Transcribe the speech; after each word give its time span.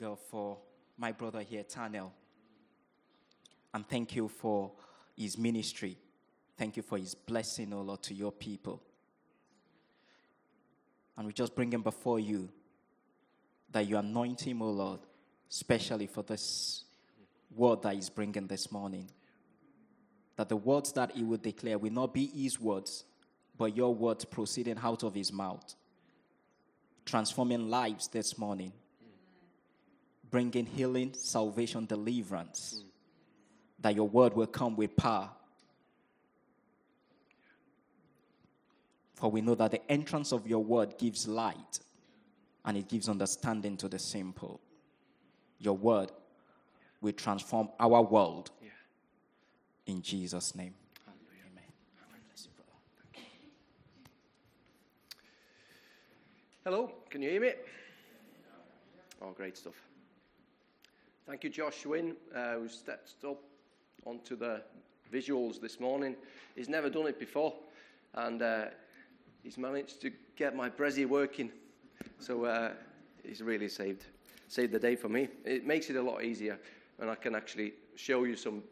God, 0.00 0.18
for 0.30 0.56
my 0.96 1.12
brother 1.12 1.42
here, 1.42 1.62
Tanel. 1.62 2.10
And 3.74 3.86
thank 3.86 4.16
you 4.16 4.28
for 4.28 4.72
his 5.14 5.36
ministry. 5.36 5.98
Thank 6.56 6.78
you 6.78 6.82
for 6.82 6.96
his 6.96 7.14
blessing, 7.14 7.72
oh 7.74 7.82
Lord, 7.82 8.02
to 8.04 8.14
your 8.14 8.32
people. 8.32 8.82
And 11.16 11.26
we 11.26 11.34
just 11.34 11.54
bring 11.54 11.70
him 11.70 11.82
before 11.82 12.18
you 12.18 12.48
that 13.72 13.86
you 13.86 13.98
anoint 13.98 14.40
him, 14.40 14.62
oh 14.62 14.70
Lord, 14.70 15.00
especially 15.50 16.06
for 16.06 16.22
this 16.22 16.84
word 17.54 17.82
that 17.82 17.94
he's 17.94 18.08
bringing 18.08 18.46
this 18.46 18.72
morning. 18.72 19.10
That 20.36 20.48
the 20.48 20.56
words 20.56 20.92
that 20.92 21.12
he 21.12 21.24
will 21.24 21.36
declare 21.36 21.76
will 21.76 21.92
not 21.92 22.14
be 22.14 22.26
his 22.26 22.58
words, 22.58 23.04
but 23.58 23.76
your 23.76 23.94
words 23.94 24.24
proceeding 24.24 24.78
out 24.82 25.02
of 25.02 25.14
his 25.14 25.30
mouth, 25.30 25.74
transforming 27.04 27.68
lives 27.68 28.08
this 28.08 28.38
morning, 28.38 28.72
bringing 30.30 30.66
healing, 30.66 31.12
salvation, 31.14 31.86
deliverance. 31.86 32.82
That 33.80 33.94
your 33.94 34.08
word 34.08 34.34
will 34.34 34.46
come 34.46 34.76
with 34.76 34.96
power. 34.96 35.30
For 39.14 39.30
we 39.30 39.40
know 39.40 39.54
that 39.54 39.70
the 39.70 39.90
entrance 39.90 40.32
of 40.32 40.46
your 40.46 40.62
word 40.62 40.96
gives 40.98 41.28
light 41.28 41.80
and 42.64 42.76
it 42.76 42.88
gives 42.88 43.08
understanding 43.08 43.76
to 43.78 43.88
the 43.88 43.98
simple. 43.98 44.60
Your 45.58 45.76
word 45.76 46.12
will 47.00 47.12
transform 47.12 47.68
our 47.78 48.02
world. 48.02 48.50
In 49.86 50.02
Jesus' 50.02 50.54
name. 50.54 50.74
Hallelujah. 51.04 51.44
Amen. 51.52 51.64
Hello, 56.64 56.92
can 57.10 57.22
you 57.22 57.30
hear 57.30 57.40
me? 57.40 57.52
Oh, 59.22 59.32
great 59.32 59.56
stuff. 59.56 59.89
Thank 61.26 61.44
you, 61.44 61.50
Josh 61.50 61.86
Wynn, 61.86 62.16
uh, 62.34 62.54
who 62.54 62.68
stepped 62.68 63.24
up 63.24 63.40
onto 64.04 64.36
the 64.36 64.62
visuals 65.12 65.60
this 65.60 65.78
morning. 65.78 66.16
He's 66.56 66.68
never 66.68 66.90
done 66.90 67.06
it 67.06 67.18
before, 67.18 67.54
and 68.14 68.42
uh, 68.42 68.64
he's 69.42 69.58
managed 69.58 70.00
to 70.02 70.10
get 70.36 70.56
my 70.56 70.68
Prezi 70.68 71.06
working. 71.06 71.50
So 72.18 72.44
uh, 72.44 72.72
he's 73.24 73.42
really 73.42 73.68
saved 73.68 74.06
saved 74.48 74.72
the 74.72 74.78
day 74.80 74.96
for 74.96 75.08
me. 75.08 75.28
It 75.44 75.64
makes 75.64 75.90
it 75.90 75.96
a 75.96 76.02
lot 76.02 76.24
easier, 76.24 76.58
and 76.98 77.08
I 77.08 77.14
can 77.14 77.36
actually 77.36 77.74
show 77.94 78.24
you 78.24 78.34
some 78.34 78.62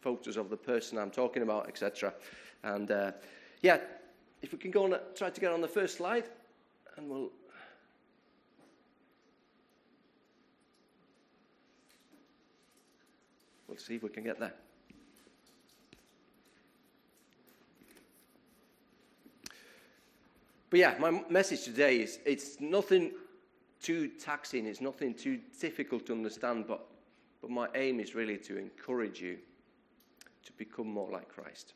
photos 0.00 0.38
of 0.38 0.48
the 0.48 0.56
person 0.56 0.96
I'm 0.96 1.10
talking 1.10 1.42
about, 1.42 1.68
etc. 1.68 2.14
And 2.62 2.90
uh, 2.90 3.12
yeah, 3.60 3.78
if 4.40 4.52
we 4.52 4.58
can 4.58 4.70
go 4.70 4.84
on, 4.84 4.98
try 5.14 5.28
to 5.28 5.40
get 5.40 5.52
on 5.52 5.60
the 5.60 5.68
first 5.68 5.96
slide, 5.98 6.24
and 6.96 7.10
we'll. 7.10 7.30
See 13.80 13.96
if 13.96 14.02
we 14.02 14.08
can 14.08 14.24
get 14.24 14.38
there. 14.38 14.54
But 20.70 20.78
yeah, 20.78 20.94
my 21.00 21.22
message 21.28 21.64
today 21.64 21.96
is 21.96 22.20
it's 22.24 22.60
nothing 22.60 23.12
too 23.82 24.08
taxing, 24.08 24.66
it's 24.66 24.80
nothing 24.80 25.14
too 25.14 25.40
difficult 25.60 26.06
to 26.06 26.12
understand, 26.12 26.66
but, 26.68 26.86
but 27.42 27.50
my 27.50 27.68
aim 27.74 27.98
is 27.98 28.14
really 28.14 28.38
to 28.38 28.56
encourage 28.56 29.20
you 29.20 29.38
to 30.44 30.52
become 30.52 30.86
more 30.86 31.10
like 31.10 31.28
Christ, 31.28 31.74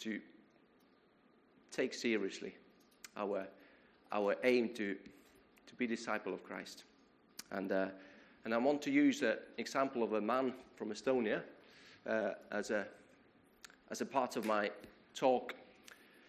to 0.00 0.20
take 1.70 1.94
seriously 1.94 2.54
our, 3.16 3.46
our 4.10 4.34
aim 4.42 4.70
to, 4.70 4.96
to 5.66 5.74
be 5.76 5.86
disciple 5.86 6.34
of 6.34 6.42
Christ. 6.42 6.82
And, 7.52 7.70
uh, 7.70 7.86
and 8.44 8.52
I 8.52 8.58
want 8.58 8.82
to 8.82 8.90
use 8.90 9.22
an 9.22 9.36
example 9.58 10.02
of 10.02 10.12
a 10.14 10.20
man 10.20 10.52
from 10.76 10.90
Estonia 10.90 11.42
uh, 12.08 12.30
as, 12.50 12.70
a, 12.70 12.86
as 13.90 14.00
a 14.00 14.06
part 14.06 14.36
of 14.36 14.44
my 14.44 14.70
talk 15.14 15.54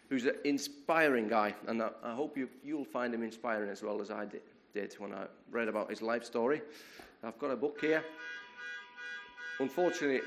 who's 0.09 0.25
an 0.25 0.35
inspiring 0.43 1.27
guy, 1.27 1.55
and 1.67 1.81
I, 1.81 1.89
I 2.03 2.13
hope 2.13 2.37
you, 2.37 2.47
you'll 2.63 2.85
find 2.85 3.11
him 3.13 3.23
inspiring 3.23 3.69
as 3.69 3.81
well 3.81 3.99
as 4.01 4.11
I 4.11 4.25
did, 4.25 4.41
did 4.73 4.93
when 4.99 5.13
I 5.13 5.25
read 5.49 5.67
about 5.67 5.89
his 5.89 6.03
life 6.03 6.23
story. 6.23 6.61
I've 7.23 7.39
got 7.39 7.49
a 7.51 7.55
book 7.55 7.79
here. 7.81 8.03
Unfortunately, 9.59 10.19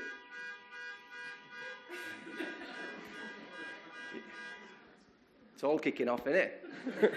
it's 5.53 5.63
all 5.63 5.79
kicking 5.79 6.09
off, 6.09 6.27
isn't 6.27 6.35
it? 6.35 6.65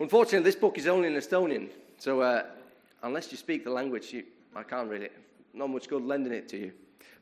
Unfortunately, 0.00 0.44
this 0.44 0.56
book 0.56 0.76
is 0.76 0.88
only 0.88 1.06
in 1.06 1.14
Estonian, 1.14 1.68
so 1.98 2.20
uh, 2.20 2.46
unless 3.04 3.30
you 3.30 3.38
speak 3.38 3.64
the 3.64 3.70
language, 3.70 4.12
you, 4.12 4.24
I 4.56 4.62
can't 4.62 4.88
read 4.88 5.02
it. 5.02 5.12
Not 5.52 5.70
much 5.70 5.88
good 5.88 6.02
lending 6.02 6.32
it 6.32 6.48
to 6.48 6.56
you. 6.58 6.72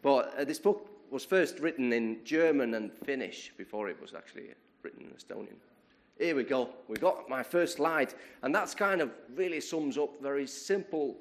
But 0.01 0.35
uh, 0.39 0.45
this 0.45 0.59
book 0.59 0.89
was 1.11 1.25
first 1.25 1.59
written 1.59 1.93
in 1.93 2.21
German 2.25 2.75
and 2.75 2.91
Finnish 3.05 3.53
before 3.59 3.89
it 3.89 4.01
was 4.01 4.15
actually 4.15 4.51
written 4.83 5.03
in 5.03 5.11
Estonian. 5.11 5.57
Here 6.19 6.35
we 6.37 6.45
go. 6.45 6.71
We 6.89 6.97
got 6.97 7.29
my 7.29 7.43
first 7.43 7.77
slide, 7.77 8.15
and 8.43 8.55
that's 8.55 8.75
kind 8.75 9.01
of 9.01 9.11
really 9.35 9.61
sums 9.61 9.99
up 9.99 10.23
very 10.23 10.47
simple 10.47 11.17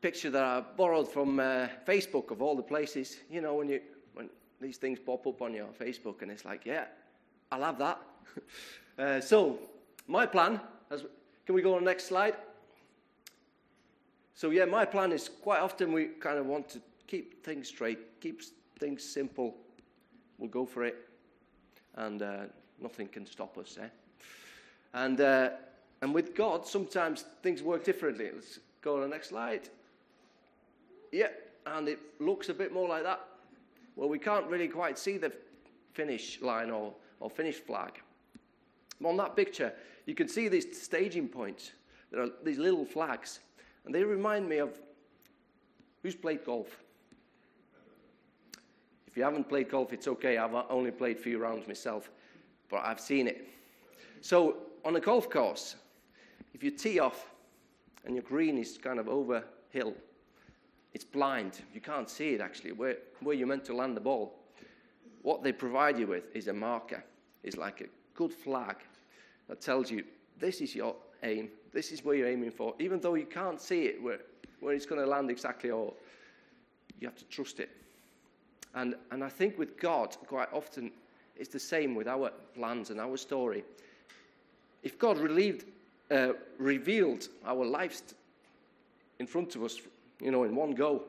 picture 0.00 0.30
that 0.30 0.42
I 0.42 0.62
borrowed 0.76 1.08
from 1.08 1.38
uh, 1.38 1.68
Facebook 1.86 2.30
of 2.30 2.42
all 2.42 2.56
the 2.56 2.62
places. 2.62 3.18
You 3.30 3.40
know, 3.40 3.54
when 3.54 3.68
you 3.68 3.80
when 4.14 4.28
these 4.60 4.78
things 4.78 4.98
pop 4.98 5.26
up 5.26 5.42
on 5.42 5.54
your 5.54 5.68
Facebook, 5.68 6.22
and 6.22 6.30
it's 6.30 6.44
like, 6.44 6.66
yeah, 6.66 6.86
I 7.52 7.56
love 7.56 7.78
that. 7.78 8.00
uh, 8.98 9.20
so 9.20 9.58
my 10.08 10.26
plan, 10.26 10.60
as, 10.90 11.04
can 11.46 11.54
we 11.54 11.62
go 11.62 11.74
on 11.74 11.84
the 11.84 11.90
next 11.90 12.06
slide? 12.06 12.34
So 14.40 14.48
yeah, 14.48 14.64
my 14.64 14.86
plan 14.86 15.12
is 15.12 15.28
quite 15.28 15.60
often 15.60 15.92
we 15.92 16.06
kind 16.18 16.38
of 16.38 16.46
want 16.46 16.66
to 16.70 16.80
keep 17.06 17.44
things 17.44 17.68
straight, 17.68 17.98
keep 18.22 18.40
things 18.78 19.04
simple. 19.04 19.54
We'll 20.38 20.48
go 20.48 20.64
for 20.64 20.82
it, 20.82 20.96
and 21.96 22.22
uh, 22.22 22.44
nothing 22.80 23.08
can 23.08 23.26
stop 23.26 23.58
us. 23.58 23.76
Eh? 23.78 23.88
And 24.94 25.20
uh, 25.20 25.50
and 26.00 26.14
with 26.14 26.34
God, 26.34 26.66
sometimes 26.66 27.26
things 27.42 27.62
work 27.62 27.84
differently. 27.84 28.30
Let's 28.34 28.60
go 28.80 28.94
on 28.96 29.02
the 29.02 29.08
next 29.08 29.28
slide. 29.28 29.68
Yeah, 31.12 31.28
and 31.66 31.86
it 31.86 31.98
looks 32.18 32.48
a 32.48 32.54
bit 32.54 32.72
more 32.72 32.88
like 32.88 33.02
that. 33.02 33.20
Well, 33.94 34.08
we 34.08 34.18
can't 34.18 34.46
really 34.46 34.68
quite 34.68 34.98
see 34.98 35.18
the 35.18 35.34
finish 35.92 36.40
line 36.40 36.70
or, 36.70 36.94
or 37.20 37.28
finish 37.28 37.56
flag. 37.56 38.00
On 39.04 39.18
that 39.18 39.36
picture, 39.36 39.74
you 40.06 40.14
can 40.14 40.28
see 40.28 40.48
these 40.48 40.80
staging 40.82 41.28
points. 41.28 41.72
There 42.10 42.22
are 42.22 42.30
these 42.42 42.56
little 42.56 42.86
flags, 42.86 43.40
and 43.84 43.94
they 43.94 44.04
remind 44.04 44.48
me 44.48 44.58
of 44.58 44.78
who's 46.02 46.14
played 46.14 46.44
golf? 46.44 46.68
If 49.06 49.16
you 49.16 49.24
haven't 49.24 49.48
played 49.48 49.68
golf, 49.68 49.92
it's 49.92 50.06
okay. 50.06 50.38
I've 50.38 50.54
only 50.70 50.92
played 50.92 51.16
a 51.16 51.20
few 51.20 51.38
rounds 51.38 51.66
myself, 51.66 52.10
but 52.68 52.84
I've 52.84 53.00
seen 53.00 53.26
it. 53.26 53.48
So, 54.20 54.56
on 54.84 54.96
a 54.96 55.00
golf 55.00 55.28
course, 55.28 55.76
if 56.54 56.62
you 56.62 56.70
tee 56.70 57.00
off 57.00 57.26
and 58.04 58.14
your 58.14 58.22
green 58.22 58.56
is 58.56 58.78
kind 58.78 58.98
of 58.98 59.08
over 59.08 59.44
hill, 59.70 59.94
it's 60.94 61.04
blind. 61.04 61.60
You 61.74 61.80
can't 61.80 62.08
see 62.08 62.34
it 62.34 62.40
actually, 62.40 62.72
where, 62.72 62.98
where 63.20 63.34
you're 63.34 63.46
meant 63.46 63.64
to 63.66 63.74
land 63.74 63.96
the 63.96 64.00
ball. 64.00 64.38
What 65.22 65.42
they 65.42 65.52
provide 65.52 65.98
you 65.98 66.06
with 66.06 66.34
is 66.34 66.48
a 66.48 66.52
marker, 66.52 67.04
It's 67.42 67.56
like 67.56 67.80
a 67.80 67.86
good 68.14 68.32
flag 68.32 68.76
that 69.48 69.60
tells 69.60 69.90
you 69.90 70.04
this 70.38 70.60
is 70.60 70.74
your 70.74 70.94
aim, 71.22 71.48
this 71.72 71.92
is 71.92 72.04
where 72.04 72.14
you're 72.14 72.28
aiming 72.28 72.50
for, 72.50 72.74
even 72.78 73.00
though 73.00 73.14
you 73.14 73.26
can't 73.26 73.60
see 73.60 73.84
it 73.84 74.02
where, 74.02 74.20
where 74.60 74.74
it's 74.74 74.86
going 74.86 75.00
to 75.00 75.06
land 75.06 75.30
exactly, 75.30 75.70
or 75.70 75.92
you 76.98 77.06
have 77.06 77.16
to 77.16 77.24
trust 77.26 77.60
it. 77.60 77.70
And, 78.74 78.94
and 79.10 79.24
I 79.24 79.28
think 79.28 79.58
with 79.58 79.78
God, 79.78 80.16
quite 80.26 80.48
often, 80.52 80.90
it's 81.36 81.48
the 81.48 81.58
same 81.58 81.94
with 81.94 82.06
our 82.06 82.30
plans 82.54 82.90
and 82.90 83.00
our 83.00 83.16
story. 83.16 83.64
If 84.82 84.98
God 84.98 85.18
relieved, 85.18 85.64
uh, 86.10 86.32
revealed 86.58 87.28
our 87.44 87.64
lives 87.64 88.02
in 89.18 89.26
front 89.26 89.56
of 89.56 89.64
us, 89.64 89.80
you 90.20 90.30
know, 90.30 90.44
in 90.44 90.54
one 90.54 90.72
go, 90.72 91.02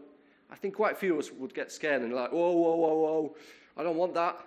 I 0.52 0.56
think 0.56 0.76
quite 0.76 0.94
a 0.94 0.96
few 0.96 1.14
of 1.14 1.20
us 1.20 1.32
would 1.32 1.54
get 1.54 1.72
scared 1.72 2.02
and 2.02 2.14
like, 2.14 2.32
whoa, 2.32 2.52
whoa, 2.52 2.76
whoa, 2.76 2.94
whoa, 2.94 3.36
I 3.78 3.84
don't 3.84 3.98
want 3.98 4.14
that. 4.16 4.40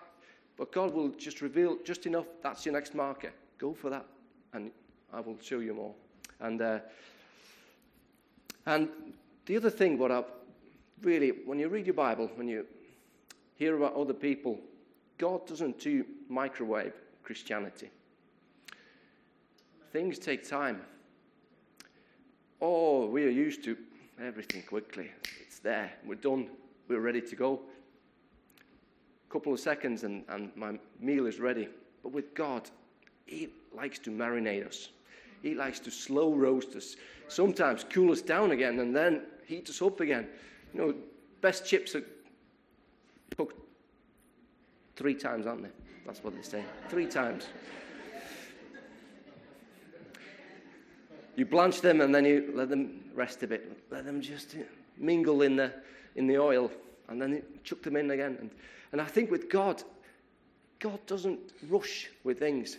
But 0.57 0.71
God 0.73 0.93
will 0.93 1.09
just 1.11 1.41
reveal 1.41 1.79
just 1.85 2.07
enough, 2.07 2.27
that's 2.43 2.65
your 2.65 2.75
next 2.75 2.95
marker. 2.95 3.33
Go 3.59 3.73
for 3.73 3.91
that, 3.91 4.07
and 4.53 4.71
I 5.15 5.21
will 5.21 5.39
show 5.41 5.61
you 5.61 5.75
more. 5.75 5.95
And, 6.41 6.61
uh, 6.61 6.79
and 8.67 8.89
the 9.47 9.57
other 9.57 9.71
thing, 9.71 9.97
what 9.97 10.11
I 10.11 10.25
really, 11.03 11.31
when 11.47 11.59
you 11.59 11.69
read 11.69 11.87
your 11.87 11.95
Bible, 11.95 12.31
when 12.35 12.49
you 12.49 12.67
hear 13.57 13.77
about 13.77 13.95
other 13.95 14.15
people, 14.15 14.59
God 15.19 15.47
doesn't 15.47 15.79
do 15.79 16.05
microwave 16.29 16.95
Christianity. 17.23 17.91
Things 19.93 20.19
take 20.19 20.49
time. 20.49 20.81
Oh, 22.61 23.07
we 23.07 23.25
are 23.25 23.31
used 23.31 23.63
to 23.65 23.77
everything 24.21 24.63
quickly. 24.63 25.13
It's 25.47 25.61
there. 25.61 25.93
We're 26.05 26.17
done. 26.17 26.49
We're 26.89 27.01
ready 27.01 27.21
to 27.21 27.37
go. 27.37 27.61
A 29.29 29.33
couple 29.33 29.53
of 29.53 29.61
seconds 29.61 30.03
and, 30.03 30.25
and 30.29 30.51
my 30.57 30.79
meal 30.99 31.27
is 31.27 31.39
ready. 31.39 31.69
But 32.03 32.13
with 32.13 32.35
God, 32.35 32.69
He 33.27 33.51
likes 33.73 34.01
to 34.01 34.11
marinate 34.11 34.67
us. 34.67 34.89
He 35.45 35.55
likes 35.55 35.79
to 35.81 35.91
slow 35.91 36.33
roast 36.33 36.75
us, 36.75 36.97
sometimes 37.29 37.85
cool 37.91 38.11
us 38.11 38.23
down 38.23 38.53
again, 38.53 38.81
and 38.81 38.97
then 38.97 39.25
heat 39.47 39.69
us 39.69 39.83
up 39.83 40.01
again. 40.01 40.27
You 40.73 40.81
know, 40.81 40.95
best 41.43 41.67
chips 41.67 41.95
are 41.95 42.03
cooked 43.37 43.61
three 44.97 45.15
times, 45.15 45.47
aren't 45.47 45.65
they? 45.65 45.69
That's 46.07 46.25
what 46.25 46.35
they 46.35 46.41
say. 46.41 46.65
Three 46.89 47.05
times. 47.05 47.47
You 51.37 51.45
blanch 51.45 51.83
them 51.83 52.01
and 52.01 52.15
then 52.15 52.25
you 52.25 52.51
let 52.55 52.71
them 52.71 53.05
rest 53.15 53.43
a 53.43 53.47
bit. 53.47 53.71
Let 53.91 54.07
them 54.07 54.23
just 54.23 54.55
uh, 54.55 54.61
mingle 54.97 55.43
in 55.43 55.57
the, 55.57 55.75
in 56.17 56.27
the 56.27 56.39
oil 56.39 56.71
and 57.09 57.21
then 57.21 57.43
chuck 57.65 57.83
them 57.83 57.97
in 57.97 58.11
again. 58.13 58.39
And, 58.41 58.51
and 58.93 59.01
I 59.01 59.05
think 59.05 59.31
with 59.31 59.51
God, 59.51 59.83
God 60.79 61.05
doesn't 61.07 61.41
rush 61.69 62.09
with 62.23 62.39
things. 62.39 62.79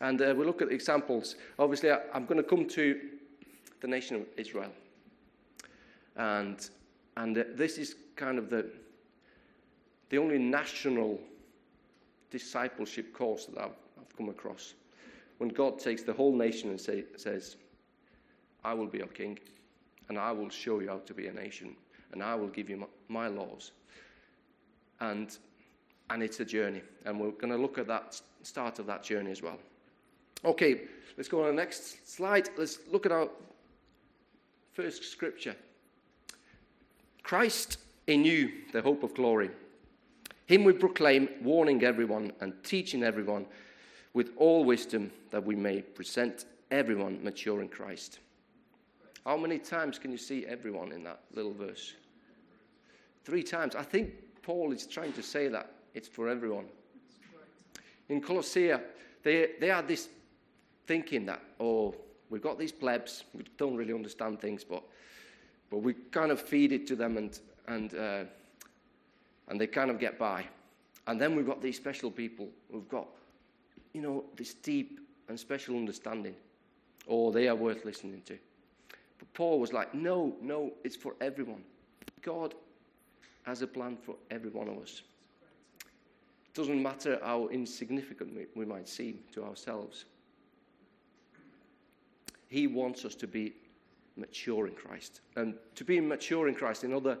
And 0.00 0.20
uh, 0.20 0.34
we'll 0.36 0.46
look 0.46 0.62
at 0.62 0.72
examples. 0.72 1.36
Obviously, 1.58 1.90
I, 1.90 1.98
I'm 2.14 2.24
going 2.24 2.42
to 2.42 2.48
come 2.48 2.66
to 2.68 3.00
the 3.80 3.86
nation 3.86 4.16
of 4.16 4.22
Israel. 4.36 4.70
And, 6.16 6.68
and 7.16 7.36
uh, 7.36 7.44
this 7.54 7.78
is 7.78 7.96
kind 8.16 8.38
of 8.38 8.50
the, 8.50 8.66
the 10.08 10.18
only 10.18 10.38
national 10.38 11.20
discipleship 12.30 13.12
course 13.12 13.46
that 13.46 13.58
I've, 13.58 13.76
I've 13.98 14.16
come 14.16 14.28
across. 14.28 14.74
When 15.38 15.50
God 15.50 15.78
takes 15.78 16.02
the 16.02 16.12
whole 16.12 16.34
nation 16.34 16.70
and 16.70 16.80
say, 16.80 17.04
says, 17.16 17.56
I 18.64 18.74
will 18.74 18.86
be 18.86 18.98
your 18.98 19.06
king, 19.06 19.38
and 20.08 20.18
I 20.18 20.32
will 20.32 20.50
show 20.50 20.80
you 20.80 20.88
how 20.88 20.98
to 20.98 21.14
be 21.14 21.28
a 21.28 21.32
nation, 21.32 21.76
and 22.12 22.22
I 22.22 22.34
will 22.34 22.48
give 22.48 22.68
you 22.68 22.76
my, 22.76 22.86
my 23.08 23.28
laws. 23.28 23.72
And, 25.00 25.36
and 26.10 26.22
it's 26.22 26.40
a 26.40 26.44
journey, 26.44 26.82
and 27.06 27.18
we're 27.18 27.30
going 27.30 27.52
to 27.52 27.56
look 27.56 27.78
at 27.78 27.86
that 27.86 28.20
start 28.42 28.78
of 28.78 28.86
that 28.86 29.02
journey 29.02 29.30
as 29.30 29.40
well. 29.40 29.58
Okay, 30.44 30.82
let's 31.16 31.28
go 31.28 31.40
on 31.40 31.46
to 31.46 31.50
the 31.52 31.56
next 31.56 32.08
slide. 32.08 32.48
Let's 32.56 32.78
look 32.90 33.04
at 33.04 33.12
our 33.12 33.28
first 34.72 35.04
scripture. 35.04 35.54
Christ 37.22 37.78
in 38.06 38.24
you, 38.24 38.50
the 38.72 38.80
hope 38.80 39.02
of 39.02 39.14
glory. 39.14 39.50
Him 40.46 40.64
we 40.64 40.72
proclaim, 40.72 41.28
warning 41.42 41.84
everyone 41.84 42.32
and 42.40 42.52
teaching 42.64 43.02
everyone 43.02 43.46
with 44.14 44.30
all 44.36 44.64
wisdom 44.64 45.12
that 45.30 45.44
we 45.44 45.54
may 45.54 45.82
present 45.82 46.46
everyone 46.70 47.22
mature 47.22 47.60
in 47.60 47.68
Christ. 47.68 48.18
How 49.24 49.36
many 49.36 49.58
times 49.58 49.98
can 49.98 50.10
you 50.10 50.18
see 50.18 50.46
everyone 50.46 50.92
in 50.92 51.04
that 51.04 51.20
little 51.34 51.52
verse? 51.52 51.94
Three 53.24 53.42
times. 53.42 53.76
I 53.76 53.82
think 53.82 54.12
Paul 54.42 54.72
is 54.72 54.86
trying 54.86 55.12
to 55.12 55.22
say 55.22 55.48
that 55.48 55.70
it's 55.94 56.08
for 56.08 56.28
everyone. 56.28 56.64
In 58.08 58.20
Colossae, 58.20 58.72
they, 59.22 59.50
they 59.60 59.68
had 59.68 59.86
this 59.86 60.08
thinking 60.90 61.24
that, 61.24 61.40
oh, 61.60 61.94
we've 62.30 62.42
got 62.42 62.58
these 62.58 62.72
plebs, 62.72 63.22
we 63.32 63.44
don't 63.58 63.76
really 63.76 63.94
understand 63.94 64.40
things, 64.40 64.64
but, 64.64 64.82
but 65.70 65.76
we 65.78 65.94
kind 66.10 66.32
of 66.32 66.40
feed 66.40 66.72
it 66.72 66.84
to 66.84 66.96
them 66.96 67.16
and, 67.16 67.38
and, 67.68 67.94
uh, 67.94 68.24
and 69.46 69.60
they 69.60 69.68
kind 69.68 69.88
of 69.88 70.00
get 70.00 70.18
by. 70.18 70.44
And 71.06 71.20
then 71.20 71.36
we've 71.36 71.46
got 71.46 71.62
these 71.62 71.76
special 71.76 72.10
people 72.10 72.48
who've 72.72 72.88
got, 72.88 73.06
you 73.92 74.02
know, 74.02 74.24
this 74.34 74.54
deep 74.54 74.98
and 75.28 75.38
special 75.38 75.76
understanding. 75.76 76.34
Oh, 77.08 77.30
they 77.30 77.46
are 77.46 77.54
worth 77.54 77.84
listening 77.84 78.22
to. 78.26 78.36
But 79.20 79.32
Paul 79.32 79.60
was 79.60 79.72
like, 79.72 79.94
no, 79.94 80.34
no, 80.42 80.72
it's 80.82 80.96
for 80.96 81.14
everyone. 81.20 81.62
God 82.20 82.54
has 83.44 83.62
a 83.62 83.68
plan 83.68 83.96
for 83.96 84.16
every 84.32 84.50
one 84.50 84.66
of 84.66 84.76
us. 84.78 85.02
It 86.46 86.54
doesn't 86.54 86.82
matter 86.82 87.20
how 87.22 87.46
insignificant 87.46 88.36
we 88.56 88.64
might 88.64 88.88
seem 88.88 89.20
to 89.34 89.44
ourselves. 89.44 90.06
He 92.50 92.66
wants 92.66 93.04
us 93.04 93.14
to 93.14 93.26
be 93.26 93.54
mature 94.16 94.66
in 94.66 94.74
Christ. 94.74 95.20
And 95.36 95.54
to 95.76 95.84
be 95.84 96.00
mature 96.00 96.48
in 96.48 96.54
Christ, 96.54 96.84
in 96.84 96.92
other 96.92 97.16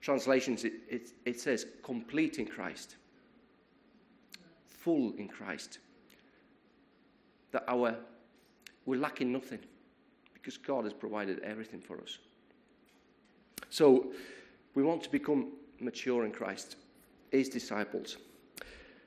translations, 0.00 0.64
it, 0.64 0.74
it, 0.90 1.12
it 1.24 1.40
says 1.40 1.66
complete 1.82 2.38
in 2.38 2.46
Christ, 2.46 2.96
full 4.66 5.14
in 5.16 5.28
Christ. 5.28 5.78
That 7.52 7.64
our, 7.68 7.96
we're 8.84 9.00
lacking 9.00 9.32
nothing 9.32 9.60
because 10.34 10.58
God 10.58 10.84
has 10.84 10.92
provided 10.92 11.38
everything 11.40 11.80
for 11.80 12.00
us. 12.02 12.18
So 13.70 14.12
we 14.74 14.82
want 14.82 15.02
to 15.04 15.10
become 15.10 15.52
mature 15.78 16.24
in 16.24 16.32
Christ, 16.32 16.76
his 17.30 17.48
disciples. 17.48 18.16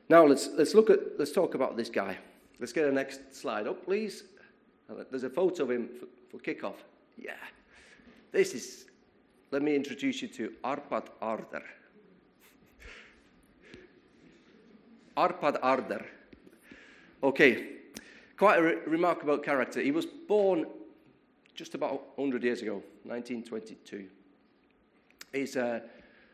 Now 0.08 0.26
let's, 0.26 0.50
let's 0.58 0.74
look 0.74 0.90
at, 0.90 1.00
let's 1.18 1.34
talk 1.34 1.54
about 1.54 1.76
this 1.76 1.90
guy. 1.90 2.18
Let's 2.60 2.72
get 2.74 2.86
the 2.86 2.92
next 2.94 3.36
slide 3.36 3.68
up, 3.68 3.84
please. 3.84 4.24
There's 5.10 5.24
a 5.24 5.30
photo 5.30 5.64
of 5.64 5.72
him 5.72 5.90
for, 6.00 6.08
for 6.30 6.44
kickoff. 6.44 6.76
Yeah. 7.18 7.34
This 8.32 8.54
is, 8.54 8.86
let 9.52 9.62
me 9.62 9.76
introduce 9.76 10.22
you 10.22 10.28
to 10.30 10.54
Arpad 10.64 11.08
Arder. 11.22 11.64
Arpad 15.18 15.60
Arder. 15.62 16.06
Okay, 17.22 17.68
quite 18.38 18.60
a 18.60 18.62
re- 18.62 18.78
remarkable 18.88 19.38
character. 19.38 19.82
He 19.82 19.92
was 19.92 20.06
born 20.06 20.66
just 21.54 21.76
about 21.76 22.18
100 22.18 22.44
years 22.44 22.62
ago, 22.62 22.76
1922. 23.04 24.08
His 25.34 25.58
uh, 25.58 25.82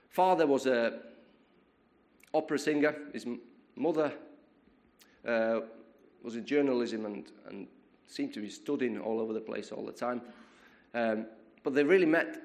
father 0.10 0.46
was 0.46 0.68
a 0.68 1.00
opera 2.34 2.60
singer. 2.60 2.96
His 3.12 3.26
mother 3.76 4.14
uh, 5.28 5.62
was 6.22 6.36
in 6.36 6.46
journalism 6.46 7.06
and, 7.06 7.32
and 7.48 7.68
seemed 8.08 8.34
to 8.34 8.42
be 8.42 8.50
studying 8.50 9.00
all 9.00 9.20
over 9.20 9.34
the 9.34 9.40
place 9.42 9.72
all 9.72 9.86
the 9.86 9.92
time. 9.92 10.22
Um, 10.94 11.26
but 11.64 11.74
they 11.74 11.84
really 11.84 12.06
met 12.06 12.42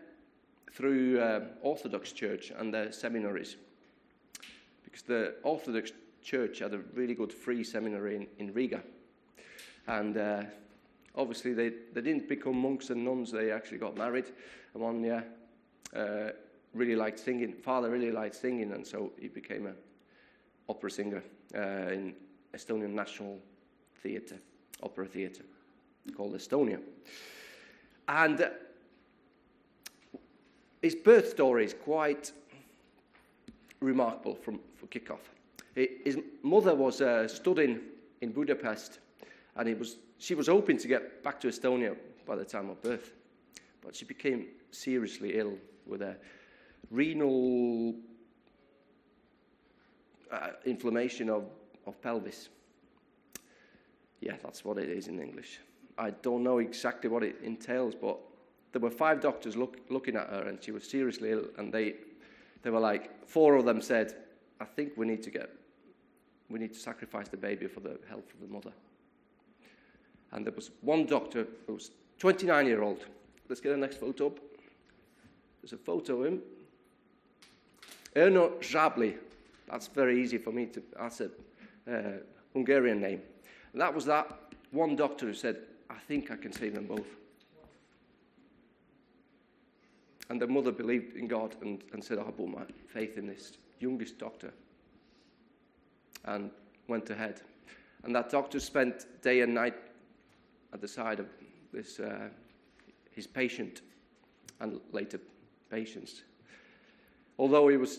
through 0.73 1.21
uh, 1.21 1.41
Orthodox 1.62 2.12
Church 2.12 2.53
and 2.57 2.73
their 2.73 2.93
seminaries. 2.93 3.57
Because 4.85 5.03
the 5.03 5.35
Orthodox 5.43 5.93
Church 6.23 6.61
had 6.61 6.75
a 6.75 6.79
really 6.95 7.15
good 7.15 7.33
free 7.33 7.65
seminary 7.65 8.17
in, 8.17 8.27
in 8.39 8.55
Riga. 8.55 8.83
And 9.87 10.17
uh, 10.17 10.43
obviously 11.17 11.53
they, 11.53 11.71
they 11.93 12.01
didn't 12.01 12.29
become 12.29 12.56
monks 12.56 12.91
and 12.91 13.05
nuns, 13.05 13.31
they 13.31 13.51
actually 13.51 13.79
got 13.79 13.97
married. 13.97 14.27
And 14.75 14.83
one, 14.83 15.03
yeah, 15.03 15.23
uh, 15.95 16.31
really 16.75 16.97
liked 16.97 17.19
singing. 17.19 17.53
Father 17.53 17.91
really 17.91 18.13
liked 18.13 18.37
singing, 18.37 18.73
and 18.73 18.87
so 18.87 19.13
he 19.19 19.29
became 19.29 19.67
an 19.67 19.75
opera 20.69 20.91
singer 20.91 21.23
uh, 21.55 21.93
in 21.93 22.15
Estonian 22.55 22.91
National 22.91 23.39
Theatre, 24.03 24.39
Opera 24.83 25.06
Theatre, 25.06 25.45
called 26.17 26.35
Estonia. 26.35 26.81
And 28.08 28.50
his 30.82 30.94
birth 30.94 31.29
story 31.31 31.65
is 31.65 31.75
quite 31.75 32.32
remarkable 33.81 34.34
from, 34.34 34.60
for 34.77 34.86
kickoff. 34.86 35.20
His 35.75 36.19
mother 36.43 36.75
was 36.75 37.01
uh, 37.01 37.29
studying 37.29 37.81
in 38.20 38.32
Budapest, 38.32 38.98
and 39.56 39.69
it 39.69 39.79
was 39.79 39.96
she 40.19 40.34
was 40.34 40.48
hoping 40.48 40.77
to 40.77 40.89
get 40.89 41.22
back 41.22 41.41
to 41.41 41.48
Estonia 41.48 41.96
by 42.27 42.36
the 42.36 42.44
time 42.44 42.69
of 42.69 42.82
birth, 42.82 43.15
but 43.81 43.96
she 43.96 44.05
became 44.05 44.48
seriously 44.70 45.39
ill 45.39 45.55
with 45.86 46.03
a 46.03 46.17
renal 46.91 47.94
uh, 50.31 50.51
inflammation 50.67 51.31
of, 51.31 51.44
of 51.86 52.01
pelvis. 52.03 52.51
Yeah, 54.20 54.36
that's 54.43 54.63
what 54.65 54.77
it 54.77 54.91
is 54.91 55.08
in 55.08 55.19
English. 55.20 55.60
I 55.99 56.11
don't 56.11 56.43
know 56.43 56.59
exactly 56.59 57.11
what 57.11 57.23
it 57.23 57.37
entails, 57.43 57.94
but 57.94 58.19
there 58.73 58.81
were 58.81 58.91
five 58.91 59.20
doctors 59.20 59.56
look, 59.56 59.79
looking 59.89 60.17
at 60.17 60.29
her, 60.29 60.43
and 60.49 60.63
she 60.63 60.70
was 60.70 60.89
seriously 60.89 61.32
ill. 61.32 61.44
And 61.59 61.73
they, 61.73 61.94
they 62.63 62.70
were 62.70 62.81
like, 62.81 63.27
four 63.27 63.56
of 63.56 63.65
them 63.65 63.81
said, 63.81 64.15
"I 64.61 64.65
think 64.65 64.93
we 64.97 65.06
need 65.06 65.23
to 65.25 65.31
get, 65.31 65.51
we 66.49 66.59
need 66.59 66.73
to 66.73 66.79
sacrifice 66.79 67.29
the 67.29 67.37
baby 67.37 67.67
for 67.67 67.81
the 67.81 67.99
health 68.09 68.32
of 68.32 68.41
the 68.41 68.53
mother." 68.53 68.73
And 70.32 70.47
there 70.47 70.55
was 70.55 70.70
one 70.81 71.06
doctor 71.06 71.47
who 71.67 71.75
was 71.75 71.91
29 72.19 72.67
year 72.67 72.82
old. 72.82 73.05
Let's 73.49 73.61
get 73.61 73.70
the 73.70 73.77
next 73.77 73.99
photo 73.99 74.29
up. 74.29 74.39
There's 75.61 75.73
a 75.73 75.77
photo 75.77 76.20
of 76.20 76.27
him. 76.27 76.43
Erno 78.15 78.59
Zsábli. 78.61 79.17
That's 79.69 79.89
very 79.89 80.23
easy 80.23 80.39
for 80.39 80.53
me 80.53 80.67
to, 80.67 80.82
that's 80.99 81.20
a 81.20 81.31
uh, 81.91 82.19
Hungarian 82.53 83.01
name. 83.01 83.23
And 83.73 83.81
that 83.81 83.94
was 83.94 84.05
that 84.06 84.39
one 84.73 84.97
doctor 84.97 85.27
who 85.27 85.35
said, 85.35 85.59
I 85.91 85.99
think 86.06 86.31
I 86.31 86.37
can 86.37 86.53
save 86.53 86.75
them 86.75 86.87
both. 86.87 87.06
And 90.29 90.41
the 90.41 90.47
mother 90.47 90.70
believed 90.70 91.17
in 91.17 91.27
God 91.27 91.56
and, 91.61 91.82
and 91.93 92.03
said, 92.03 92.19
I'll 92.19 92.31
put 92.31 92.49
my 92.49 92.63
faith 92.87 93.19
in 93.19 93.27
this 93.27 93.53
youngest 93.81 94.19
doctor. 94.19 94.53
And 96.25 96.51
went 96.87 97.11
ahead. 97.11 97.41
And 98.05 98.15
that 98.15 98.31
doctor 98.31 98.61
spent 98.61 99.06
day 99.23 99.41
and 99.41 99.53
night 99.53 99.75
at 100.73 100.81
the 100.81 100.89
side 100.89 101.19
of 101.19 101.27
this, 101.73 101.99
uh, 101.99 102.29
his 103.11 103.27
patient 103.27 103.81
and 104.61 104.81
later 104.93 105.19
patients. 105.70 106.23
Although 107.39 107.69
he 107.69 107.77
was, 107.77 107.99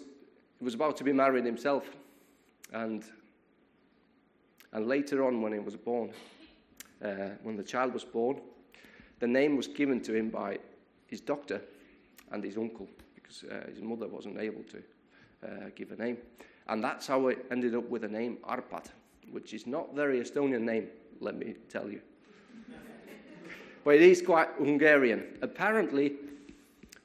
he 0.59 0.65
was 0.65 0.73
about 0.73 0.95
to 0.97 1.03
be 1.03 1.11
married 1.11 1.45
himself, 1.45 1.85
and, 2.71 3.03
and 4.71 4.87
later 4.87 5.25
on 5.25 5.41
when 5.41 5.51
he 5.51 5.59
was 5.59 5.75
born, 5.75 6.11
uh, 7.03 7.29
when 7.43 7.57
the 7.57 7.63
child 7.63 7.93
was 7.93 8.03
born. 8.03 8.39
The 9.19 9.27
name 9.27 9.55
was 9.55 9.67
given 9.67 10.01
to 10.01 10.15
him 10.15 10.29
by 10.29 10.59
his 11.07 11.21
doctor 11.21 11.61
and 12.31 12.43
his 12.43 12.57
uncle 12.57 12.87
because 13.15 13.43
uh, 13.43 13.69
his 13.69 13.81
mother 13.81 14.07
wasn't 14.07 14.39
able 14.39 14.63
to 14.63 14.77
uh, 15.47 15.69
give 15.75 15.91
a 15.91 15.95
name. 15.95 16.17
And 16.67 16.83
that's 16.83 17.07
how 17.07 17.27
it 17.27 17.45
ended 17.51 17.75
up 17.75 17.89
with 17.89 18.03
the 18.03 18.07
name 18.07 18.37
Arpad, 18.43 18.87
which 19.31 19.53
is 19.53 19.67
not 19.67 19.95
very 19.95 20.19
Estonian 20.19 20.61
name, 20.61 20.87
let 21.19 21.37
me 21.37 21.55
tell 21.69 21.89
you. 21.89 22.01
but 23.83 23.95
it 23.95 24.01
is 24.01 24.21
quite 24.21 24.49
Hungarian. 24.57 25.23
Apparently, 25.41 26.13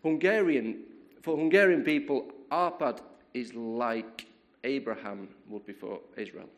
Hungarian, 0.03 0.85
for 1.23 1.37
Hungarian 1.37 1.83
people, 1.83 2.31
Arpad 2.51 3.01
is 3.35 3.55
like 3.55 4.27
Abraham 4.65 5.29
would 5.49 5.67
be 5.67 5.73
for 5.73 6.01
Israel. 6.17 6.49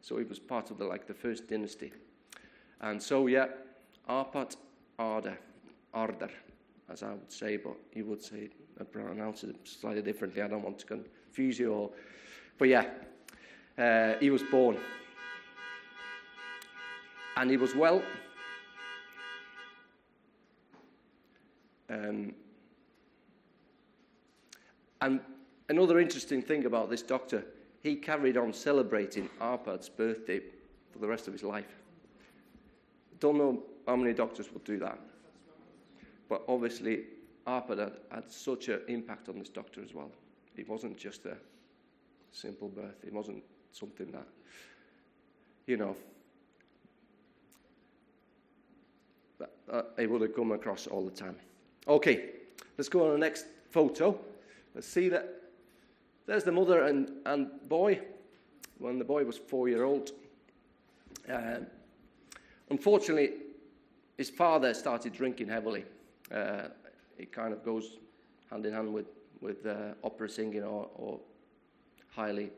So 0.00 0.18
he 0.18 0.24
was 0.24 0.38
part 0.38 0.70
of 0.70 0.78
the 0.78 0.84
like 0.84 1.06
the 1.06 1.14
first 1.14 1.48
dynasty. 1.48 1.92
And 2.84 3.02
so 3.02 3.28
yeah, 3.28 3.46
Arpad 4.10 4.56
Arda, 4.98 5.38
Arder, 5.94 6.28
as 6.90 7.02
I 7.02 7.12
would 7.12 7.32
say, 7.32 7.56
but 7.56 7.76
you 7.94 8.04
would 8.04 8.22
say 8.22 8.50
I 8.78 8.84
pronounce 8.84 9.42
it 9.42 9.56
slightly 9.64 10.02
differently. 10.02 10.42
I 10.42 10.48
don't 10.48 10.62
want 10.62 10.78
to 10.80 10.86
confuse 10.86 11.58
you 11.58 11.72
all. 11.72 11.94
But 12.58 12.68
yeah, 12.68 12.90
uh, 13.78 14.14
he 14.20 14.28
was 14.28 14.42
born. 14.42 14.76
And 17.38 17.50
he 17.50 17.56
was 17.56 17.74
well. 17.74 18.02
Um, 21.88 22.34
and 25.00 25.20
another 25.70 26.00
interesting 26.00 26.42
thing 26.42 26.66
about 26.66 26.90
this 26.90 27.02
doctor, 27.02 27.46
he 27.82 27.96
carried 27.96 28.36
on 28.36 28.52
celebrating 28.52 29.30
Arpad's 29.40 29.88
birthday 29.88 30.40
for 30.92 30.98
the 30.98 31.08
rest 31.08 31.26
of 31.28 31.32
his 31.32 31.42
life. 31.42 31.83
Don't 33.24 33.38
know 33.38 33.62
how 33.86 33.96
many 33.96 34.12
doctors 34.12 34.52
would 34.52 34.64
do 34.64 34.78
that. 34.80 34.98
But 36.28 36.42
obviously, 36.46 37.04
Arpad 37.46 37.78
had, 37.78 37.92
had 38.10 38.30
such 38.30 38.68
an 38.68 38.82
impact 38.86 39.30
on 39.30 39.38
this 39.38 39.48
doctor 39.48 39.82
as 39.82 39.94
well. 39.94 40.10
It 40.58 40.68
wasn't 40.68 40.98
just 40.98 41.24
a 41.24 41.34
simple 42.32 42.68
birth, 42.68 43.02
it 43.02 43.14
wasn't 43.14 43.42
something 43.72 44.10
that, 44.12 44.26
you 45.66 45.78
know, 45.78 45.96
that, 49.38 49.52
that 49.68 49.86
it 49.96 50.10
would 50.10 50.20
have 50.20 50.36
come 50.36 50.52
across 50.52 50.86
all 50.86 51.02
the 51.02 51.10
time. 51.10 51.36
Okay, 51.88 52.28
let's 52.76 52.90
go 52.90 53.06
on 53.06 53.12
the 53.12 53.26
next 53.26 53.46
photo. 53.70 54.18
Let's 54.74 54.86
see 54.86 55.08
that 55.08 55.44
there's 56.26 56.44
the 56.44 56.52
mother 56.52 56.82
and, 56.82 57.10
and 57.24 57.48
boy 57.70 58.02
when 58.76 58.98
the 58.98 59.04
boy 59.06 59.24
was 59.24 59.38
four 59.38 59.70
year 59.70 59.84
old. 59.84 60.10
Uh, 61.26 61.60
unfortunately, 62.70 63.30
his 64.16 64.30
father 64.30 64.74
started 64.74 65.12
drinking 65.12 65.48
heavily. 65.48 65.84
Uh, 66.32 66.68
it 67.18 67.32
kind 67.32 67.52
of 67.52 67.64
goes 67.64 67.98
hand 68.50 68.66
in 68.66 68.72
hand 68.72 68.92
with, 68.92 69.06
with 69.40 69.66
uh, 69.66 69.94
opera 70.02 70.28
singing 70.28 70.62
or, 70.62 70.88
or 70.94 71.20
highly 72.10 72.50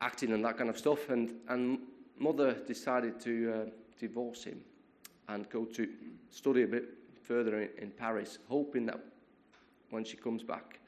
acting 0.00 0.32
and 0.32 0.44
that 0.44 0.56
kind 0.56 0.70
of 0.70 0.78
stuff. 0.78 1.08
And, 1.10 1.34
and 1.48 1.78
mother 2.18 2.54
decided 2.66 3.20
to 3.20 3.52
uh, 3.52 3.70
divorce 3.98 4.44
him 4.44 4.60
and 5.28 5.48
go 5.50 5.64
to 5.64 5.88
study 6.30 6.62
a 6.62 6.66
bit 6.66 6.84
further 7.22 7.60
in, 7.60 7.68
in, 7.78 7.90
Paris, 7.90 8.38
hoping 8.48 8.86
that 8.86 9.00
when 9.90 10.04
she 10.04 10.16
comes 10.16 10.42
back 10.42 10.80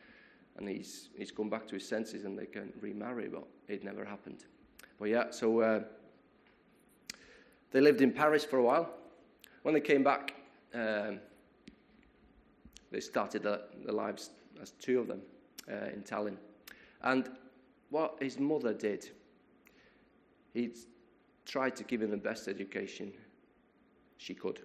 and 0.57 0.69
he's, 0.69 1.09
he's 1.17 1.31
come 1.31 1.49
back 1.49 1.67
to 1.69 1.75
his 1.75 1.89
senses 1.89 2.25
and 2.25 2.39
they 2.39 2.47
can 2.47 2.73
remarry, 2.81 3.29
but 3.29 3.45
it 3.69 3.85
never 3.85 4.05
happened. 4.05 4.45
But 4.99 5.09
yeah, 5.09 5.31
so 5.31 5.61
uh, 5.61 5.81
they 7.73 7.81
lived 7.81 8.01
in 8.01 8.13
Paris 8.13 8.45
for 8.45 8.59
a 8.59 8.63
while. 8.63 8.91
When 9.63 9.75
they 9.75 9.81
came 9.81 10.03
back, 10.03 10.35
um, 10.75 11.21
they 12.91 13.01
started 13.01 13.43
their, 13.43 13.61
their, 13.85 13.95
lives 13.95 14.31
as 14.61 14.71
two 14.73 15.01
of 15.01 15.09
them 15.09 15.21
uh, 15.71 15.87
in 15.93 16.03
Tallinn. 16.03 16.37
And 17.03 17.31
what 17.91 18.17
his 18.21 18.39
mother 18.39 18.73
did, 18.73 19.11
he 20.55 20.71
tried 21.45 21.77
to 21.77 21.85
give 21.85 22.03
him 22.03 22.11
the 22.11 22.17
best 22.17 22.49
education 22.49 23.13
she 24.19 24.35
could. 24.35 24.61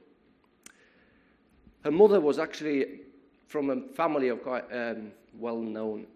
Her 1.84 1.92
mother 1.92 2.20
was 2.20 2.40
actually 2.40 3.02
from 3.48 3.70
a 3.70 3.94
family 3.94 4.30
of 4.30 4.44
quite 4.44 4.66
um, 4.72 5.12
well 5.38 5.60
known 5.60 6.08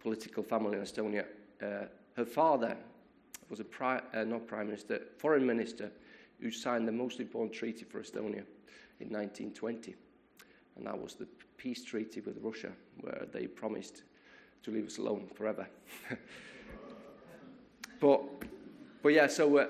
political 0.00 0.42
family 0.42 0.78
in 0.78 0.84
Estonia. 0.84 1.24
Uh, 1.62 1.86
her 2.16 2.24
father 2.24 2.76
was 3.50 3.60
a 3.60 3.64
pri- 3.64 4.02
uh, 4.14 4.24
not 4.24 4.46
prime 4.46 4.66
minister, 4.66 5.00
foreign 5.18 5.46
minister 5.46 5.90
who 6.40 6.50
signed 6.50 6.86
the 6.86 6.92
most 6.92 7.20
important 7.20 7.52
treaty 7.52 7.84
for 7.84 8.00
Estonia 8.00 8.44
in 9.00 9.10
1920 9.10 9.94
and 10.76 10.86
that 10.86 11.00
was 11.00 11.14
the 11.14 11.26
peace 11.56 11.84
treaty 11.84 12.20
with 12.20 12.38
Russia, 12.42 12.70
where 13.00 13.26
they 13.32 13.46
promised 13.46 14.02
to 14.62 14.70
leave 14.70 14.86
us 14.86 14.98
alone 14.98 15.28
forever. 15.34 15.66
but, 18.00 18.22
but 19.02 19.08
yeah, 19.10 19.26
so, 19.26 19.58
uh, 19.58 19.66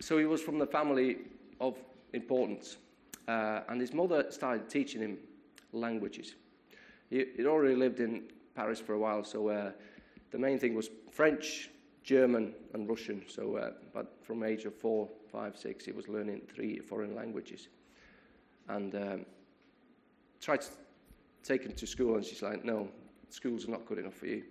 so 0.00 0.18
he 0.18 0.26
was 0.26 0.40
from 0.40 0.58
the 0.58 0.66
family 0.66 1.18
of 1.60 1.76
importance, 2.12 2.76
uh, 3.26 3.60
and 3.68 3.80
his 3.80 3.92
mother 3.92 4.30
started 4.30 4.68
teaching 4.68 5.00
him 5.00 5.18
languages. 5.72 6.34
He, 7.10 7.26
would 7.36 7.46
already 7.46 7.74
lived 7.74 8.00
in 8.00 8.24
Paris 8.54 8.80
for 8.80 8.94
a 8.94 8.98
while, 8.98 9.24
so 9.24 9.48
uh, 9.48 9.72
the 10.30 10.38
main 10.38 10.58
thing 10.58 10.74
was 10.74 10.90
French, 11.10 11.70
German, 12.08 12.54
and 12.72 12.88
Russian. 12.88 13.22
So, 13.28 13.56
uh, 13.56 13.72
but 13.92 14.16
from 14.22 14.42
age 14.42 14.64
of 14.64 14.74
four, 14.74 15.10
five, 15.30 15.58
six, 15.58 15.84
he 15.84 15.92
was 15.92 16.08
learning 16.08 16.40
three 16.54 16.78
foreign 16.78 17.14
languages, 17.14 17.68
and 18.68 18.94
um, 18.94 19.26
tried 20.40 20.62
to 20.62 20.68
take 21.44 21.64
him 21.64 21.74
to 21.74 21.86
school, 21.86 22.14
and 22.16 22.24
she's 22.24 22.40
like, 22.40 22.64
no, 22.64 22.88
school's 23.28 23.68
not 23.68 23.84
good 23.84 23.98
enough 23.98 24.14
for 24.14 24.24
you. 24.24 24.42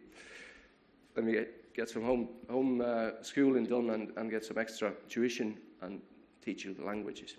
Let 1.16 1.26
me 1.26 1.32
get, 1.32 1.74
get 1.74 1.90
some 1.90 2.04
home, 2.04 2.30
home 2.48 2.80
uh, 2.80 3.24
schooling 3.24 3.66
done 3.66 3.90
and, 3.90 4.12
and 4.18 4.30
get 4.30 4.46
some 4.46 4.60
extra 4.60 4.94
tuition 5.10 5.58
and 5.82 6.00
teach 6.46 6.64
you 6.64 6.76
the 6.76 6.86
languages. 6.86 7.38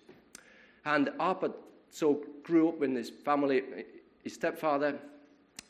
And 0.85 1.11
Arpad 1.21 1.55
so 1.91 2.25
grew 2.43 2.71
up 2.71 2.83
in 2.83 2.93
this 2.93 3.09
family. 3.09 3.63
His 4.25 4.35
stepfather 4.35 4.99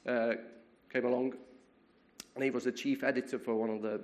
uh, 0.07 0.33
came 0.91 1.05
along, 1.05 1.35
and 2.35 2.43
he 2.43 2.49
was 2.49 2.65
the 2.65 2.73
chief 2.73 3.05
editor 3.05 3.39
for 3.39 3.55
one 3.55 3.69
of 3.69 3.83
the 3.83 4.01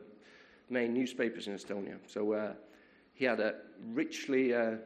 main 0.71 0.95
newspapers 0.95 1.47
in 1.47 1.55
Estonia. 1.55 1.97
So 2.07 2.33
uh, 2.33 2.53
he 3.15 3.25
had 3.25 3.41
a 3.41 3.55
richly 3.93 4.55
uh, 4.55 4.77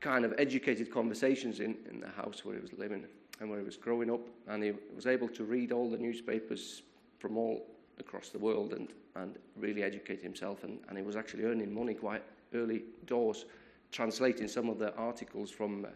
kind 0.00 0.24
of 0.24 0.34
educated 0.38 0.90
conversations 0.90 1.60
in, 1.60 1.76
in 1.90 2.00
the 2.00 2.08
house 2.08 2.44
where 2.44 2.56
he 2.56 2.60
was 2.60 2.72
living 2.72 3.04
and 3.40 3.48
where 3.48 3.58
he 3.58 3.64
was 3.64 3.76
growing 3.76 4.10
up. 4.10 4.26
And 4.48 4.62
he 4.62 4.72
was 4.94 5.06
able 5.06 5.28
to 5.28 5.44
read 5.44 5.72
all 5.72 5.90
the 5.90 5.98
newspapers 5.98 6.82
from 7.18 7.36
all 7.36 7.66
across 7.98 8.30
the 8.30 8.38
world 8.38 8.72
and, 8.72 8.88
and 9.14 9.36
really 9.56 9.82
educate 9.82 10.20
himself. 10.20 10.64
And, 10.64 10.80
and 10.88 10.98
he 10.98 11.04
was 11.04 11.16
actually 11.16 11.44
earning 11.44 11.72
money 11.72 11.94
quite 11.94 12.22
early 12.54 12.82
doors, 13.06 13.44
translating 13.92 14.48
some 14.48 14.68
of 14.68 14.78
the 14.78 14.94
articles 14.96 15.50
from, 15.50 15.84
uh, 15.84 15.88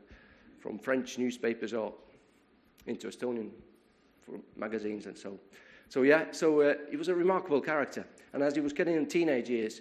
from 0.60 0.78
French 0.78 1.18
newspapers 1.18 1.72
or 1.72 1.92
into 2.86 3.08
Estonian 3.08 3.50
magazines 4.56 5.06
and 5.06 5.16
so. 5.16 5.38
So 5.88 6.02
yeah, 6.02 6.26
so 6.32 6.60
uh, 6.60 6.74
he 6.90 6.96
was 6.96 7.08
a 7.08 7.14
remarkable 7.14 7.60
character. 7.60 8.04
And 8.32 8.42
as 8.42 8.54
he 8.54 8.60
was 8.60 8.72
getting 8.72 8.96
in 8.96 9.06
teenage 9.06 9.48
years, 9.48 9.80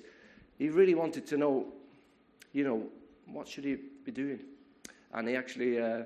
he 0.58 0.70
really 0.70 0.96
wanted 0.96 1.26
to 1.28 1.38
know, 1.38 1.68
you 2.54 2.64
know, 2.64 2.84
what 3.32 3.48
should 3.48 3.66
he 3.66 3.78
be 4.04 4.12
doing? 4.12 4.40
And 5.14 5.28
he 5.28 5.36
actually 5.36 5.82
uh, 5.82 6.04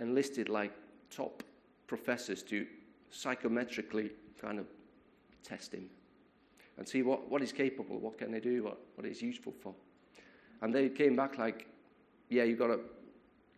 enlisted 0.00 0.48
like 0.48 0.72
top 1.10 1.42
professors 1.86 2.42
to 2.44 2.66
psychometrically 3.12 4.10
kind 4.40 4.58
of 4.58 4.66
test 5.42 5.74
him 5.74 5.88
and 6.78 6.88
see 6.88 7.02
what, 7.02 7.28
what 7.30 7.40
he's 7.40 7.52
capable, 7.52 7.98
what 7.98 8.16
can 8.16 8.30
they 8.30 8.40
do, 8.40 8.64
what, 8.64 8.78
what 8.94 9.06
he's 9.06 9.20
useful 9.20 9.52
for. 9.60 9.74
And 10.62 10.74
they 10.74 10.88
came 10.88 11.16
back 11.16 11.36
like, 11.38 11.66
yeah, 12.28 12.44
you've 12.44 12.58
got 12.58 12.70
a 12.70 12.80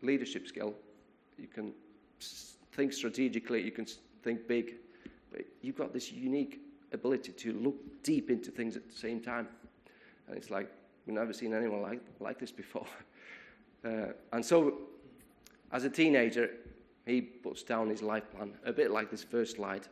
leadership 0.02 0.49
skill. 0.49 0.75
You 1.38 1.47
can 1.47 1.73
think 2.73 2.92
strategically, 2.92 3.62
you 3.62 3.71
can 3.71 3.87
think 4.23 4.49
big, 4.49 4.75
you've 5.60 5.76
got 5.76 5.92
this 5.92 6.12
unique 6.12 6.60
ability 6.92 7.32
to 7.32 7.52
look 7.52 7.76
deep 8.02 8.30
into 8.30 8.50
things 8.50 8.76
at 8.76 8.88
the 8.88 8.96
same 8.96 9.20
time. 9.20 9.48
And 10.28 10.36
it's 10.36 10.50
like, 10.50 10.70
we've 11.06 11.14
never 11.14 11.32
seen 11.32 11.54
anyone 11.54 11.82
like, 11.82 12.00
like 12.20 12.38
this 12.38 12.52
before. 12.52 12.86
Uh, 13.84 14.12
and 14.32 14.46
so, 14.46 14.74
as 15.72 15.82
a 15.82 15.90
teenager, 15.90 16.50
he 17.04 17.20
puts 17.20 17.64
down 17.64 17.88
his 17.88 18.00
life 18.00 18.22
plan, 18.30 18.52
a 18.64 18.72
bit 18.72 18.92
like 18.92 19.10
this 19.10 19.24
first 19.24 19.56
slide. 19.56 19.88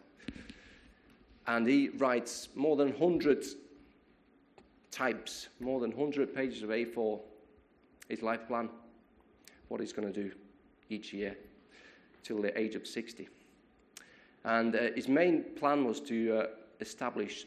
And 1.48 1.66
he 1.66 1.88
writes 1.88 2.50
more 2.54 2.76
than 2.76 2.90
100 2.96 3.44
types, 4.92 5.48
more 5.58 5.80
than 5.80 5.90
100 5.90 6.32
pages 6.32 6.62
of 6.62 6.68
A4, 6.68 7.18
his 8.08 8.22
life 8.22 8.46
plan, 8.46 8.68
what 9.66 9.80
he's 9.80 9.92
going 9.92 10.12
to 10.12 10.22
do 10.22 10.30
each 10.88 11.12
year 11.12 11.36
till 12.22 12.40
the 12.40 12.56
age 12.56 12.74
of 12.74 12.86
60. 12.86 13.28
And 14.44 14.74
uh, 14.74 14.92
his 14.94 15.08
main 15.08 15.44
plan 15.56 15.84
was 15.84 16.00
to 16.00 16.38
uh, 16.38 16.46
establish 16.80 17.46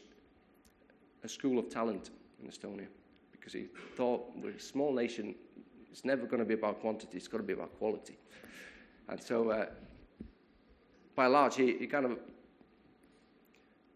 a 1.24 1.28
school 1.28 1.58
of 1.58 1.68
talent 1.68 2.10
in 2.42 2.48
Estonia 2.48 2.86
because 3.32 3.52
he 3.52 3.66
thought 3.96 4.30
we're 4.36 4.50
a 4.50 4.60
small 4.60 4.92
nation. 4.92 5.34
It's 5.90 6.04
never 6.04 6.26
going 6.26 6.40
to 6.40 6.44
be 6.44 6.54
about 6.54 6.80
quantity, 6.80 7.16
it's 7.16 7.28
got 7.28 7.38
to 7.38 7.44
be 7.44 7.52
about 7.52 7.76
quality. 7.78 8.16
And 9.08 9.22
so, 9.22 9.50
uh, 9.50 9.66
by 11.14 11.24
and 11.24 11.32
large, 11.32 11.56
he, 11.56 11.76
he 11.78 11.86
kind 11.86 12.06
of 12.06 12.18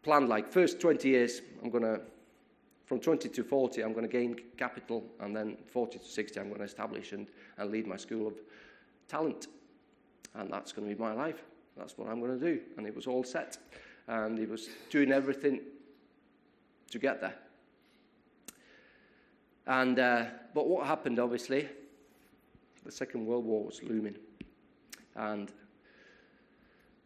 planned 0.03 0.29
like 0.29 0.53
first 0.53 0.81
20 0.81 1.09
years, 1.09 1.41
I'm 1.63 1.71
going 1.71 1.85
to, 1.85 2.01
from 2.87 3.01
20 3.01 3.29
to 3.29 3.43
40, 3.43 3.83
I'm 3.83 3.93
going 3.93 4.07
to 4.07 4.13
gain 4.13 4.37
capital, 4.57 5.05
and 5.21 5.35
then 5.35 5.57
40 5.67 5.99
to 5.99 6.05
60, 6.05 6.41
I'm 6.41 6.49
going 6.49 6.59
to 6.59 6.65
establish 6.65 7.13
and, 7.13 7.27
and 7.57 7.71
lead 7.71 7.87
my 7.87 7.97
school 7.97 8.29
of 8.29 8.35
talent. 9.09 9.49
And 10.35 10.53
that's 10.53 10.73
going 10.73 10.89
to 10.89 10.95
be 10.95 11.01
my 11.01 11.13
life. 11.13 11.43
That's 11.79 11.97
what 11.97 12.09
I'm 12.09 12.21
going 12.21 12.39
to 12.39 12.45
do. 12.45 12.61
And 12.77 12.87
it 12.87 12.95
was 12.95 13.07
all 13.07 13.25
set. 13.25 13.59
And 14.09 14.39
he 14.39 14.47
was 14.47 14.69
doing 14.91 15.13
everything 15.13 15.61
to 16.91 16.99
get 16.99 17.21
there. 17.21 17.35
And, 19.67 19.99
uh, 19.99 20.25
but 20.55 20.67
what 20.67 20.87
happened, 20.87 21.19
obviously, 21.19 21.69
the 22.85 22.91
Second 22.91 23.27
World 23.27 23.45
War 23.45 23.65
was 23.65 23.83
looming. 23.83 24.17
And 25.15 25.53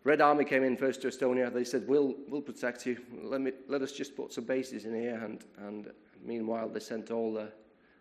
Red 0.05 0.21
Army 0.21 0.45
came 0.45 0.63
in 0.63 0.77
first 0.77 1.03
to 1.03 1.09
Estonia. 1.09 1.53
They 1.53 1.65
said, 1.65 1.87
we'll, 1.89 2.15
we'll 2.29 2.41
protect 2.41 2.87
you. 2.87 2.99
Let, 3.23 3.41
me, 3.41 3.53
let 3.69 3.83
us 3.83 3.93
just 3.93 4.17
put 4.17 4.33
some 4.33 4.45
bases 4.45 4.85
in 4.85 4.95
here. 4.95 5.21
And, 5.23 5.45
and 5.59 5.91
meanwhile, 6.25 6.69
they 6.69 6.81
sent 6.81 7.11
all 7.11 7.35
the, 7.35 7.51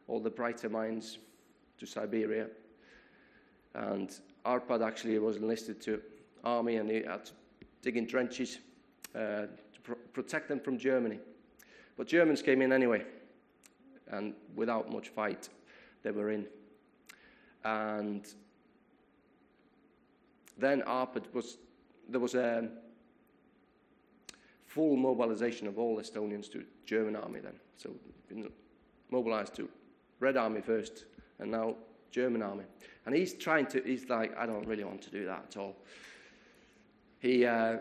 all 0.07 0.19
the 0.19 0.29
brighter 0.29 0.69
minds 0.69 1.17
to 1.79 1.85
Siberia. 1.85 2.47
And 3.73 4.11
Arpad 4.45 4.85
actually 4.85 5.17
was 5.19 5.37
enlisted 5.37 5.81
to 5.81 6.01
army 6.43 6.77
and 6.77 6.89
he 6.89 6.97
had 6.97 7.25
to 7.25 7.31
dig 7.81 7.97
in 7.97 8.07
trenches 8.07 8.59
uh, 9.15 9.47
to 9.73 9.81
pr- 9.83 9.93
protect 10.13 10.47
them 10.47 10.59
from 10.59 10.77
Germany. 10.77 11.19
But 11.97 12.07
Germans 12.07 12.41
came 12.41 12.61
in 12.61 12.71
anyway, 12.71 13.03
and 14.07 14.33
without 14.55 14.91
much 14.91 15.09
fight, 15.09 15.49
they 16.03 16.11
were 16.11 16.31
in. 16.31 16.47
And 17.63 18.27
then 20.57 20.81
Arpad 20.81 21.31
was 21.33 21.57
there 22.09 22.19
was 22.19 22.35
a 22.35 22.69
full 24.65 24.95
mobilization 24.95 25.67
of 25.67 25.77
all 25.77 25.97
Estonians 25.99 26.51
to 26.51 26.63
German 26.85 27.15
army 27.15 27.39
then. 27.39 27.53
So 27.77 27.91
mobilized 29.11 29.55
to 29.55 29.69
Red 30.19 30.37
Army 30.37 30.61
first, 30.61 31.05
and 31.39 31.51
now 31.51 31.75
German 32.11 32.41
army. 32.41 32.63
And 33.05 33.15
he's 33.15 33.33
trying 33.33 33.65
to, 33.67 33.81
he's 33.81 34.09
like, 34.09 34.37
I 34.37 34.45
don't 34.45 34.65
really 34.67 34.83
want 34.83 35.01
to 35.03 35.09
do 35.09 35.25
that 35.25 35.45
at 35.49 35.57
all. 35.57 35.75
He 37.21 37.45
uh, 37.45 37.77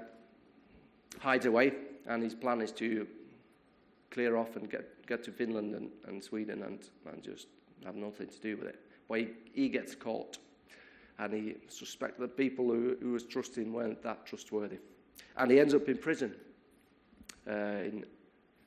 hides 1.18 1.47
away, 1.47 1.73
and 2.06 2.23
his 2.23 2.35
plan 2.35 2.61
is 2.61 2.73
to 2.73 3.06
clear 4.11 4.37
off 4.37 4.56
and 4.56 4.70
get, 4.70 5.06
get 5.06 5.25
to 5.25 5.32
Finland 5.32 5.75
and, 5.75 5.90
and 6.06 6.23
Sweden 6.23 6.62
and, 6.62 6.88
and 7.11 7.23
just 7.23 7.47
have 7.85 7.97
nothing 7.97 8.28
to 8.28 8.38
do 8.40 8.56
with 8.56 8.68
it. 8.68 8.78
But 9.09 9.20
he, 9.20 9.28
he 9.52 9.68
gets 9.68 9.94
caught 9.94 10.38
and 11.18 11.32
he 11.32 11.56
suspects 11.68 12.18
the 12.18 12.28
people 12.28 12.66
who, 12.66 12.97
who 13.00 13.12
was 13.12 13.25
trusting 13.25 13.73
weren't 13.73 14.02
that 14.02 14.26
trustworthy. 14.26 14.78
And 15.37 15.50
he 15.50 15.61
ends 15.61 15.75
up 15.75 15.88
in 15.88 15.99
prison 15.99 16.35
uh, 17.49 17.52
in 17.52 18.04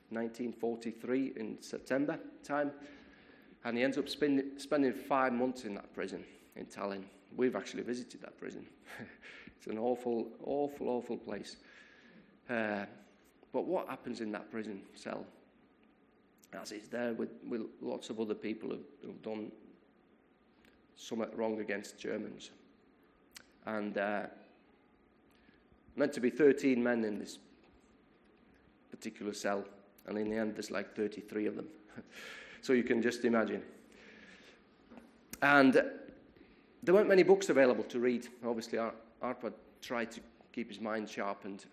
1943 0.10 1.34
in 1.36 1.62
September 1.62 2.20
time, 2.44 2.72
and 3.65 3.77
he 3.77 3.84
ends 3.84 3.98
up 3.98 4.10
spend, 4.10 4.44
spending 4.58 4.94
five 4.94 5.34
months 5.34 5.65
in 5.65 5.74
that 5.75 5.94
prison 5.94 6.24
in 6.56 6.65
Tallinn. 6.65 7.03
We've 7.36 7.56
actually 7.56 7.84
visited 7.84 8.22
that 8.22 8.38
prison. 8.39 8.65
it's 9.63 9.72
an 9.72 9.77
awful, 9.77 10.27
awful, 10.43 10.89
awful 10.89 11.15
place. 11.15 11.55
Uh, 12.50 12.84
but 13.53 13.65
what 13.65 13.88
happens 13.88 14.20
in 14.20 14.29
that 14.34 14.51
prison 14.51 14.82
cell? 14.93 15.25
As 16.51 16.70
he's 16.70 16.89
there 16.89 17.13
with, 17.13 17.29
with 17.48 17.62
lots 17.82 18.10
of 18.10 18.20
other 18.20 18.34
people 18.34 18.72
who've, 18.72 18.86
who've 19.01 19.22
done 19.22 19.53
something 20.98 21.29
wrong 21.38 21.62
against 21.62 21.98
Germans. 21.98 22.50
And 23.65 23.97
uh, 23.97 24.23
meant 25.95 26.12
to 26.12 26.19
be 26.19 26.30
13 26.30 26.84
men 26.84 27.06
in 27.06 27.17
this 27.17 27.38
particular 28.91 29.34
cell, 29.34 29.63
and 30.08 30.17
in 30.17 30.30
the 30.30 30.36
end, 30.36 30.56
there's 30.56 30.71
like 30.71 30.93
33 30.93 31.45
of 31.45 31.56
them. 31.56 31.67
so 32.62 32.73
you 32.73 32.84
can 32.84 33.02
just 33.02 33.23
imagine. 33.23 33.63
And 35.41 35.82
there 36.84 36.93
weren't 36.93 37.08
many 37.08 37.23
books 37.23 37.47
available 37.47 37.86
to 37.86 37.99
read. 38.02 38.28
Obviously, 38.45 38.78
Arpad 39.23 39.53
tried 39.81 40.12
to 40.12 40.19
keep 40.51 40.69
his 40.69 40.79
mind 40.79 41.09
sharpened. 41.09 41.65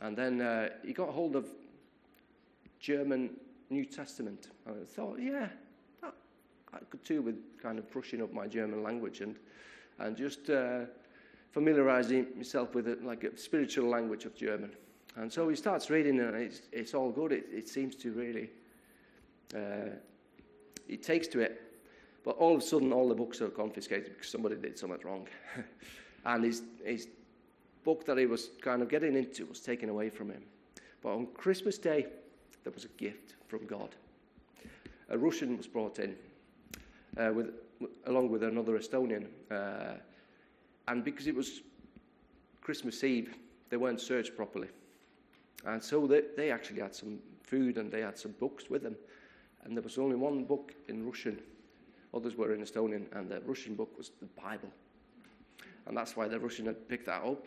And 0.00 0.16
then 0.16 0.40
uh, 0.40 0.70
he 0.84 0.92
got 0.92 1.10
hold 1.10 1.36
of 1.36 1.46
German 2.80 3.30
New 3.70 3.84
Testament. 3.84 4.48
And 4.66 4.82
I 4.82 4.84
thought, 4.84 5.18
yeah, 5.20 5.48
I 6.02 6.78
could 6.90 7.04
do 7.04 7.22
with 7.22 7.36
kind 7.62 7.78
of 7.78 7.90
brushing 7.90 8.22
up 8.22 8.32
my 8.32 8.46
German 8.46 8.82
language 8.82 9.20
and, 9.20 9.36
and 10.00 10.16
just 10.16 10.50
uh, 10.50 10.80
familiarizing 11.52 12.26
myself 12.36 12.74
with 12.74 12.88
it, 12.88 13.04
like 13.04 13.24
a 13.24 13.36
spiritual 13.38 13.88
language 13.88 14.24
of 14.24 14.34
German. 14.34 14.72
And 15.16 15.32
so 15.32 15.48
he 15.48 15.54
starts 15.54 15.90
reading, 15.90 16.18
and 16.18 16.34
it's, 16.34 16.62
it's 16.72 16.94
all 16.94 17.10
good. 17.10 17.30
It, 17.30 17.46
it 17.52 17.68
seems 17.68 17.94
to 17.96 18.12
really, 18.12 18.50
uh, 19.54 19.90
he 20.88 20.96
takes 20.96 21.28
to 21.28 21.40
it. 21.40 21.60
But 22.24 22.36
all 22.38 22.54
of 22.54 22.62
a 22.62 22.64
sudden, 22.64 22.92
all 22.92 23.08
the 23.08 23.14
books 23.14 23.40
are 23.40 23.48
confiscated 23.48 24.14
because 24.14 24.30
somebody 24.30 24.56
did 24.56 24.76
something 24.78 24.98
wrong. 25.04 25.28
and 26.24 26.44
his, 26.44 26.62
his 26.84 27.08
book 27.84 28.04
that 28.06 28.18
he 28.18 28.26
was 28.26 28.50
kind 28.60 28.82
of 28.82 28.88
getting 28.88 29.16
into 29.16 29.46
was 29.46 29.60
taken 29.60 29.88
away 29.88 30.10
from 30.10 30.30
him. 30.30 30.42
But 31.02 31.10
on 31.10 31.26
Christmas 31.34 31.78
Day, 31.78 32.06
there 32.62 32.72
was 32.72 32.84
a 32.84 32.88
gift 32.96 33.34
from 33.46 33.66
God. 33.66 33.90
A 35.10 35.18
Russian 35.18 35.56
was 35.56 35.66
brought 35.66 35.98
in 35.98 36.16
uh, 37.18 37.30
with, 37.32 37.50
along 38.06 38.30
with 38.30 38.42
another 38.42 38.78
Estonian. 38.78 39.26
Uh, 39.50 39.98
and 40.88 41.04
because 41.04 41.26
it 41.26 41.34
was 41.34 41.60
Christmas 42.62 43.04
Eve, 43.04 43.34
they 43.68 43.76
weren't 43.76 44.00
searched 44.00 44.36
properly. 44.36 44.68
And 45.66 45.82
so 45.82 46.06
they, 46.06 46.22
they 46.36 46.50
actually 46.50 46.80
had 46.80 46.94
some 46.94 47.18
food 47.42 47.76
and 47.78 47.90
they 47.90 48.00
had 48.00 48.18
some 48.18 48.32
books 48.32 48.70
with 48.70 48.82
them. 48.82 48.96
And 49.64 49.76
there 49.76 49.82
was 49.82 49.98
only 49.98 50.16
one 50.16 50.44
book 50.44 50.74
in 50.88 51.06
Russian, 51.06 51.38
others 52.12 52.36
were 52.36 52.54
in 52.54 52.62
Estonian, 52.62 53.06
and 53.16 53.30
the 53.30 53.40
Russian 53.40 53.74
book 53.74 53.96
was 53.96 54.10
the 54.20 54.26
Bible. 54.40 54.70
And 55.86 55.96
that's 55.96 56.16
why 56.16 56.28
the 56.28 56.38
Russian 56.38 56.66
had 56.66 56.88
picked 56.88 57.06
that 57.06 57.22
up. 57.22 57.46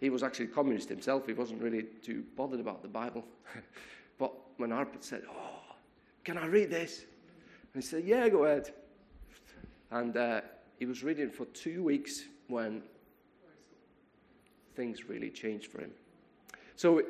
He 0.00 0.10
was 0.10 0.22
actually 0.22 0.46
a 0.46 0.48
communist 0.48 0.88
himself, 0.88 1.26
he 1.26 1.32
wasn't 1.32 1.62
really 1.62 1.84
too 2.02 2.24
bothered 2.36 2.60
about 2.60 2.82
the 2.82 2.88
Bible. 2.88 3.24
but 4.18 4.32
when 4.58 4.70
Arpad 4.70 5.02
said, 5.02 5.22
Oh, 5.30 5.74
can 6.24 6.38
I 6.38 6.46
read 6.46 6.70
this? 6.70 7.06
And 7.72 7.82
he 7.82 7.86
said, 7.88 8.04
Yeah, 8.04 8.28
go 8.28 8.44
ahead. 8.44 8.72
And 9.90 10.16
uh, 10.16 10.40
he 10.78 10.86
was 10.86 11.02
reading 11.02 11.30
for 11.30 11.46
two 11.46 11.82
weeks 11.82 12.24
when 12.48 12.82
things 14.74 15.08
really 15.08 15.30
changed 15.30 15.70
for 15.70 15.80
him. 15.80 15.90
So, 16.76 17.02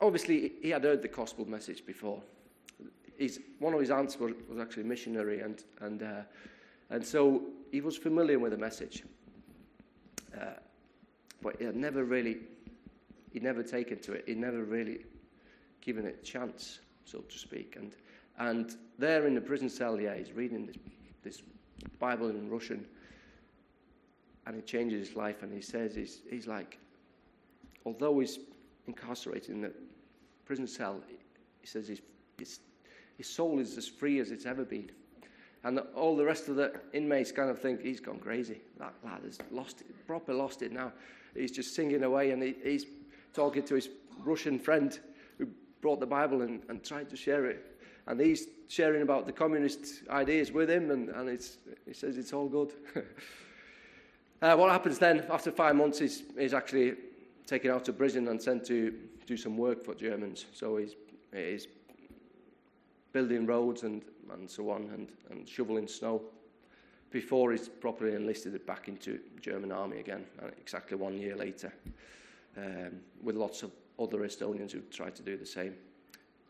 obviously, 0.00 0.52
he 0.60 0.70
had 0.70 0.82
heard 0.82 1.02
the 1.02 1.08
gospel 1.08 1.48
message 1.48 1.86
before. 1.86 2.20
He's, 3.16 3.38
one 3.60 3.72
of 3.72 3.80
his 3.80 3.90
aunts 3.90 4.18
was, 4.18 4.32
was 4.48 4.58
actually 4.58 4.82
a 4.82 4.86
missionary, 4.86 5.40
and, 5.40 5.62
and, 5.80 6.02
uh, 6.02 6.22
and 6.90 7.06
so 7.06 7.42
he 7.70 7.80
was 7.80 7.96
familiar 7.96 8.38
with 8.38 8.50
the 8.50 8.58
message. 8.58 9.04
Uh, 10.38 10.54
but 11.40 11.56
he 11.58 11.64
had 11.64 11.76
never 11.76 12.04
really, 12.04 12.38
he'd 13.32 13.42
never 13.42 13.62
taken 13.62 13.98
to 14.00 14.12
it. 14.12 14.24
He'd 14.26 14.38
never 14.38 14.64
really 14.64 15.00
given 15.80 16.06
it 16.06 16.20
a 16.22 16.24
chance, 16.24 16.80
so 17.04 17.18
to 17.18 17.38
speak. 17.38 17.76
And, 17.76 17.94
and 18.38 18.76
there 18.98 19.26
in 19.26 19.34
the 19.34 19.40
prison 19.40 19.68
cell, 19.68 20.00
yeah, 20.00 20.14
he's 20.16 20.32
reading 20.32 20.66
this, 20.66 20.76
this 21.22 21.42
Bible 21.98 22.30
in 22.30 22.48
Russian. 22.48 22.86
And 24.46 24.56
it 24.56 24.66
changes 24.66 25.08
his 25.08 25.16
life, 25.16 25.42
and 25.42 25.52
he 25.52 25.60
says 25.60 25.94
he's, 25.94 26.20
he's 26.28 26.46
like, 26.46 26.78
although 27.84 28.18
he's 28.18 28.38
incarcerated 28.86 29.50
in 29.50 29.60
the 29.60 29.72
prison 30.44 30.66
cell, 30.66 31.00
he 31.60 31.66
says 31.66 31.86
he's, 31.86 32.00
he's, 32.38 32.60
his 33.16 33.28
soul 33.28 33.60
is 33.60 33.76
as 33.76 33.86
free 33.86 34.18
as 34.18 34.30
it's 34.30 34.46
ever 34.46 34.64
been. 34.64 34.90
And 35.64 35.80
all 35.94 36.16
the 36.16 36.24
rest 36.24 36.48
of 36.48 36.56
the 36.56 36.72
inmates 36.92 37.30
kind 37.30 37.48
of 37.48 37.58
think 37.58 37.82
he's 37.82 38.00
gone 38.00 38.18
crazy. 38.18 38.60
That 38.78 38.94
lad 39.04 39.22
has 39.24 39.38
lost 39.50 39.82
it, 39.82 40.06
proper 40.06 40.34
lost 40.34 40.62
it 40.62 40.72
now. 40.72 40.92
He's 41.34 41.52
just 41.52 41.74
singing 41.74 42.02
away, 42.02 42.32
and 42.32 42.42
he, 42.42 42.54
he's 42.62 42.86
talking 43.32 43.62
to 43.64 43.74
his 43.76 43.88
Russian 44.24 44.58
friend 44.58 44.98
who 45.38 45.48
brought 45.80 46.00
the 46.00 46.06
Bible 46.06 46.42
and, 46.42 46.62
and 46.68 46.82
tried 46.84 47.08
to 47.10 47.16
share 47.16 47.46
it 47.46 47.72
and 48.06 48.20
he's 48.20 48.48
sharing 48.68 49.02
about 49.02 49.26
the 49.26 49.32
communist 49.32 50.08
ideas 50.08 50.50
with 50.50 50.70
him, 50.70 50.90
and, 50.90 51.08
and 51.10 51.28
he 51.86 51.92
says 51.92 52.18
it's 52.18 52.32
all 52.32 52.48
good. 52.48 52.72
uh, 54.42 54.56
what 54.56 54.70
happens 54.70 54.98
then, 54.98 55.24
after 55.30 55.50
five 55.50 55.76
months, 55.76 55.98
he's, 55.98 56.22
he's 56.38 56.54
actually 56.54 56.94
taken 57.46 57.70
out 57.70 57.88
of 57.88 57.98
prison 57.98 58.28
and 58.28 58.42
sent 58.42 58.64
to 58.66 58.94
do 59.26 59.36
some 59.36 59.56
work 59.56 59.84
for 59.84 59.94
Germans. 59.94 60.46
So 60.52 60.78
he's, 60.78 60.94
he's 61.32 61.68
building 63.12 63.46
roads 63.46 63.82
and, 63.82 64.02
and 64.32 64.50
so 64.50 64.70
on, 64.70 64.90
and, 64.94 65.08
and 65.30 65.48
shoveling 65.48 65.86
snow 65.86 66.22
before 67.10 67.52
he's 67.52 67.68
properly 67.68 68.14
enlisted 68.14 68.64
back 68.66 68.88
into 68.88 69.20
German 69.40 69.70
army 69.70 70.00
again, 70.00 70.24
uh, 70.42 70.46
exactly 70.58 70.96
one 70.96 71.18
year 71.18 71.36
later, 71.36 71.72
um, 72.56 72.92
with 73.22 73.36
lots 73.36 73.62
of 73.62 73.70
other 74.00 74.18
Estonians 74.20 74.72
who 74.72 74.80
tried 74.90 75.14
to 75.14 75.22
do 75.22 75.36
the 75.36 75.46
same. 75.46 75.74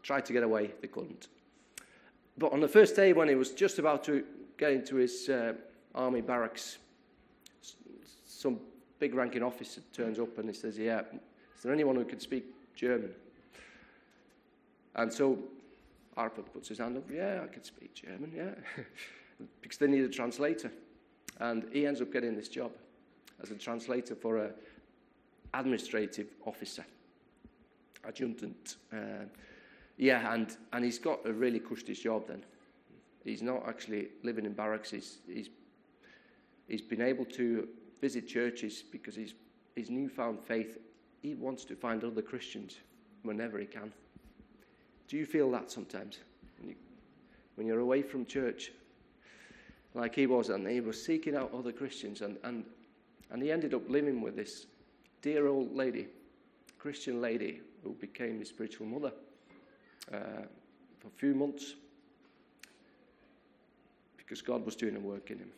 Tried 0.02 0.24
to 0.26 0.32
get 0.32 0.44
away, 0.44 0.72
they 0.80 0.88
couldn't. 0.88 1.28
but 2.38 2.52
on 2.52 2.60
the 2.60 2.68
first 2.68 2.96
day, 2.96 3.12
when 3.12 3.28
he 3.28 3.34
was 3.34 3.50
just 3.50 3.78
about 3.78 4.04
to 4.04 4.24
get 4.56 4.72
into 4.72 4.96
his 4.96 5.28
uh, 5.28 5.52
army 5.94 6.20
barracks, 6.20 6.78
some 8.24 8.58
big 8.98 9.14
ranking 9.14 9.42
officer 9.42 9.80
turns 9.92 10.18
up 10.18 10.38
and 10.38 10.48
he 10.48 10.54
says, 10.54 10.78
Yeah, 10.78 11.02
is 11.56 11.62
there 11.62 11.72
anyone 11.72 11.96
who 11.96 12.04
can 12.04 12.20
speak 12.20 12.44
German? 12.74 13.12
And 14.94 15.12
so 15.12 15.38
Arpad 16.16 16.52
puts 16.52 16.68
his 16.68 16.78
hand 16.78 16.96
up, 16.96 17.04
Yeah, 17.10 17.40
I 17.42 17.46
can 17.46 17.64
speak 17.64 17.94
German, 17.94 18.32
yeah. 18.34 18.54
because 19.60 19.78
they 19.78 19.86
need 19.86 20.04
a 20.04 20.08
translator. 20.08 20.70
And 21.40 21.64
he 21.72 21.86
ends 21.86 22.00
up 22.00 22.12
getting 22.12 22.36
this 22.36 22.48
job 22.48 22.72
as 23.42 23.50
a 23.50 23.54
translator 23.54 24.14
for 24.14 24.36
an 24.36 24.52
administrative 25.54 26.28
officer, 26.44 26.84
adjutant. 28.06 28.76
Uh, 28.92 29.24
yeah, 29.96 30.32
and, 30.34 30.56
and 30.72 30.84
he's 30.84 30.98
got 30.98 31.20
a 31.26 31.32
really 31.32 31.60
cushy 31.60 31.94
job 31.94 32.28
then. 32.28 32.44
He's 33.24 33.42
not 33.42 33.66
actually 33.68 34.08
living 34.22 34.44
in 34.44 34.52
barracks. 34.52 34.90
He's, 34.90 35.18
he's, 35.26 35.48
he's 36.68 36.82
been 36.82 37.00
able 37.00 37.24
to 37.26 37.68
visit 38.00 38.26
churches 38.28 38.82
because 38.82 39.14
he's, 39.14 39.34
his 39.76 39.90
newfound 39.90 40.40
faith, 40.40 40.78
he 41.22 41.34
wants 41.34 41.64
to 41.66 41.76
find 41.76 42.04
other 42.04 42.22
Christians 42.22 42.78
whenever 43.22 43.58
he 43.58 43.66
can. 43.66 43.92
Do 45.12 45.18
you 45.18 45.26
feel 45.26 45.50
that 45.50 45.70
sometimes? 45.70 46.20
When, 46.58 46.70
you, 46.70 46.74
when 47.56 47.66
you're 47.66 47.80
away 47.80 48.00
from 48.00 48.24
church, 48.24 48.72
like 49.92 50.14
he 50.14 50.26
was, 50.26 50.48
and 50.48 50.66
he 50.66 50.80
was 50.80 51.04
seeking 51.04 51.36
out 51.36 51.52
other 51.52 51.70
Christians, 51.70 52.22
and, 52.22 52.38
and, 52.44 52.64
and 53.30 53.42
he 53.42 53.52
ended 53.52 53.74
up 53.74 53.82
living 53.90 54.22
with 54.22 54.36
this 54.36 54.64
dear 55.20 55.48
old 55.48 55.76
lady, 55.76 56.06
Christian 56.78 57.20
lady, 57.20 57.60
who 57.84 57.90
became 57.92 58.38
his 58.38 58.48
spiritual 58.48 58.86
mother 58.86 59.12
uh, 60.14 60.46
for 60.98 61.08
a 61.08 61.16
few 61.18 61.34
months 61.34 61.74
because 64.16 64.40
God 64.40 64.64
was 64.64 64.76
doing 64.76 64.96
a 64.96 65.00
work 65.00 65.30
in 65.30 65.40
him. 65.40 65.50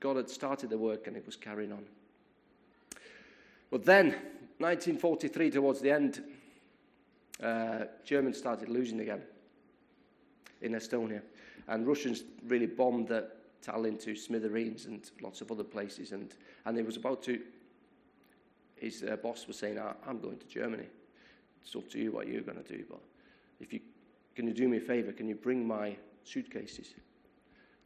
God 0.00 0.16
had 0.16 0.28
started 0.28 0.70
the 0.70 0.78
work 0.78 1.06
and 1.06 1.16
it 1.16 1.24
was 1.24 1.36
carrying 1.36 1.70
on. 1.70 1.84
But 3.70 3.84
then, 3.84 4.06
1943, 4.58 5.52
towards 5.52 5.80
the 5.80 5.92
end, 5.92 6.20
uh, 7.42 7.84
Germans 8.04 8.36
started 8.36 8.68
losing 8.68 9.00
again 9.00 9.22
in 10.60 10.72
Estonia. 10.72 11.22
And 11.68 11.86
Russians 11.86 12.24
really 12.46 12.66
bombed 12.66 13.08
the 13.08 13.28
Tallinn 13.64 14.02
to 14.04 14.16
smithereens 14.16 14.86
and 14.86 15.08
lots 15.20 15.40
of 15.40 15.52
other 15.52 15.64
places. 15.64 16.12
And, 16.12 16.34
and 16.64 16.76
he 16.76 16.82
was 16.82 16.96
about 16.96 17.22
to, 17.24 17.40
his 18.76 19.02
uh, 19.02 19.16
boss 19.16 19.46
was 19.46 19.58
saying, 19.58 19.78
I'm 20.06 20.20
going 20.20 20.38
to 20.38 20.46
Germany. 20.46 20.86
It's 21.62 21.74
up 21.76 21.88
to 21.90 21.98
you 21.98 22.12
what 22.12 22.28
you're 22.28 22.42
going 22.42 22.62
to 22.62 22.76
do. 22.76 22.84
But 22.88 23.00
if 23.60 23.72
you, 23.72 23.80
can 24.34 24.46
you 24.46 24.54
do 24.54 24.68
me 24.68 24.78
a 24.78 24.80
favor? 24.80 25.12
Can 25.12 25.28
you 25.28 25.34
bring 25.34 25.66
my 25.66 25.96
suitcases 26.24 26.94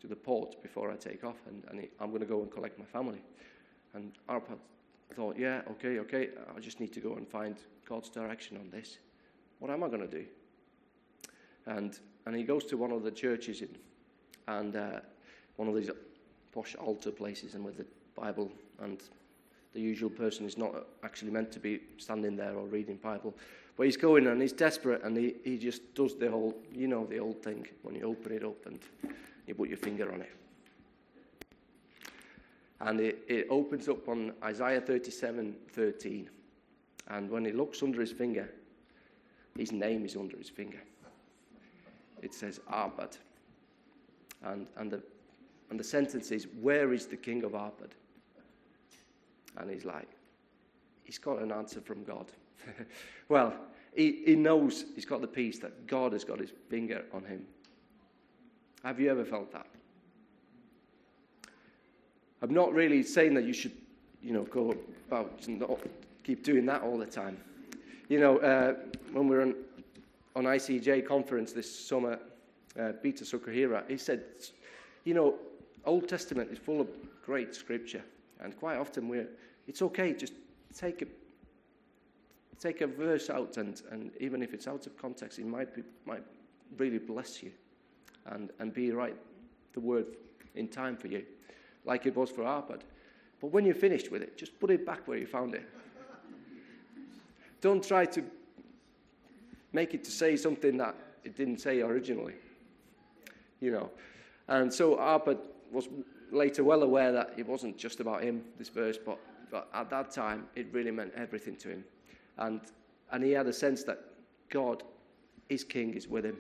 to 0.03 0.09
the 0.09 0.17
port 0.17 0.61
before 0.63 0.91
I 0.91 0.97
take 0.97 1.23
off, 1.23 1.37
and, 1.47 1.63
and 1.71 1.89
I'm 2.01 2.09
going 2.11 2.23
to 2.23 2.27
go 2.27 2.43
and 2.43 2.51
collect 2.51 2.77
my 2.77 2.85
family. 2.85 3.23
And 3.95 4.13
Arpad 4.29 4.59
thought, 5.15 5.39
yeah, 5.39 5.63
okay, 5.71 6.01
okay, 6.01 6.31
I 6.55 6.59
just 6.59 6.81
need 6.81 6.93
to 6.95 7.01
go 7.01 7.15
and 7.15 7.29
find 7.29 7.57
God's 7.89 8.11
direction 8.11 8.57
on 8.57 8.69
this. 8.71 8.99
What 9.63 9.71
am 9.71 9.85
I 9.85 9.87
going 9.87 10.01
to 10.01 10.09
do? 10.09 10.25
And, 11.67 11.97
and 12.27 12.35
he 12.35 12.43
goes 12.43 12.65
to 12.65 12.77
one 12.77 12.91
of 12.91 13.05
the 13.05 13.13
churches 13.13 13.63
in, 13.63 13.69
and 14.49 14.75
uh, 14.75 14.99
one 15.55 15.69
of 15.69 15.77
these 15.77 15.89
posh 16.51 16.75
altar 16.75 17.13
places, 17.13 17.55
and 17.55 17.65
with 17.65 17.77
the 17.77 17.87
Bible, 18.17 18.51
and 18.81 19.01
the 19.73 19.81
usual 19.81 20.11
person 20.11 20.47
is 20.47 20.59
not 20.59 20.75
actually 21.05 21.31
meant 21.31 21.53
to 21.53 21.61
be 21.61 21.79
standing 21.99 22.35
there 22.35 22.57
or 22.57 22.67
reading 22.67 22.97
Bible. 22.97 23.37
But 23.77 23.87
he's 23.87 23.97
going 23.97 24.27
and 24.27 24.43
he's 24.43 24.53
desperate, 24.53 25.05
and 25.05 25.17
he, 25.17 25.37
he 25.45 25.59
just 25.59 25.95
does 25.95 26.17
the 26.17 26.29
whole, 26.29 26.57
you 26.75 26.89
know, 26.89 27.07
the 27.07 27.21
old 27.21 27.41
thing 27.41 27.65
when 27.83 27.95
you 27.95 28.03
open 28.03 28.33
it 28.33 28.43
up 28.43 28.67
and 28.67 28.81
you 29.47 29.55
put 29.55 29.69
your 29.69 29.79
finger 29.79 30.13
on 30.13 30.23
it. 30.23 30.33
And 32.81 32.99
it, 32.99 33.23
it 33.29 33.47
opens 33.49 33.89
up 33.89 34.09
on 34.09 34.33
Isaiah 34.43 34.81
37 34.81 35.55
13. 35.71 36.31
And 37.11 37.31
when 37.31 37.45
he 37.45 37.53
looks 37.53 37.81
under 37.85 38.01
his 38.01 38.11
finger, 38.11 38.51
his 39.57 39.73
name 39.73 40.05
is 40.05 40.17
under 40.17 40.37
his 40.37 40.49
finger. 40.49 40.81
It 42.23 42.33
says 42.33 42.61
Arpad. 42.73 43.19
And, 44.45 44.67
and, 44.77 44.91
the, 44.91 45.03
and 45.71 45.79
the 45.79 45.85
sentence 45.85 46.31
is, 46.31 46.47
Where 46.61 46.93
is 46.93 47.07
the 47.07 47.17
king 47.17 47.45
of 47.45 47.53
Arpad? 47.53 47.91
And 49.57 49.71
he's 49.71 49.85
like, 49.85 50.09
He's 51.05 51.19
got 51.19 51.43
an 51.43 51.53
answer 51.53 51.81
from 51.81 52.05
God. 52.05 52.27
well, 53.29 53.55
he, 53.95 54.23
he 54.25 54.35
knows 54.37 54.87
he's 54.95 55.05
got 55.05 55.21
the 55.21 55.27
peace 55.27 55.59
that 55.59 55.87
God 55.87 56.13
has 56.13 56.25
got 56.25 56.39
his 56.39 56.53
finger 56.71 57.05
on 57.13 57.25
him. 57.25 57.45
Have 58.83 58.99
you 58.99 59.11
ever 59.11 59.25
felt 59.25 59.53
that? 59.53 59.67
I'm 62.41 62.55
not 62.55 62.73
really 62.73 63.03
saying 63.03 63.35
that 63.35 63.45
you 63.45 63.53
should, 63.53 63.73
you 64.23 64.33
know, 64.33 64.43
go 64.45 64.75
about 65.07 65.45
and 65.47 65.61
not 65.61 65.79
keep 66.25 66.43
doing 66.43 66.67
that 66.67 66.83
all 66.83 66.99
the 66.99 67.07
time. 67.07 67.37
You 68.09 68.21
know, 68.21 68.39
uh, 68.39 68.75
when 69.13 69.29
we 69.29 69.37
were 69.37 69.43
on, 69.43 69.55
on 70.37 70.45
ICJ 70.45 71.07
conference 71.07 71.53
this 71.53 71.87
summer, 71.87 72.19
uh, 72.79 72.93
Peter 73.03 73.25
Tsukahira, 73.25 73.89
he 73.89 73.97
said, 73.97 74.25
you 75.05 75.15
know, 75.15 75.37
Old 75.85 76.09
Testament 76.09 76.51
is 76.51 76.59
full 76.59 76.81
of 76.81 76.89
great 77.25 77.55
scripture, 77.55 78.03
and 78.41 78.57
quite 78.57 78.79
often 78.79 79.09
we're, 79.09 79.29
it's 79.67 79.83
okay, 79.83 80.13
just 80.13 80.35
take 80.77 81.03
a, 81.03 81.07
take 82.61 82.81
a 82.81 82.87
verse 82.87 83.31
out, 83.31 83.57
and, 83.57 83.83
and 83.91 84.11
even 84.21 84.43
if 84.43 84.55
it's 84.55 84.67
out 84.67 84.87
of 84.87 84.97
context, 84.97 85.39
it 85.39 85.47
might, 85.47 85.75
be, 85.75 85.83
might 86.07 86.23
really 86.79 86.99
bless 86.99 87.43
you 87.43 87.53
and, 88.27 88.51
and 88.59 88.73
be 88.73 88.91
right 88.93 89.17
the 89.75 89.81
word 89.81 90.07
in 90.55 90.69
time 90.69 90.97
for 90.97 91.09
you, 91.09 91.25
like 91.85 92.07
it 92.07 92.17
was 92.17 92.31
for 92.31 92.43
Arpad. 92.43 92.81
But 93.41 93.49
when 93.49 93.65
you're 93.65 93.75
finished 93.75 94.11
with 94.11 94.23
it, 94.23 94.37
just 94.37 94.59
put 94.61 94.71
it 94.71 94.87
back 94.87 95.09
where 95.09 95.19
you 95.19 95.27
found 95.27 95.55
it. 95.55 95.69
Don't 97.63 97.83
try 97.83 98.05
to 98.05 98.23
make 99.73 99.95
it 99.95 100.05
to 100.05 100.11
say 100.11 100.37
something 100.37 100.77
that 100.77 100.95
it 101.25 101.37
didn't 101.37 101.59
say 101.59 101.81
originally. 101.81 102.35
You 103.61 103.71
know. 103.71 103.91
And 104.49 104.73
so 104.73 104.97
Arpad 104.97 105.39
was 105.71 105.89
later 106.31 106.65
well 106.65 106.83
aware 106.83 107.13
that 107.13 107.33
it 107.37 107.47
wasn't 107.47 107.79
just 107.79 108.01
about 108.01 108.23
him, 108.23 108.43
this 108.59 108.69
verse, 108.69 108.99
but, 108.99 109.19
but 109.51 109.69
at 109.73 109.89
that 109.91 110.11
time 110.11 110.47
it 110.57 110.67
really 110.73 110.91
meant 110.91 111.13
everything 111.17 111.57
to 111.57 111.69
him. 111.71 111.85
And, 112.39 112.61
and 113.13 113.23
he 113.23 113.31
had 113.31 113.47
a 113.47 113.53
sense 113.53 113.85
that 113.85 114.01
God, 114.51 114.83
his 115.49 115.63
king, 115.63 115.95
is 115.95 116.09
with 116.09 116.25
him 116.25 116.37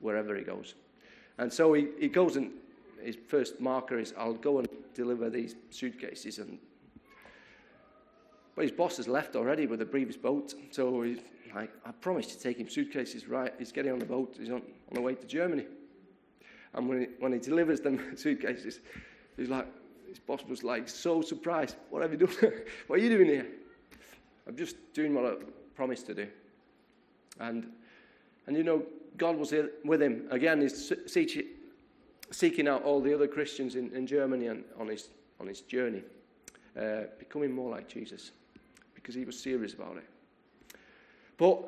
wherever 0.00 0.36
he 0.36 0.44
goes. 0.44 0.74
And 1.38 1.52
so 1.52 1.72
he, 1.72 1.88
he 1.98 2.08
goes 2.08 2.36
and 2.36 2.50
his 3.02 3.16
first 3.28 3.60
marker 3.60 3.98
is, 3.98 4.12
I'll 4.18 4.34
go 4.34 4.58
and 4.58 4.68
deliver 4.92 5.30
these 5.30 5.54
suitcases. 5.70 6.38
And 6.38 6.58
but 8.58 8.64
his 8.64 8.72
boss 8.72 8.96
has 8.96 9.06
left 9.06 9.36
already 9.36 9.68
with 9.68 9.78
the 9.78 9.86
previous 9.86 10.16
boat. 10.16 10.52
So 10.72 11.02
he's 11.02 11.20
like, 11.54 11.70
I 11.86 11.92
promised 11.92 12.30
to 12.30 12.40
take 12.40 12.58
him 12.58 12.68
suitcases, 12.68 13.28
right? 13.28 13.54
He's 13.56 13.70
getting 13.70 13.92
on 13.92 14.00
the 14.00 14.04
boat. 14.04 14.34
He's 14.36 14.48
on, 14.48 14.62
on 14.88 14.94
the 14.94 15.00
way 15.00 15.14
to 15.14 15.26
Germany. 15.28 15.64
And 16.74 16.88
when 16.88 17.02
he, 17.02 17.06
when 17.20 17.32
he 17.32 17.38
delivers 17.38 17.80
them 17.80 18.00
suitcases, 18.16 18.80
he's 19.36 19.48
like, 19.48 19.68
his 20.08 20.18
boss 20.18 20.40
was 20.48 20.64
like 20.64 20.88
so 20.88 21.22
surprised. 21.22 21.76
What 21.90 22.02
have 22.02 22.10
you 22.10 22.18
done? 22.18 22.34
what 22.88 22.98
are 22.98 23.02
you 23.02 23.10
doing 23.10 23.28
here? 23.28 23.46
I'm 24.48 24.56
just 24.56 24.74
doing 24.92 25.14
what 25.14 25.24
I 25.24 25.34
promised 25.76 26.06
to 26.06 26.14
do. 26.14 26.26
And, 27.38 27.70
and 28.48 28.56
you 28.56 28.64
know, 28.64 28.82
God 29.18 29.36
was 29.36 29.54
with 29.84 30.02
him. 30.02 30.26
Again, 30.32 30.62
he's 30.62 30.92
seeking 32.32 32.66
out 32.66 32.82
all 32.82 33.00
the 33.00 33.14
other 33.14 33.28
Christians 33.28 33.76
in, 33.76 33.92
in 33.92 34.04
Germany 34.04 34.48
and 34.48 34.64
on 34.80 34.88
his, 34.88 35.10
on 35.38 35.46
his 35.46 35.60
journey, 35.60 36.02
uh, 36.76 37.02
becoming 37.20 37.52
more 37.52 37.70
like 37.70 37.86
Jesus 37.86 38.32
because 39.08 39.18
he 39.18 39.24
was 39.24 39.40
serious 39.40 39.72
about 39.72 39.96
it. 39.96 40.04
But 41.38 41.64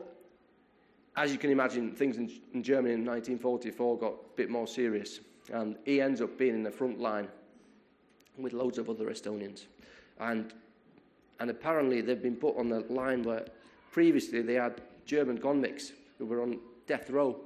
as 1.16 1.32
you 1.32 1.38
can 1.38 1.48
imagine, 1.48 1.92
things 1.92 2.18
in, 2.18 2.30
in 2.52 2.62
Germany 2.62 2.92
in 2.92 3.06
1944 3.06 3.96
got 3.96 4.12
a 4.12 4.36
bit 4.36 4.50
more 4.50 4.66
serious, 4.66 5.20
and 5.50 5.76
he 5.86 6.02
ends 6.02 6.20
up 6.20 6.36
being 6.36 6.54
in 6.54 6.62
the 6.62 6.70
front 6.70 7.00
line 7.00 7.28
with 8.36 8.52
loads 8.52 8.76
of 8.76 8.90
other 8.90 9.06
Estonians. 9.06 9.64
And, 10.18 10.52
and 11.38 11.48
apparently, 11.48 12.02
they've 12.02 12.22
been 12.22 12.36
put 12.36 12.58
on 12.58 12.68
the 12.68 12.80
line 12.90 13.22
where 13.22 13.46
previously 13.90 14.42
they 14.42 14.54
had 14.54 14.82
German 15.06 15.38
convicts 15.38 15.92
who 16.18 16.26
were 16.26 16.42
on 16.42 16.58
death 16.86 17.08
row. 17.08 17.40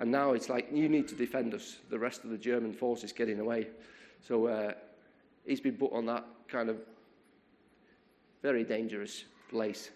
And 0.00 0.10
now 0.10 0.32
it's 0.32 0.50
like, 0.50 0.68
you 0.70 0.90
need 0.90 1.08
to 1.08 1.14
defend 1.14 1.54
us. 1.54 1.78
The 1.88 1.98
rest 1.98 2.24
of 2.24 2.30
the 2.30 2.36
German 2.36 2.74
force 2.74 3.04
is 3.04 3.12
getting 3.14 3.40
away. 3.40 3.68
So 4.20 4.48
uh, 4.48 4.72
he's 5.46 5.62
been 5.62 5.78
put 5.78 5.94
on 5.94 6.04
that 6.06 6.26
kind 6.46 6.68
of 6.68 6.76
very 8.42 8.64
dangerous 8.64 9.24
place. 9.48 9.90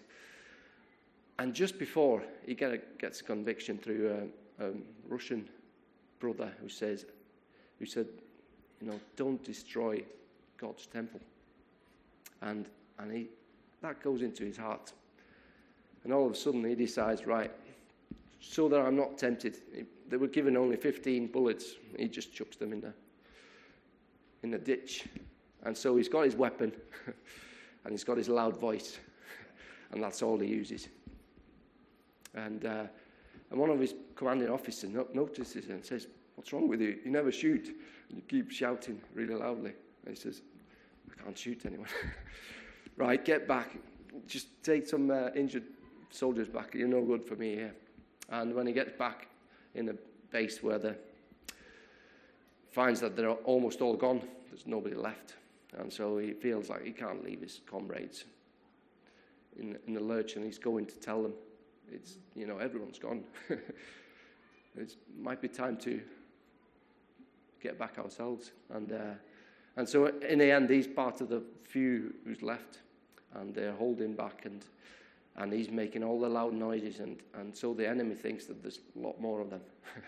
And 1.39 1.53
just 1.53 1.77
before 1.77 2.23
he 2.45 2.53
gets 2.53 3.21
a 3.21 3.23
conviction 3.23 3.77
through 3.77 4.29
a, 4.59 4.65
a 4.65 4.71
Russian 5.07 5.49
brother 6.19 6.51
who 6.61 6.69
says, 6.69 7.05
who 7.79 7.85
said, 7.85 8.07
you 8.81 8.87
know, 8.87 8.99
don't 9.15 9.43
destroy 9.43 10.03
God's 10.57 10.85
temple. 10.85 11.19
And, 12.41 12.65
and 12.99 13.11
he, 13.11 13.27
that 13.81 14.01
goes 14.01 14.21
into 14.21 14.43
his 14.45 14.57
heart. 14.57 14.93
And 16.03 16.13
all 16.13 16.25
of 16.25 16.31
a 16.31 16.35
sudden 16.35 16.63
he 16.63 16.75
decides, 16.75 17.25
right, 17.25 17.51
so 18.39 18.69
that 18.69 18.79
I'm 18.79 18.95
not 18.95 19.17
tempted. 19.17 19.57
they 20.07 20.17
were 20.17 20.27
given 20.27 20.55
only 20.55 20.77
15 20.77 21.27
bullets. 21.27 21.73
He 21.97 22.07
just 22.07 22.33
chucks 22.33 22.55
them 22.55 22.71
in 22.71 22.81
the, 22.81 22.93
in 24.43 24.51
the 24.51 24.57
ditch. 24.57 25.05
And 25.63 25.75
so 25.75 25.95
he's 25.97 26.09
got 26.09 26.25
his 26.25 26.35
weapon 26.35 26.71
and 27.85 27.93
he's 27.93 28.03
got 28.03 28.17
his 28.17 28.29
loud 28.29 28.57
voice, 28.57 28.99
and 29.91 30.03
that's 30.03 30.21
all 30.21 30.37
he 30.39 30.47
uses. 30.47 30.89
And, 32.33 32.65
uh, 32.65 32.83
and 33.51 33.59
one 33.59 33.69
of 33.69 33.79
his 33.79 33.93
commanding 34.15 34.49
officers 34.49 34.89
no- 34.89 35.07
notices 35.13 35.69
and 35.69 35.85
says, 35.85 36.07
What's 36.35 36.51
wrong 36.51 36.67
with 36.67 36.81
you? 36.81 36.99
You 37.05 37.11
never 37.11 37.31
shoot. 37.31 37.67
And 38.09 38.17
you 38.17 38.23
keep 38.27 38.51
shouting 38.51 38.99
really 39.13 39.35
loudly. 39.35 39.71
And 40.05 40.15
he 40.15 40.21
says, 40.21 40.41
I 41.09 41.23
can't 41.23 41.37
shoot 41.37 41.65
anyone. 41.65 41.87
right, 42.97 43.23
get 43.23 43.47
back. 43.47 43.77
Just 44.27 44.47
take 44.63 44.85
some 44.85 45.11
uh, 45.11 45.29
injured 45.33 45.63
soldiers 46.09 46.49
back. 46.49 46.73
You're 46.73 46.89
no 46.89 47.03
good 47.03 47.23
for 47.23 47.35
me 47.35 47.55
here. 47.55 47.73
And 48.29 48.53
when 48.53 48.67
he 48.67 48.73
gets 48.73 48.91
back 48.97 49.27
in 49.75 49.85
the 49.85 49.97
base 50.29 50.61
where 50.61 50.79
the 50.79 50.97
finds 52.71 52.99
that 52.99 53.15
they're 53.15 53.31
almost 53.31 53.79
all 53.79 53.95
gone, 53.95 54.21
there's 54.49 54.67
nobody 54.67 54.95
left. 54.95 55.35
And 55.77 55.91
so 55.91 56.17
he 56.17 56.33
feels 56.33 56.69
like 56.69 56.83
he 56.83 56.91
can't 56.91 57.23
leave 57.23 57.41
his 57.41 57.61
comrades 57.65 58.25
in, 59.59 59.77
in 59.87 59.93
the 59.93 59.99
lurch, 59.99 60.35
and 60.35 60.45
he's 60.45 60.57
going 60.57 60.85
to 60.85 60.95
tell 60.95 61.21
them, 61.21 61.33
it's, 61.91 62.17
you 62.35 62.47
know, 62.47 62.57
everyone's 62.57 62.99
gone. 62.99 63.23
it 63.49 64.95
might 65.19 65.41
be 65.41 65.47
time 65.47 65.77
to 65.77 66.01
get 67.61 67.77
back 67.77 67.97
ourselves. 67.97 68.51
And, 68.73 68.91
uh, 68.91 69.15
and 69.77 69.87
so 69.87 70.07
in 70.07 70.39
the 70.39 70.51
end, 70.51 70.69
he's 70.69 70.87
part 70.87 71.21
of 71.21 71.29
the 71.29 71.43
few 71.63 72.13
who's 72.25 72.41
left, 72.41 72.79
and 73.35 73.53
they're 73.53 73.73
holding 73.73 74.13
back, 74.13 74.45
and, 74.45 74.63
and 75.37 75.51
he's 75.51 75.69
making 75.69 76.03
all 76.03 76.19
the 76.19 76.29
loud 76.29 76.53
noises, 76.53 76.99
and, 76.99 77.17
and 77.33 77.55
so 77.55 77.73
the 77.73 77.87
enemy 77.87 78.15
thinks 78.15 78.45
that 78.45 78.61
there's 78.61 78.79
a 78.95 78.99
lot 78.99 79.19
more 79.19 79.41
of 79.41 79.49
them. 79.49 79.61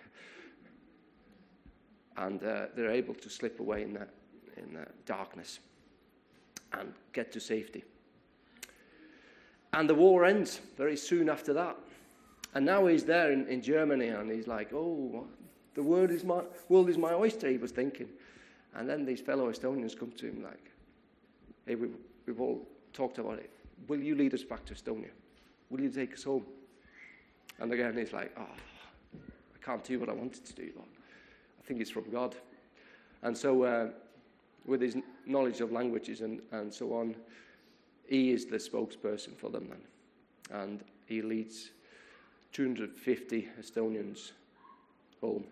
and 2.17 2.43
uh, 2.43 2.65
they're 2.75 2.91
able 2.91 3.13
to 3.13 3.29
slip 3.29 3.59
away 3.59 3.83
in 3.83 3.93
that, 3.93 4.09
in 4.57 4.73
that 4.75 5.05
darkness 5.05 5.59
and 6.73 6.93
get 7.13 7.31
to 7.31 7.39
safety. 7.39 7.83
And 9.73 9.89
the 9.89 9.95
war 9.95 10.25
ends 10.25 10.59
very 10.77 10.97
soon 10.97 11.29
after 11.29 11.53
that. 11.53 11.77
And 12.53 12.65
now 12.65 12.87
he's 12.87 13.03
there 13.03 13.31
in, 13.31 13.47
in 13.47 13.61
Germany 13.61 14.07
and 14.07 14.31
he's 14.31 14.47
like, 14.47 14.73
oh, 14.73 15.27
the 15.75 15.83
world 15.83 16.09
is, 16.09 16.23
my, 16.23 16.41
world 16.69 16.89
is 16.89 16.97
my 16.97 17.13
oyster, 17.13 17.49
he 17.49 17.57
was 17.57 17.71
thinking. 17.71 18.09
And 18.75 18.89
then 18.89 19.05
these 19.05 19.21
fellow 19.21 19.51
Estonians 19.51 19.97
come 19.97 20.11
to 20.11 20.27
him 20.27 20.43
like, 20.43 20.71
hey, 21.65 21.75
we've, 21.75 21.95
we've 22.25 22.41
all 22.41 22.67
talked 22.93 23.19
about 23.19 23.39
it. 23.39 23.51
Will 23.87 24.01
you 24.01 24.15
lead 24.15 24.33
us 24.33 24.43
back 24.43 24.65
to 24.65 24.73
Estonia? 24.73 25.11
Will 25.69 25.81
you 25.81 25.89
take 25.89 26.13
us 26.13 26.23
home? 26.23 26.45
And 27.59 27.71
again, 27.71 27.95
he's 27.97 28.13
like, 28.13 28.31
oh, 28.37 28.41
I 28.41 29.65
can't 29.65 29.83
do 29.83 29.99
what 29.99 30.09
I 30.09 30.13
wanted 30.13 30.45
to 30.45 30.53
do, 30.53 30.71
I 30.77 31.67
think 31.67 31.81
it's 31.81 31.91
from 31.91 32.09
God. 32.09 32.35
And 33.21 33.37
so, 33.37 33.63
uh, 33.63 33.89
with 34.67 34.81
his 34.81 34.97
knowledge 35.25 35.61
of 35.61 35.71
languages 35.71 36.21
and, 36.21 36.41
and 36.51 36.71
so 36.73 36.93
on, 36.93 37.15
he 38.05 38.31
is 38.31 38.45
the 38.45 38.57
spokesperson 38.57 39.35
for 39.35 39.49
them 39.49 39.67
then. 39.69 40.61
And 40.61 40.83
he 41.05 41.21
leads 41.21 41.71
250 42.53 43.49
Estonians 43.59 44.31
home. 45.21 45.45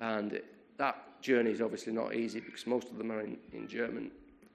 And 0.00 0.40
that 0.78 1.22
journey 1.22 1.50
is 1.50 1.60
obviously 1.60 1.92
not 1.92 2.14
easy 2.14 2.40
because 2.40 2.66
most 2.66 2.88
of 2.90 2.98
them 2.98 3.12
are 3.12 3.20
in, 3.20 3.36
in 3.52 3.68
German 3.68 4.10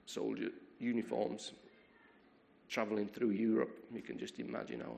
soldier 0.06 0.50
uniforms 0.78 1.52
traveling 2.68 3.06
through 3.06 3.30
Europe. 3.30 3.84
You 3.94 4.02
can 4.02 4.18
just 4.18 4.38
imagine 4.38 4.80
how 4.80 4.96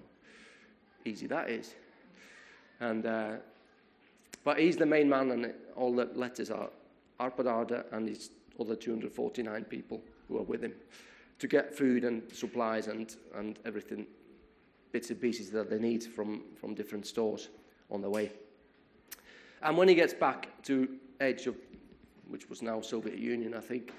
easy 1.05 1.27
that 1.27 1.51
is. 1.51 1.75
And, 2.81 3.07
uh, 3.07 3.33
but 4.45 4.59
he's 4.59 4.77
the 4.77 4.87
main 4.87 5.09
man, 5.09 5.31
and 5.31 5.53
all 5.75 5.95
the 5.95 6.09
letters 6.15 6.51
are 6.51 6.69
Arpad 7.19 7.93
and 7.93 8.09
his 8.09 8.31
other 8.61 8.77
249 8.77 9.65
people 9.65 10.01
who 10.29 10.39
are 10.39 10.43
with 10.43 10.63
him 10.63 10.73
to 11.39 11.47
get 11.47 11.77
food 11.77 12.05
and 12.05 12.23
supplies 12.33 12.87
and, 12.87 13.17
and 13.35 13.59
everything, 13.65 14.07
bits 14.93 15.11
and 15.11 15.21
pieces 15.21 15.51
that 15.51 15.69
they 15.69 15.79
need 15.79 16.03
from, 16.03 16.43
from 16.59 16.75
different 16.75 17.07
stores 17.07 17.49
on 17.91 18.01
the 18.01 18.09
way. 18.09 18.33
And 19.63 19.77
when 19.77 19.89
he 19.89 19.95
gets 19.95 20.15
back 20.15 20.63
to 20.65 20.89
Edge 21.21 21.47
of, 21.47 21.57
which 22.29 22.49
was 22.49 22.63
now 22.63 22.81
Soviet 22.81 23.19
Union, 23.19 23.55
I 23.55 23.61
think, 23.61 23.93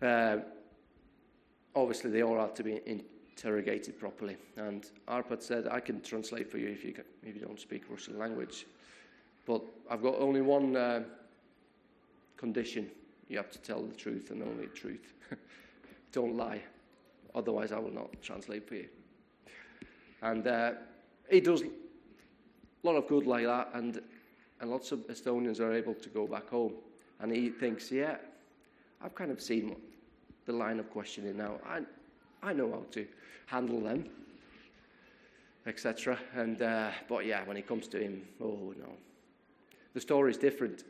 uh, 0.00 0.38
obviously 1.74 2.10
they 2.10 2.22
all 2.22 2.38
had 2.38 2.56
to 2.56 2.62
be 2.62 2.80
interrogated 2.86 3.98
properly. 3.98 4.36
And 4.56 4.88
Arpad 5.08 5.42
said, 5.42 5.68
I 5.68 5.80
can 5.80 6.00
translate 6.00 6.50
for 6.50 6.58
you 6.58 6.68
if 6.68 6.84
you, 6.84 6.92
can, 6.92 7.04
if 7.22 7.34
you 7.34 7.40
don't 7.40 7.60
speak 7.60 7.84
Russian 7.88 8.18
language. 8.18 8.66
But 9.46 9.62
I've 9.90 10.02
got 10.02 10.16
only 10.18 10.40
one 10.40 10.76
uh, 10.76 11.02
condition. 12.36 12.90
You 13.28 13.36
have 13.36 13.50
to 13.50 13.58
tell 13.58 13.82
the 13.82 13.94
truth 13.94 14.30
and 14.30 14.42
only 14.42 14.66
the 14.66 14.72
truth. 14.72 15.14
don't 16.12 16.36
lie. 16.36 16.62
Otherwise, 17.34 17.72
I 17.72 17.78
will 17.78 17.92
not 17.92 18.10
translate 18.22 18.68
for 18.68 18.74
you. 18.74 18.88
And 20.20 20.46
uh, 20.46 20.72
he 21.30 21.40
does 21.40 21.62
a 21.62 21.70
lot 22.82 22.96
of 22.96 23.08
good 23.08 23.26
like 23.26 23.46
that. 23.46 23.70
And, 23.74 24.00
and 24.60 24.70
lots 24.70 24.92
of 24.92 25.00
Estonians 25.08 25.60
are 25.60 25.72
able 25.72 25.94
to 25.94 26.08
go 26.10 26.26
back 26.26 26.48
home. 26.48 26.74
And 27.20 27.32
he 27.32 27.48
thinks, 27.48 27.90
yeah, 27.90 28.16
I've 29.02 29.14
kind 29.14 29.30
of 29.30 29.40
seen 29.40 29.74
the 30.46 30.52
line 30.52 30.78
of 30.78 30.90
questioning 30.90 31.36
now. 31.36 31.58
I, 31.66 31.80
I 32.42 32.52
know 32.52 32.70
how 32.70 32.84
to 32.92 33.06
handle 33.46 33.80
them, 33.80 34.08
etc. 35.66 36.18
And 36.34 36.60
uh, 36.62 36.90
but 37.08 37.24
yeah, 37.24 37.44
when 37.44 37.56
it 37.56 37.66
comes 37.66 37.88
to 37.88 37.98
him, 37.98 38.22
oh 38.40 38.74
no, 38.78 38.92
the 39.94 40.00
story 40.00 40.30
is 40.30 40.38
different 40.38 40.84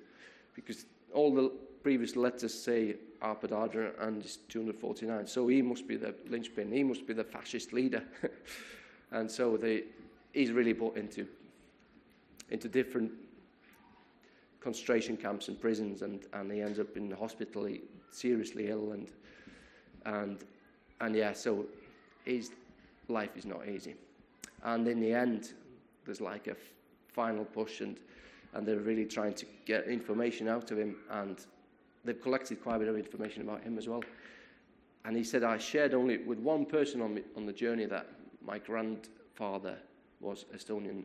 because 0.55 0.87
all 1.13 1.35
the 1.35 1.53
previous 1.83 2.17
letters 2.17 2.55
say 2.55 2.97
Arpad 3.23 4.01
and 4.01 4.23
it's 4.23 4.37
249. 4.49 5.27
So 5.27 5.49
he 5.49 5.63
must 5.63 5.87
be 5.87 5.97
the 5.97 6.15
linchpin. 6.29 6.73
He 6.73 6.83
must 6.85 7.07
be 7.07 7.15
the 7.15 7.25
fascist 7.25 7.73
leader. 7.73 8.03
and 9.11 9.31
so 9.31 9.57
they, 9.57 9.85
he's 10.33 10.51
really 10.51 10.75
put 10.75 10.97
into 10.97 11.27
into 12.51 12.69
different 12.69 13.11
concentration 14.61 15.17
camps 15.17 15.49
and 15.49 15.59
prisons, 15.61 16.03
and, 16.03 16.27
and 16.35 16.53
he 16.53 16.61
ends 16.61 16.79
up 16.79 16.97
in 16.97 17.09
the 17.09 17.17
hospital, 17.17 17.67
seriously 18.11 18.69
ill, 18.69 18.93
and 18.93 19.09
and 20.05 20.45
and 21.01 21.17
yeah, 21.17 21.33
so 21.33 21.65
his 22.25 22.51
life 23.09 23.37
is 23.37 23.47
not 23.47 23.67
easy. 23.67 23.95
And 24.65 24.87
in 24.87 25.01
the 25.01 25.13
end, 25.13 25.53
there's 26.05 26.21
like 26.21 26.47
a 26.47 26.57
final 27.09 27.45
push, 27.45 27.81
and 27.81 27.97
and 28.55 28.67
they're 28.67 28.81
really 28.81 29.07
trying 29.07 29.35
to 29.35 29.47
get 29.65 29.87
information 29.87 30.47
out 30.47 30.71
of 30.71 30.79
him, 30.79 30.97
and 31.11 31.47
they've 32.05 32.21
collected 32.21 32.63
quite 32.63 32.77
a 32.77 32.79
bit 32.81 32.89
of 32.89 32.97
information 32.97 33.43
about 33.43 33.63
him 33.63 33.79
as 33.79 33.89
well. 33.89 34.03
And 35.05 35.17
he 35.17 35.25
said, 35.25 35.43
I 35.43 35.59
shared 35.59 35.95
only 35.95 36.19
with 36.19 36.39
one 36.39 36.65
person 36.65 37.01
on, 37.01 37.15
me, 37.15 37.23
on 37.37 37.47
the 37.47 37.53
journey 37.53 37.87
that 37.87 38.07
my 38.45 38.59
grandfather 38.59 39.77
was 40.21 40.45
Estonian 40.55 41.03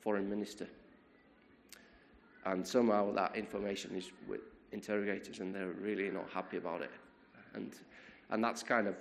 foreign 0.00 0.28
minister. 0.28 0.68
And 2.44 2.66
somehow 2.66 3.12
that 3.14 3.36
information 3.36 3.96
is 3.96 4.10
with 4.28 4.40
interrogators, 4.72 5.40
and 5.40 5.54
they're 5.54 5.66
really 5.68 6.10
not 6.10 6.30
happy 6.32 6.56
about 6.56 6.82
it. 6.82 6.90
And, 7.54 7.72
and 8.30 8.42
that's 8.42 8.62
kind 8.62 8.86
of, 8.86 8.94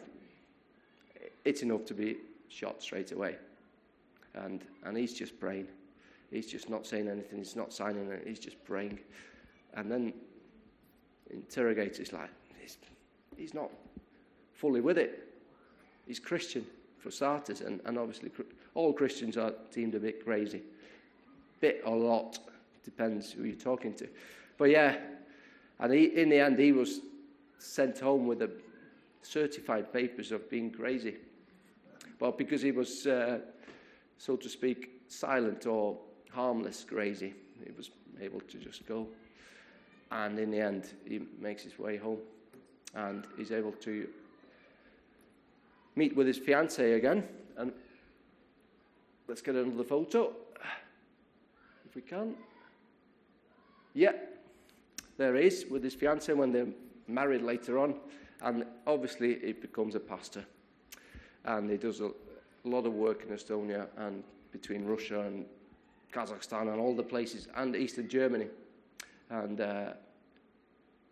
it's 1.46 1.62
enough 1.62 1.86
to 1.86 1.94
be 1.94 2.18
shot 2.50 2.82
straight 2.82 3.12
away. 3.12 3.36
And, 4.34 4.64
and 4.84 4.98
he's 4.98 5.14
just 5.14 5.40
praying. 5.40 5.68
He's 6.32 6.48
just 6.48 6.70
not 6.70 6.86
saying 6.86 7.08
anything. 7.08 7.38
He's 7.38 7.56
not 7.56 7.72
signing 7.72 8.10
it. 8.12 8.24
He's 8.28 8.40
just 8.40 8.64
praying. 8.66 9.00
And 9.76 9.92
then 9.92 10.14
interrogators 11.32 12.14
like, 12.14 12.30
he's, 12.60 12.78
he's 13.36 13.54
not 13.54 13.70
fully 14.54 14.82
with 14.82 14.98
it. 14.98 15.24
He's 16.06 16.20
Christian, 16.20 16.66
for 17.00 17.12
starters, 17.12 17.62
and, 17.62 17.80
and 17.86 17.98
obviously 17.98 18.32
all 18.74 18.94
Christians 18.94 19.38
are 19.38 19.54
deemed 19.72 19.96
a 19.96 20.00
bit 20.00 20.24
crazy. 20.24 20.62
Bit 21.60 21.82
or 21.86 21.96
lot, 21.96 22.40
depends 22.84 23.32
who 23.32 23.44
you're 23.44 23.56
talking 23.56 23.94
to. 23.96 24.08
But 24.58 24.70
yeah, 24.70 24.98
and 25.80 25.94
he, 25.94 26.06
in 26.06 26.30
the 26.30 26.40
end, 26.40 26.58
he 26.60 26.72
was 26.72 27.02
sent 27.60 28.00
home 28.00 28.28
with 28.28 28.40
the 28.40 28.52
certified 29.22 29.92
papers 29.92 30.32
of 30.32 30.50
being 30.50 30.72
crazy. 30.72 31.18
But 32.20 32.38
because 32.38 32.62
he 32.62 32.72
was, 32.72 33.06
uh, 33.06 33.40
so 34.18 34.36
to 34.36 34.50
speak, 34.50 35.02
silent 35.08 35.66
or 35.66 35.98
harmless 36.32 36.84
crazy, 36.84 37.34
he 37.64 37.72
was 37.76 37.92
able 38.22 38.40
to 38.42 38.58
just 38.58 38.86
go. 38.88 39.08
And 40.12 40.40
in 40.40 40.52
the 40.52 40.60
end, 40.60 40.94
he 41.06 41.22
makes 41.40 41.64
his 41.64 41.78
way 41.78 41.98
home 41.98 42.20
and 42.96 43.26
he's 43.38 43.52
able 43.52 43.74
to 43.74 44.08
meet 45.96 46.16
with 46.16 46.28
his 46.28 46.38
fiancee 46.38 46.94
again. 46.94 47.24
And 47.58 47.74
let's 49.28 49.42
get 49.42 49.56
another 49.56 49.84
photo 49.84 50.34
if 51.88 51.96
we 51.96 52.02
can. 52.02 52.36
Yeah, 53.94 54.14
there 55.18 55.36
he 55.36 55.48
is 55.48 55.66
with 55.70 55.84
his 55.84 55.96
fiancee 55.96 56.34
when 56.34 56.52
they're 56.52 56.68
married 57.08 57.42
later 57.42 57.80
on. 57.80 57.96
And 58.42 58.66
obviously, 58.86 59.40
he 59.40 59.54
becomes 59.54 59.96
a 59.96 60.00
pastor. 60.00 60.46
And 61.46 61.70
he 61.70 61.78
does 61.78 62.02
a 62.02 62.12
lot 62.64 62.86
of 62.86 62.94
work 62.94 63.24
in 63.24 63.36
Estonia 63.36 63.88
and 63.98 64.24
between 64.52 64.86
Russia 64.86 65.22
and 65.22 65.46
Kazakhstan 66.14 66.72
and 66.72 66.80
all 66.80 66.96
the 66.96 67.04
places, 67.04 67.48
and 67.56 67.76
Eastern 67.76 68.08
Germany. 68.08 68.48
And, 69.30 69.62
uh, 69.62 69.94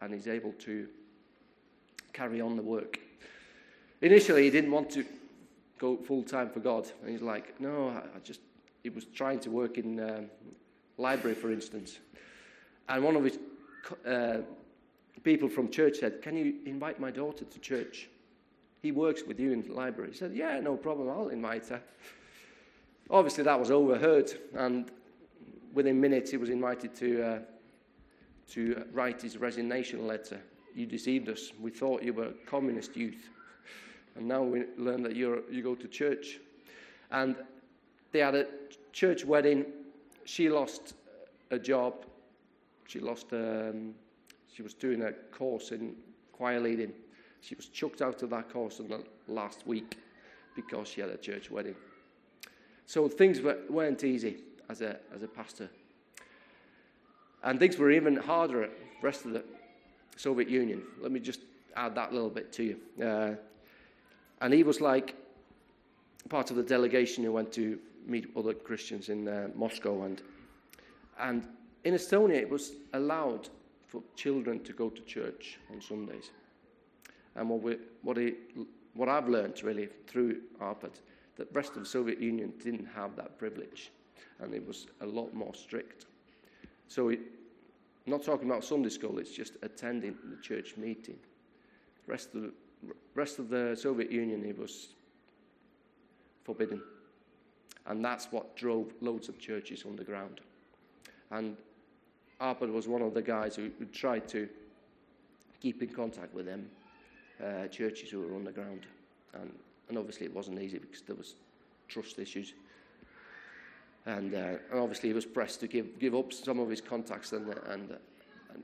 and 0.01 0.13
he's 0.13 0.27
able 0.27 0.53
to 0.53 0.87
carry 2.13 2.41
on 2.41 2.55
the 2.55 2.61
work. 2.61 2.99
Initially, 4.01 4.43
he 4.43 4.49
didn't 4.49 4.71
want 4.71 4.89
to 4.91 5.05
go 5.77 5.97
full 5.97 6.23
time 6.23 6.49
for 6.49 6.59
God. 6.59 6.89
And 7.01 7.11
he's 7.11 7.21
like, 7.21 7.59
no, 7.59 7.89
I 7.89 8.19
just, 8.23 8.39
he 8.83 8.89
was 8.89 9.05
trying 9.05 9.39
to 9.41 9.49
work 9.49 9.77
in 9.77 9.99
um, 9.99 10.29
library, 10.97 11.35
for 11.35 11.51
instance. 11.51 11.99
And 12.87 13.03
one 13.03 13.15
of 13.15 13.23
his 13.23 13.39
uh, 14.07 14.37
people 15.23 15.49
from 15.49 15.69
church 15.69 15.97
said, 15.97 16.21
Can 16.21 16.37
you 16.37 16.55
invite 16.65 16.99
my 16.99 17.11
daughter 17.11 17.45
to 17.45 17.59
church? 17.59 18.09
He 18.81 18.91
works 18.91 19.23
with 19.23 19.39
you 19.39 19.51
in 19.51 19.63
the 19.63 19.73
library. 19.73 20.11
He 20.11 20.17
said, 20.17 20.33
Yeah, 20.33 20.59
no 20.59 20.77
problem, 20.77 21.09
I'll 21.09 21.29
invite 21.29 21.67
her. 21.69 21.81
Obviously, 23.09 23.43
that 23.43 23.59
was 23.59 23.69
overheard, 23.71 24.31
and 24.55 24.91
within 25.73 25.99
minutes, 25.99 26.31
he 26.31 26.37
was 26.37 26.49
invited 26.49 26.95
to, 26.95 27.23
uh, 27.23 27.39
to 28.51 28.85
write 28.93 29.21
his 29.21 29.37
resignation 29.37 30.07
letter. 30.07 30.39
You 30.73 30.85
deceived 30.85 31.29
us. 31.29 31.51
We 31.59 31.71
thought 31.71 32.03
you 32.03 32.13
were 32.13 32.31
communist 32.45 32.95
youth. 32.95 33.29
And 34.15 34.27
now 34.27 34.43
we 34.43 34.63
learn 34.77 35.03
that 35.03 35.15
you're, 35.15 35.41
you 35.51 35.61
go 35.61 35.75
to 35.75 35.87
church. 35.87 36.39
And 37.11 37.35
they 38.11 38.19
had 38.19 38.35
a 38.35 38.47
church 38.93 39.25
wedding. 39.25 39.65
She 40.25 40.49
lost 40.49 40.93
a 41.51 41.59
job. 41.59 42.05
She 42.87 42.99
lost, 42.99 43.33
um, 43.33 43.93
she 44.53 44.61
was 44.61 44.73
doing 44.73 45.01
a 45.03 45.11
course 45.11 45.71
in 45.71 45.95
choir 46.31 46.59
leading. 46.59 46.93
She 47.41 47.55
was 47.55 47.67
chucked 47.67 48.01
out 48.01 48.23
of 48.23 48.29
that 48.31 48.51
course 48.51 48.79
in 48.79 48.87
the 48.87 49.03
last 49.27 49.65
week 49.67 49.97
because 50.55 50.87
she 50.87 51.01
had 51.01 51.09
a 51.09 51.17
church 51.17 51.51
wedding. 51.51 51.75
So 52.85 53.07
things 53.07 53.41
were, 53.41 53.59
weren't 53.69 54.03
easy 54.03 54.37
as 54.69 54.81
a, 54.81 54.97
as 55.13 55.23
a 55.23 55.27
pastor. 55.27 55.69
And 57.45 57.59
things 57.59 57.77
were 57.77 57.91
even 57.91 58.15
harder 58.15 58.63
at 58.63 58.71
the 58.71 59.05
rest 59.05 59.23
of 59.23 59.31
the 59.31 59.43
Soviet 60.17 60.49
Union. 60.49 60.81
Let 60.99 61.11
me 61.11 61.19
just 61.19 61.39
add 61.75 61.93
that 61.95 62.11
little 62.11 62.29
bit 62.29 62.51
to 62.53 62.63
you. 62.63 63.05
Uh, 63.05 63.35
and 64.41 64.53
he 64.53 64.63
was 64.63 64.81
like 64.81 65.15
part 66.27 66.49
of 66.49 66.57
the 66.57 66.63
delegation 66.63 67.23
who 67.23 67.31
went 67.31 67.51
to 67.53 67.79
meet 68.07 68.27
other 68.35 68.53
Christians 68.53 69.09
in 69.09 69.27
uh, 69.27 69.49
Moscow. 69.53 70.03
And, 70.03 70.21
and 71.19 71.47
in 71.83 71.93
Estonia, 71.93 72.35
it 72.35 72.49
was 72.49 72.73
allowed 72.93 73.49
for 73.87 74.01
children 74.15 74.63
to 74.63 74.73
go 74.73 74.89
to 74.89 75.01
church 75.03 75.59
on 75.71 75.81
Sundays. 75.81 76.31
And 77.35 77.47
what, 77.47 77.61
we, 77.61 77.77
what, 78.01 78.17
he, 78.17 78.33
what 78.95 79.07
I've 79.07 79.29
learned 79.29 79.61
really 79.63 79.89
through 80.07 80.41
Arpad 80.59 80.93
that 81.35 81.49
the 81.49 81.53
rest 81.53 81.75
of 81.75 81.83
the 81.83 81.85
Soviet 81.85 82.19
Union 82.19 82.53
didn't 82.63 82.87
have 82.95 83.15
that 83.17 83.37
privilege, 83.37 83.91
and 84.39 84.53
it 84.53 84.65
was 84.65 84.87
a 85.01 85.05
lot 85.05 85.33
more 85.33 85.53
strict. 85.53 86.05
So, 86.87 87.09
it, 87.09 87.19
not 88.05 88.23
talking 88.23 88.49
about 88.49 88.63
Sunday 88.63 88.89
school, 88.89 89.17
it's 89.17 89.31
just 89.31 89.53
attending 89.63 90.15
the 90.29 90.41
church 90.41 90.77
meeting. 90.77 91.17
The 92.05 92.11
rest 92.11 92.35
of 92.35 92.41
the 92.43 92.51
rest 93.15 93.39
of 93.39 93.49
the 93.49 93.75
Soviet 93.75 94.11
Union, 94.11 94.45
it 94.45 94.57
was 94.57 94.89
forbidden. 96.43 96.81
And 97.87 98.03
that's 98.03 98.31
what 98.31 98.55
drove 98.55 98.93
loads 99.01 99.29
of 99.29 99.39
churches 99.39 99.83
underground. 99.87 100.41
And 101.31 101.55
Arpad 102.41 102.71
was 102.71 102.87
one 102.87 103.01
of 103.01 103.13
the 103.13 103.21
guys 103.21 103.55
who, 103.55 103.71
who 103.79 103.85
tried 103.85 104.27
to 104.29 104.47
keep 105.61 105.81
in 105.81 105.89
contact 105.89 106.33
with 106.33 106.45
them 106.45 106.69
uh, 107.43 107.67
churches 107.67 108.09
who 108.09 108.21
were 108.21 108.35
underground. 108.35 108.85
And 109.33 109.51
and 109.89 109.97
obviously, 109.97 110.25
it 110.25 110.33
wasn't 110.33 110.59
easy 110.59 110.79
because 110.79 111.01
there 111.01 111.15
was 111.15 111.35
trust 111.87 112.17
issues. 112.19 112.53
And, 114.05 114.35
uh, 114.35 114.53
obviously, 114.73 115.09
he 115.09 115.13
was 115.13 115.25
pressed 115.25 115.59
to 115.61 115.67
give, 115.67 115.99
give 115.99 116.13
up 116.13 116.31
some 116.31 116.59
of 116.59 116.69
his 116.69 116.81
contacts, 116.81 117.31
and, 117.31 117.47
and, 117.69 117.97
and 118.53 118.63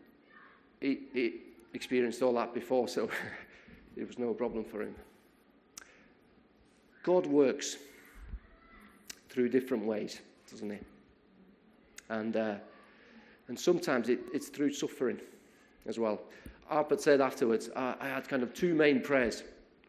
he, 0.80 1.00
he 1.14 1.34
experienced 1.74 2.22
all 2.22 2.34
that 2.34 2.54
before, 2.54 2.88
so 2.88 3.10
it 3.96 4.08
was 4.08 4.20
no 4.20 4.34
problem 4.34 4.64
for 4.64 4.82
him. 4.82 4.96
God 7.04 7.26
works 7.26 7.78
through 9.30 9.50
different 9.50 9.86
ways, 9.86 10.22
doesn't 10.52 10.70
he? 10.70 10.78
And, 12.10 12.36
uh, 12.36 12.56
and 13.48 13.60
sometimes 13.60 14.10
it, 14.10 14.20
it's 14.34 14.50
through 14.50 14.74
suffering 14.74 15.20
as 15.88 15.98
well. 15.98 16.22
Arpad 16.72 17.00
said 17.02 17.20
afterwards, 17.20 17.70
I 17.76 17.96
had 18.02 18.28
kind 18.30 18.44
of 18.44 18.54
two 18.54 18.74
main 18.74 19.02
prayers. 19.02 19.44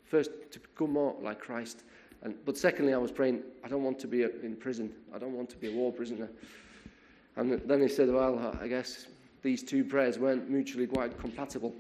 First, 0.05 0.31
to 0.51 0.61
become 0.61 0.93
more 0.93 1.15
like 1.21 1.39
Christ. 1.39 1.85
And, 2.23 2.35
but 2.45 2.57
secondly, 2.57 2.95
I 2.95 2.99
was 2.99 3.11
praying, 3.11 3.43
I 3.65 3.69
don't 3.69 3.83
want 3.83 3.99
to 4.01 4.07
be 4.07 4.23
in 4.23 4.57
prison. 4.57 4.93
I 5.15 5.19
don't 5.19 5.33
want 5.33 5.51
to 5.51 5.57
be 5.57 5.73
a 5.73 5.75
war 5.75 5.93
prisoner. 5.93 6.29
And 7.37 7.61
then 7.65 7.81
he 7.81 7.89
said, 7.89 8.11
Well, 8.11 8.39
uh, 8.39 8.63
I 8.63 8.69
guess 8.69 9.07
these 9.43 9.63
two 9.63 9.85
prayers 9.85 10.19
weren't 10.19 10.49
mutually 10.49 10.87
quite 10.87 11.19
compatible. 11.19 11.75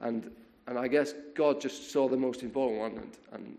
And, 0.00 0.30
and 0.66 0.78
I 0.78 0.88
guess 0.88 1.14
God 1.34 1.60
just 1.60 1.90
saw 1.90 2.08
the 2.08 2.16
most 2.16 2.42
important 2.42 2.80
one 2.80 2.92
and, 2.92 3.16
and, 3.32 3.58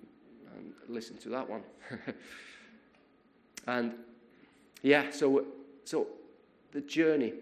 and 0.55 0.73
listened 0.87 1.19
to 1.21 1.29
that 1.29 1.49
one. 1.49 1.63
and 3.67 3.93
yeah, 4.83 5.09
so, 5.09 5.45
so 5.85 6.07
the 6.71 6.81
journey. 6.81 7.33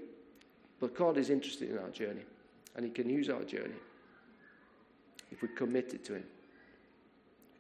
But 0.80 0.96
God 0.96 1.18
is 1.18 1.30
interested 1.30 1.70
in 1.70 1.78
our 1.78 1.90
journey, 1.90 2.24
and 2.76 2.86
He 2.86 2.92
can 2.92 3.10
use 3.10 3.30
our 3.30 3.44
journey 3.44 3.76
if 5.32 5.42
we're 5.42 5.48
committed 5.50 6.04
to 6.06 6.16
Him. 6.16 6.24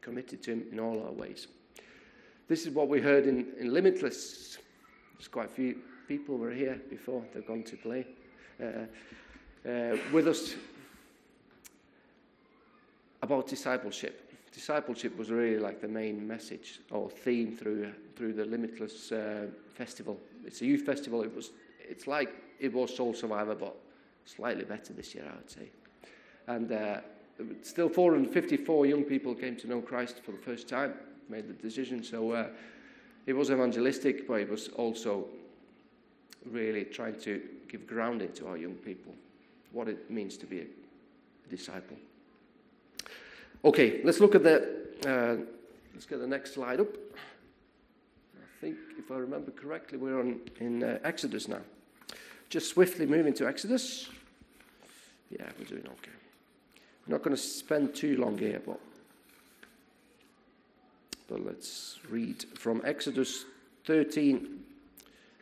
Committed 0.03 0.43
to 0.43 0.51
Him 0.51 0.65
in 0.71 0.79
all 0.79 1.03
our 1.05 1.11
ways. 1.11 1.47
This 2.47 2.65
is 2.65 2.71
what 2.71 2.89
we 2.89 2.99
heard 2.99 3.25
in, 3.25 3.47
in 3.57 3.73
Limitless. 3.73 4.57
There's 5.17 5.27
quite 5.27 5.45
a 5.45 5.53
few 5.53 5.77
people 6.07 6.37
were 6.37 6.51
here 6.51 6.79
before 6.89 7.23
they've 7.33 7.47
gone 7.47 7.63
to 7.63 7.77
play 7.77 8.05
uh, 8.61 9.69
uh, 9.69 9.97
with 10.11 10.27
us 10.27 10.55
about 13.21 13.47
discipleship. 13.47 14.19
Discipleship 14.51 15.17
was 15.17 15.31
really 15.31 15.57
like 15.57 15.81
the 15.81 15.87
main 15.87 16.27
message 16.27 16.79
or 16.91 17.09
theme 17.09 17.55
through 17.55 17.91
through 18.15 18.33
the 18.33 18.45
Limitless 18.45 19.11
uh, 19.11 19.47
festival. 19.73 20.19
It's 20.45 20.61
a 20.61 20.65
youth 20.65 20.85
festival. 20.85 21.23
It 21.23 21.33
was 21.33 21.51
it's 21.79 22.05
like 22.05 22.35
it 22.59 22.71
was 22.71 22.95
Soul 22.95 23.13
Survivor, 23.13 23.55
but 23.55 23.75
slightly 24.25 24.65
better 24.65 24.93
this 24.93 25.15
year, 25.15 25.25
I 25.31 25.35
would 25.35 25.49
say. 25.49 25.69
And 26.47 26.71
uh, 26.71 26.97
still 27.61 27.89
454 27.89 28.85
young 28.85 29.03
people 29.03 29.33
came 29.33 29.55
to 29.57 29.67
know 29.67 29.81
Christ 29.81 30.21
for 30.23 30.31
the 30.31 30.37
first 30.37 30.67
time, 30.67 30.93
made 31.29 31.47
the 31.47 31.53
decision. 31.53 32.03
So 32.03 32.31
uh, 32.31 32.47
it 33.25 33.33
was 33.33 33.51
evangelistic, 33.51 34.27
but 34.27 34.35
it 34.41 34.49
was 34.49 34.67
also 34.69 35.25
really 36.45 36.83
trying 36.85 37.19
to 37.21 37.41
give 37.67 37.87
grounding 37.87 38.31
to 38.33 38.47
our 38.47 38.57
young 38.57 38.75
people 38.75 39.13
what 39.71 39.87
it 39.87 40.09
means 40.09 40.37
to 40.37 40.45
be 40.45 40.59
a, 40.61 40.65
disciple. 41.49 41.97
Okay, 43.65 44.01
let's 44.03 44.19
look 44.19 44.33
at 44.33 44.43
the. 44.43 44.87
Uh, 45.05 45.43
let's 45.93 46.05
get 46.05 46.19
the 46.19 46.27
next 46.27 46.53
slide 46.53 46.79
up. 46.79 46.87
I 48.35 48.61
think, 48.61 48.77
if 48.97 49.11
I 49.11 49.17
remember 49.17 49.51
correctly, 49.51 49.97
we're 49.97 50.19
on 50.19 50.39
in 50.59 50.83
uh, 50.83 50.99
Exodus 51.03 51.47
now. 51.47 51.61
Just 52.49 52.69
swiftly 52.69 53.05
moving 53.05 53.33
to 53.35 53.47
Exodus. 53.47 54.09
Yeah, 55.29 55.49
we're 55.59 55.65
doing 55.65 55.85
okay. 55.85 56.22
Not 57.07 57.21
going 57.21 57.35
to 57.35 57.41
spend 57.41 57.95
too 57.95 58.17
long 58.17 58.37
here, 58.37 58.61
but, 58.65 58.79
but 61.27 61.45
let's 61.45 61.99
read 62.09 62.45
from 62.55 62.81
Exodus 62.85 63.45
13 63.85 64.59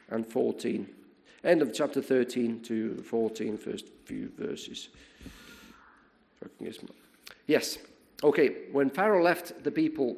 and 0.10 0.26
14. 0.26 0.88
End 1.44 1.62
of 1.62 1.74
chapter 1.74 2.02
13 2.02 2.62
to 2.64 2.98
14, 3.04 3.58
first 3.58 3.90
few 4.06 4.32
verses. 4.38 4.90
Yes. 7.48 7.78
Okay. 8.24 8.56
When 8.72 8.90
Pharaoh 8.90 9.24
left 9.24 9.64
the 9.64 9.72
people, 9.72 10.18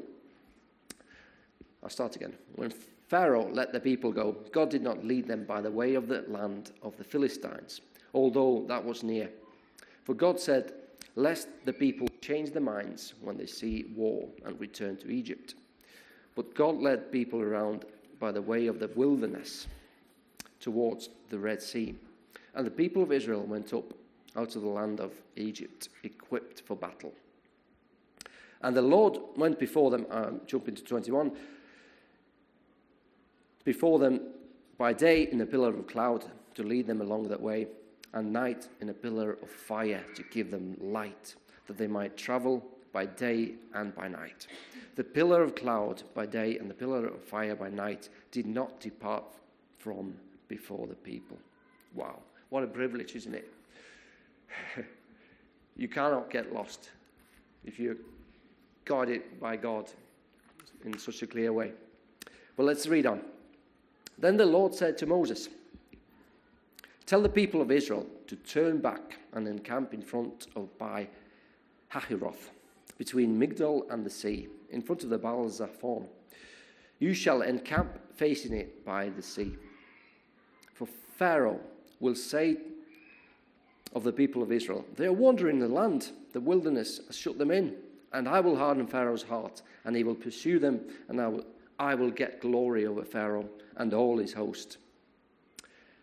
I'll 1.82 1.90
start 1.90 2.16
again. 2.16 2.34
When 2.56 2.74
Pharaoh 3.08 3.50
let 3.52 3.74
the 3.74 3.80
people 3.80 4.12
go, 4.12 4.36
God 4.52 4.70
did 4.70 4.82
not 4.82 5.06
lead 5.06 5.28
them 5.28 5.44
by 5.46 5.62
the 5.62 5.72
way 5.72 5.96
of 5.96 6.08
the 6.08 6.24
land 6.28 6.72
of 6.82 6.98
the 6.98 7.04
Philistines, 7.04 7.82
although 8.14 8.66
that 8.68 8.84
was 8.84 9.04
near. 9.04 9.30
For 10.04 10.14
God 10.14 10.40
said, 10.40 10.74
lest 11.16 11.48
the 11.66 11.74
people 11.74 12.08
change 12.22 12.52
their 12.52 12.62
minds 12.62 13.14
when 13.22 13.38
they 13.38 13.46
see 13.46 13.86
war 13.96 14.28
and 14.46 14.60
return 14.60 14.98
to 14.98 15.12
Egypt. 15.12 15.56
But 16.36 16.56
God 16.56 16.78
led 16.78 17.12
people 17.12 17.42
around 17.42 17.86
by 18.20 18.32
the 18.32 18.42
way 18.42 18.68
of 18.68 18.80
the 18.80 18.90
wilderness 18.96 19.68
towards 20.60 21.10
the 21.30 21.38
Red 21.38 21.62
Sea. 21.62 21.96
And 22.56 22.66
the 22.66 22.72
people 22.72 23.04
of 23.04 23.12
Israel 23.12 23.44
went 23.44 23.74
up 23.74 23.94
out 24.36 24.56
of 24.56 24.64
the 24.64 24.68
land 24.68 25.00
of 25.00 25.12
Egypt, 25.36 25.90
equipped 26.04 26.62
for 26.62 26.76
battle. 26.76 27.14
And 28.62 28.76
the 28.76 28.82
Lord 28.82 29.20
went 29.36 29.60
before 29.60 29.92
them, 29.92 30.06
um, 30.10 30.42
jump 30.48 30.68
into 30.68 30.84
21, 30.84 31.32
before 33.64 34.00
them 34.00 34.22
by 34.78 34.94
day 34.94 35.28
in 35.32 35.42
a 35.42 35.46
pillar 35.46 35.70
of 35.70 35.86
cloud 35.86 36.26
to 36.56 36.64
lead 36.64 36.88
them 36.88 37.02
along 37.02 37.28
that 37.28 37.42
way 37.42 37.68
and 38.14 38.32
night 38.32 38.68
in 38.82 38.90
a 38.90 38.94
pillar 38.94 39.38
of 39.42 39.50
fire 39.50 40.04
to 40.16 40.24
give 40.24 40.52
them 40.52 40.78
light, 40.80 41.36
that 41.68 41.78
they 41.78 41.88
might 41.88 42.16
travel 42.16 42.64
by 42.92 43.06
day 43.06 43.54
and 43.74 43.94
by 43.96 44.08
night. 44.08 44.48
The 44.96 45.04
pillar 45.04 45.42
of 45.42 45.56
cloud 45.56 46.04
by 46.14 46.28
day 46.28 46.58
and 46.60 46.70
the 46.70 46.76
pillar 46.76 47.08
of 47.08 47.24
fire 47.24 47.56
by 47.56 47.70
night 47.70 48.10
did 48.32 48.46
not 48.46 48.80
depart 48.80 49.24
from 49.80 50.14
before 50.48 50.86
the 50.86 50.96
people. 50.96 51.38
Wow, 51.96 52.20
what 52.50 52.64
a 52.64 52.68
privilege, 52.68 53.16
isn't 53.16 53.34
it? 53.34 53.52
you 55.76 55.88
cannot 55.88 56.30
get 56.30 56.54
lost 56.54 56.92
if 57.66 57.80
you're 57.80 57.98
guided 58.86 59.40
by 59.40 59.56
God 59.56 59.90
in 60.86 60.98
such 60.98 61.24
a 61.24 61.28
clear 61.28 61.52
way. 61.52 61.72
Well, 62.58 62.68
let's 62.68 62.88
read 62.88 63.08
on. 63.08 63.22
Then 64.18 64.38
the 64.38 64.46
Lord 64.46 64.76
said 64.76 64.98
to 65.00 65.08
Moses, 65.08 65.50
Tell 67.06 67.22
the 67.22 67.30
people 67.30 67.62
of 67.62 67.72
Israel 67.72 68.08
to 68.28 68.36
turn 68.38 68.80
back 68.80 69.20
and 69.34 69.48
encamp 69.48 69.94
in 69.94 70.02
front 70.02 70.48
of 70.56 70.76
by 70.78 71.08
Hahiroth, 71.92 72.50
between 72.98 73.40
Migdol 73.40 73.92
and 73.92 74.06
the 74.06 74.10
sea, 74.10 74.48
in 74.70 74.82
front 74.82 75.04
of 75.04 75.10
the 75.10 75.18
Baal 75.18 75.50
Zephon. 75.50 76.08
You 77.00 77.14
shall 77.14 77.42
encamp 77.42 78.00
facing 78.16 78.54
it 78.54 78.86
by 78.86 79.10
the 79.10 79.22
sea. 79.22 79.58
For 80.74 80.88
Pharaoh 81.18 81.60
will 82.00 82.16
say 82.16 82.58
of 83.94 84.04
the 84.04 84.14
people 84.14 84.42
of 84.42 84.52
Israel, 84.52 84.86
They 84.96 85.06
are 85.06 85.14
wandering 85.14 85.60
the 85.60 85.68
land, 85.68 86.12
the 86.32 86.40
wilderness 86.40 87.02
has 87.08 87.18
shut 87.18 87.38
them 87.38 87.52
in, 87.52 87.76
and 88.14 88.30
I 88.30 88.40
will 88.40 88.56
harden 88.56 88.88
Pharaoh's 88.88 89.24
heart, 89.24 89.62
and 89.84 89.96
he 89.96 90.04
will 90.04 90.16
pursue 90.16 90.58
them, 90.58 90.80
and 91.10 91.20
I 91.20 91.28
will, 91.28 91.46
I 91.78 91.96
will 91.96 92.12
get 92.12 92.40
glory 92.40 92.86
over 92.86 93.04
Pharaoh 93.04 93.50
and 93.76 93.94
all 93.94 94.18
his 94.18 94.34
host 94.34 94.78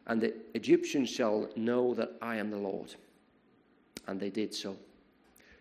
and 0.07 0.21
the 0.21 0.35
Egyptians 0.55 1.09
shall 1.09 1.49
know 1.57 1.95
that 1.95 2.13
I 2.21 2.37
am 2.37 2.51
the 2.51 2.57
Lord. 2.57 2.95
And 4.07 4.19
they 4.19 4.31
did 4.31 4.55
so. 4.55 4.77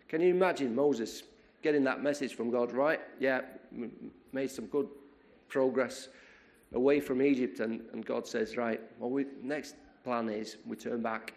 Can 0.08 0.20
you 0.20 0.30
imagine 0.30 0.74
Moses 0.74 1.22
getting 1.62 1.84
that 1.84 2.02
message 2.02 2.34
from 2.34 2.50
God, 2.50 2.72
right? 2.72 3.00
Yeah, 3.18 3.42
made 4.32 4.50
some 4.50 4.66
good 4.66 4.88
progress 5.48 6.08
away 6.72 7.00
from 7.00 7.20
Egypt, 7.20 7.60
and, 7.60 7.82
and 7.92 8.04
God 8.04 8.26
says, 8.26 8.56
right, 8.56 8.80
well, 8.98 9.10
we, 9.10 9.26
next 9.42 9.74
plan 10.04 10.28
is 10.28 10.56
we 10.66 10.76
turn 10.76 11.02
back. 11.02 11.34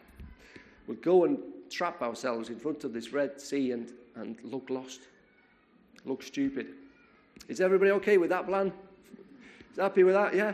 We 0.88 0.96
go 0.96 1.26
and 1.26 1.38
trap 1.70 2.02
ourselves 2.02 2.50
in 2.50 2.60
front 2.60 2.84
of 2.84 2.94
this 2.94 3.12
Red 3.14 3.40
Sea 3.40 3.72
and, 3.72 3.92
and 4.16 4.38
look 4.44 4.70
lost, 4.70 5.02
look 6.06 6.24
stupid. 6.24 6.68
Is 7.48 7.62
everybody 7.62 7.92
okay 7.92 8.18
with 8.18 8.30
that 8.30 8.48
plan? 8.48 8.72
Is 9.72 9.80
happy 9.80 10.04
with 10.04 10.14
that? 10.14 10.36
Yeah? 10.36 10.54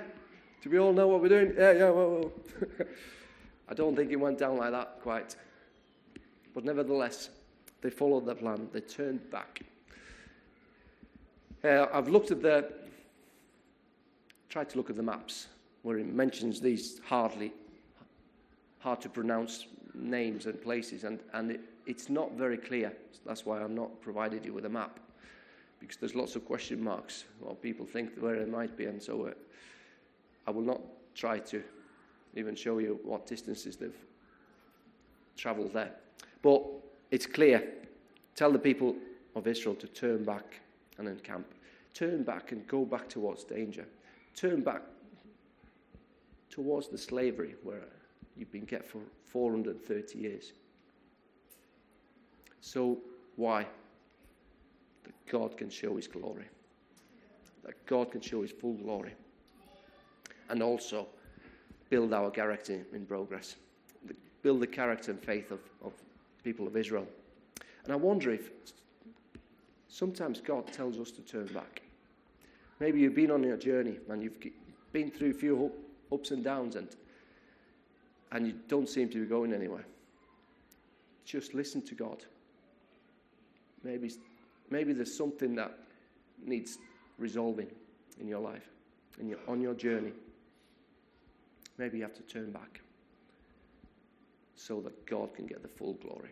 Do 0.62 0.70
we 0.70 0.80
all 0.80 0.92
know 0.92 1.08
what 1.08 1.22
we're 1.22 1.30
doing? 1.30 1.54
Yeah, 1.58 1.72
yeah, 1.72 1.90
whoa, 1.90 2.32
whoa. 2.60 2.86
I 3.70 3.74
don't 3.74 3.96
think 3.96 4.12
it 4.12 4.18
went 4.18 4.40
down 4.40 4.58
like 4.58 4.72
that 4.72 5.00
quite. 5.02 5.36
But 6.54 6.66
nevertheless, 6.66 7.30
they 7.82 7.90
followed 7.90 8.26
the 8.26 8.36
plan, 8.36 8.68
they 8.74 8.82
turned 8.82 9.30
back. 9.32 9.62
Uh, 11.64 11.86
I've 11.94 12.10
looked 12.10 12.32
at 12.32 12.42
the, 12.42 12.72
tried 14.50 14.70
to 14.70 14.78
look 14.78 14.90
at 14.90 14.98
the 14.98 15.04
maps 15.04 15.48
where 15.84 15.98
it 15.98 16.08
mentions 16.08 16.60
these 16.60 17.00
hardly, 17.06 17.54
hard 18.80 19.00
to 19.02 19.10
pronounce 19.10 19.66
names 19.94 20.46
and 20.46 20.62
places, 20.62 21.06
and, 21.06 21.20
and 21.34 21.52
it, 21.52 21.62
it's 21.86 22.10
not 22.10 22.34
very 22.34 22.58
clear. 22.58 22.92
That's 23.26 23.46
why 23.46 23.62
I've 23.62 23.72
not 23.72 24.02
provided 24.02 24.46
you 24.46 24.54
with 24.54 24.66
a 24.66 24.70
map, 24.70 25.00
because 25.80 25.98
there's 25.98 26.16
lots 26.16 26.36
of 26.36 26.46
question 26.46 26.84
marks, 26.84 27.24
what 27.40 27.62
people 27.62 27.86
think 27.86 28.18
where 28.20 28.36
it 28.36 28.50
might 28.50 28.76
be, 28.76 28.86
and 28.86 29.02
so 29.02 29.28
uh, 29.28 29.32
I 30.50 30.52
will 30.52 30.64
not 30.64 30.82
try 31.14 31.38
to 31.38 31.62
even 32.36 32.56
show 32.56 32.80
you 32.80 33.00
what 33.04 33.28
distances 33.28 33.76
they've 33.76 34.04
traveled 35.38 35.74
there. 35.74 35.92
But 36.42 36.64
it's 37.12 37.28
clear. 37.28 37.72
Tell 38.36 38.52
the 38.52 38.58
people 38.58 38.96
of 39.36 39.46
Israel 39.46 39.76
to 39.76 39.86
turn 39.86 40.24
back 40.24 40.60
and 40.98 41.08
encamp. 41.08 41.46
Turn 41.94 42.24
back 42.24 42.52
and 42.52 42.66
go 42.66 42.84
back 42.84 43.08
towards 43.08 43.44
danger. 43.44 43.86
Turn 44.36 44.62
back 44.62 44.82
towards 46.50 46.88
the 46.88 46.98
slavery 46.98 47.54
where 47.62 47.86
you've 48.36 48.52
been 48.52 48.66
kept 48.66 48.88
for 48.88 49.02
430 49.26 50.18
years. 50.18 50.54
So, 52.60 52.98
why? 53.36 53.68
That 55.04 55.14
God 55.32 55.58
can 55.58 55.70
show 55.70 55.96
his 55.96 56.08
glory. 56.08 56.46
That 57.64 57.86
God 57.86 58.12
can 58.12 58.22
show 58.22 58.42
his 58.42 58.52
full 58.52 58.74
glory 58.74 59.14
and 60.50 60.64
also 60.64 61.08
build 61.90 62.14
our 62.14 62.30
character 62.30 62.86
in 62.94 63.06
progress, 63.06 63.56
build 64.44 64.60
the 64.60 64.68
character 64.68 65.12
and 65.12 65.22
faith 65.22 65.52
of, 65.52 65.60
of 65.84 65.94
people 66.44 66.68
of 66.68 66.76
Israel. 66.76 67.08
And 67.84 67.94
I 67.94 67.96
wonder 67.96 68.32
if 68.32 68.52
sometimes 69.88 70.42
God 70.42 70.72
tells 70.72 70.98
us 70.98 71.12
to 71.12 71.22
turn 71.22 71.48
back. 71.48 71.82
Maybe 72.80 73.00
you've 73.00 73.16
been 73.16 73.32
on 73.32 73.44
your 73.44 73.58
journey 73.58 73.98
and 74.10 74.24
you've 74.24 74.38
been 74.94 75.12
through 75.12 75.32
a 75.32 75.34
few 75.34 75.72
ups 76.12 76.32
and 76.32 76.44
downs 76.44 76.76
and, 76.76 76.88
and 78.32 78.48
you 78.48 78.54
don't 78.68 78.88
seem 78.88 79.10
to 79.10 79.22
be 79.22 79.26
going 79.26 79.54
anywhere. 79.54 79.86
Just 81.26 81.54
listen 81.54 81.82
to 81.84 81.96
God. 81.96 82.24
Maybe, 83.84 84.12
maybe 84.70 84.94
there's 84.94 85.16
something 85.16 85.56
that 85.56 85.78
needs 86.44 86.78
resolving 87.18 87.68
in 88.20 88.28
your 88.28 88.40
life, 88.40 88.70
in 89.20 89.30
your, 89.30 89.40
on 89.48 89.62
your 89.62 89.74
journey 89.74 90.14
maybe 91.80 91.98
you 91.98 92.04
have 92.04 92.14
to 92.14 92.22
turn 92.24 92.52
back 92.52 92.82
so 94.56 94.82
that 94.82 95.06
God 95.06 95.34
can 95.34 95.48
get 95.48 95.64
the 95.64 95.70
full 95.70 95.94
glory. 95.94 96.30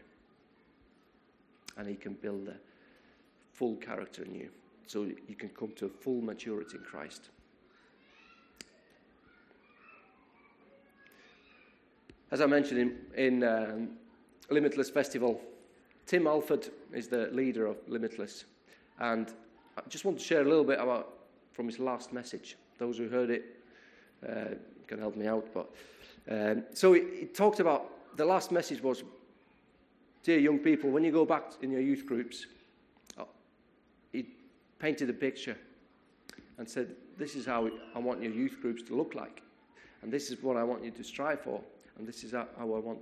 And 1.78 1.88
He 1.88 1.96
can 1.96 2.14
build 2.14 2.50
a 2.50 2.58
full 3.54 3.78
character 3.78 4.24
in 4.24 4.36
you 4.36 4.50
so 4.86 5.04
you 5.04 5.36
can 5.36 5.50
come 5.50 5.72
to 5.78 5.90
full 5.90 6.22
maturity 6.22 6.78
in 6.78 6.84
Christ. 6.84 7.30
As 12.30 12.42
I 12.42 12.46
mentioned 12.46 12.80
in, 12.80 12.98
in 13.16 13.44
um, 13.44 13.90
Limitless 14.50 14.90
Festival, 14.90 15.42
Tim 16.06 16.28
Alford 16.28 16.70
is 16.94 17.08
the 17.08 17.30
leader 17.32 17.66
of 17.66 17.78
Limitless. 17.88 18.46
And 19.00 19.32
I 19.78 19.82
just 19.88 20.04
want 20.04 20.20
to 20.20 20.24
share 20.24 20.42
a 20.42 20.46
little 20.46 20.66
bit 20.66 20.80
about 20.80 21.14
from 21.54 21.68
his 21.68 21.80
last 21.80 22.12
message. 22.12 22.58
Those 22.78 22.98
who 22.98 23.08
heard 23.08 23.30
it 23.30 23.46
uh, 24.28 24.56
can 24.88 25.00
help 25.00 25.16
me 25.16 25.28
out. 25.28 25.48
But 25.54 25.70
um, 26.30 26.64
so 26.74 26.94
he, 26.94 27.26
talked 27.26 27.60
about 27.60 28.18
the 28.18 28.26
last 28.26 28.52
message 28.52 28.82
was, 28.82 29.04
dear 30.24 30.40
young 30.40 30.60
people, 30.60 30.90
when 30.90 31.04
you 31.04 31.12
go 31.12 31.26
back 31.26 31.54
in 31.62 31.72
your 31.72 31.82
youth 31.82 32.06
groups, 32.06 32.48
uh, 33.18 33.24
he 34.12 34.26
painted 34.80 35.10
a 35.10 35.14
picture 35.14 35.58
and 36.58 36.68
said, 36.68 36.96
this 37.18 37.36
is 37.36 37.46
how 37.46 37.70
I 37.96 38.00
want 38.00 38.22
your 38.22 38.32
youth 38.32 38.58
groups 38.62 38.84
to 38.84 38.96
look 38.96 39.16
like, 39.16 39.42
and 40.02 40.12
this 40.12 40.32
is 40.32 40.42
what 40.42 40.58
I 40.58 40.64
want 40.64 40.84
you 40.84 40.92
to 40.92 41.04
strive 41.04 41.42
for, 41.42 41.62
and 41.98 42.08
this 42.08 42.24
is 42.24 42.32
how 42.32 42.48
I 42.60 42.64
want 42.64 43.00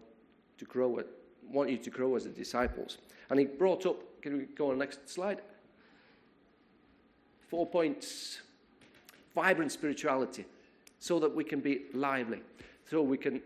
to 0.58 0.66
grow. 0.66 0.98
It, 0.98 1.08
want 1.50 1.70
you 1.70 1.78
to 1.78 1.90
grow 1.90 2.16
as 2.16 2.26
disciples. 2.26 2.98
And 3.30 3.40
he 3.40 3.46
brought 3.46 3.86
up. 3.86 3.98
Can 4.22 4.38
we 4.38 4.46
go 4.46 4.72
on 4.72 4.80
the 4.80 4.86
next 4.86 5.08
slide? 5.10 5.42
Four 7.50 7.68
points: 7.68 8.40
vibrant 9.36 9.72
spirituality 9.72 10.46
so 11.06 11.20
that 11.20 11.36
we 11.36 11.44
can 11.44 11.60
be 11.60 11.84
lively. 11.94 12.40
So 12.90 13.00
we 13.04 13.16
can, 13.16 13.40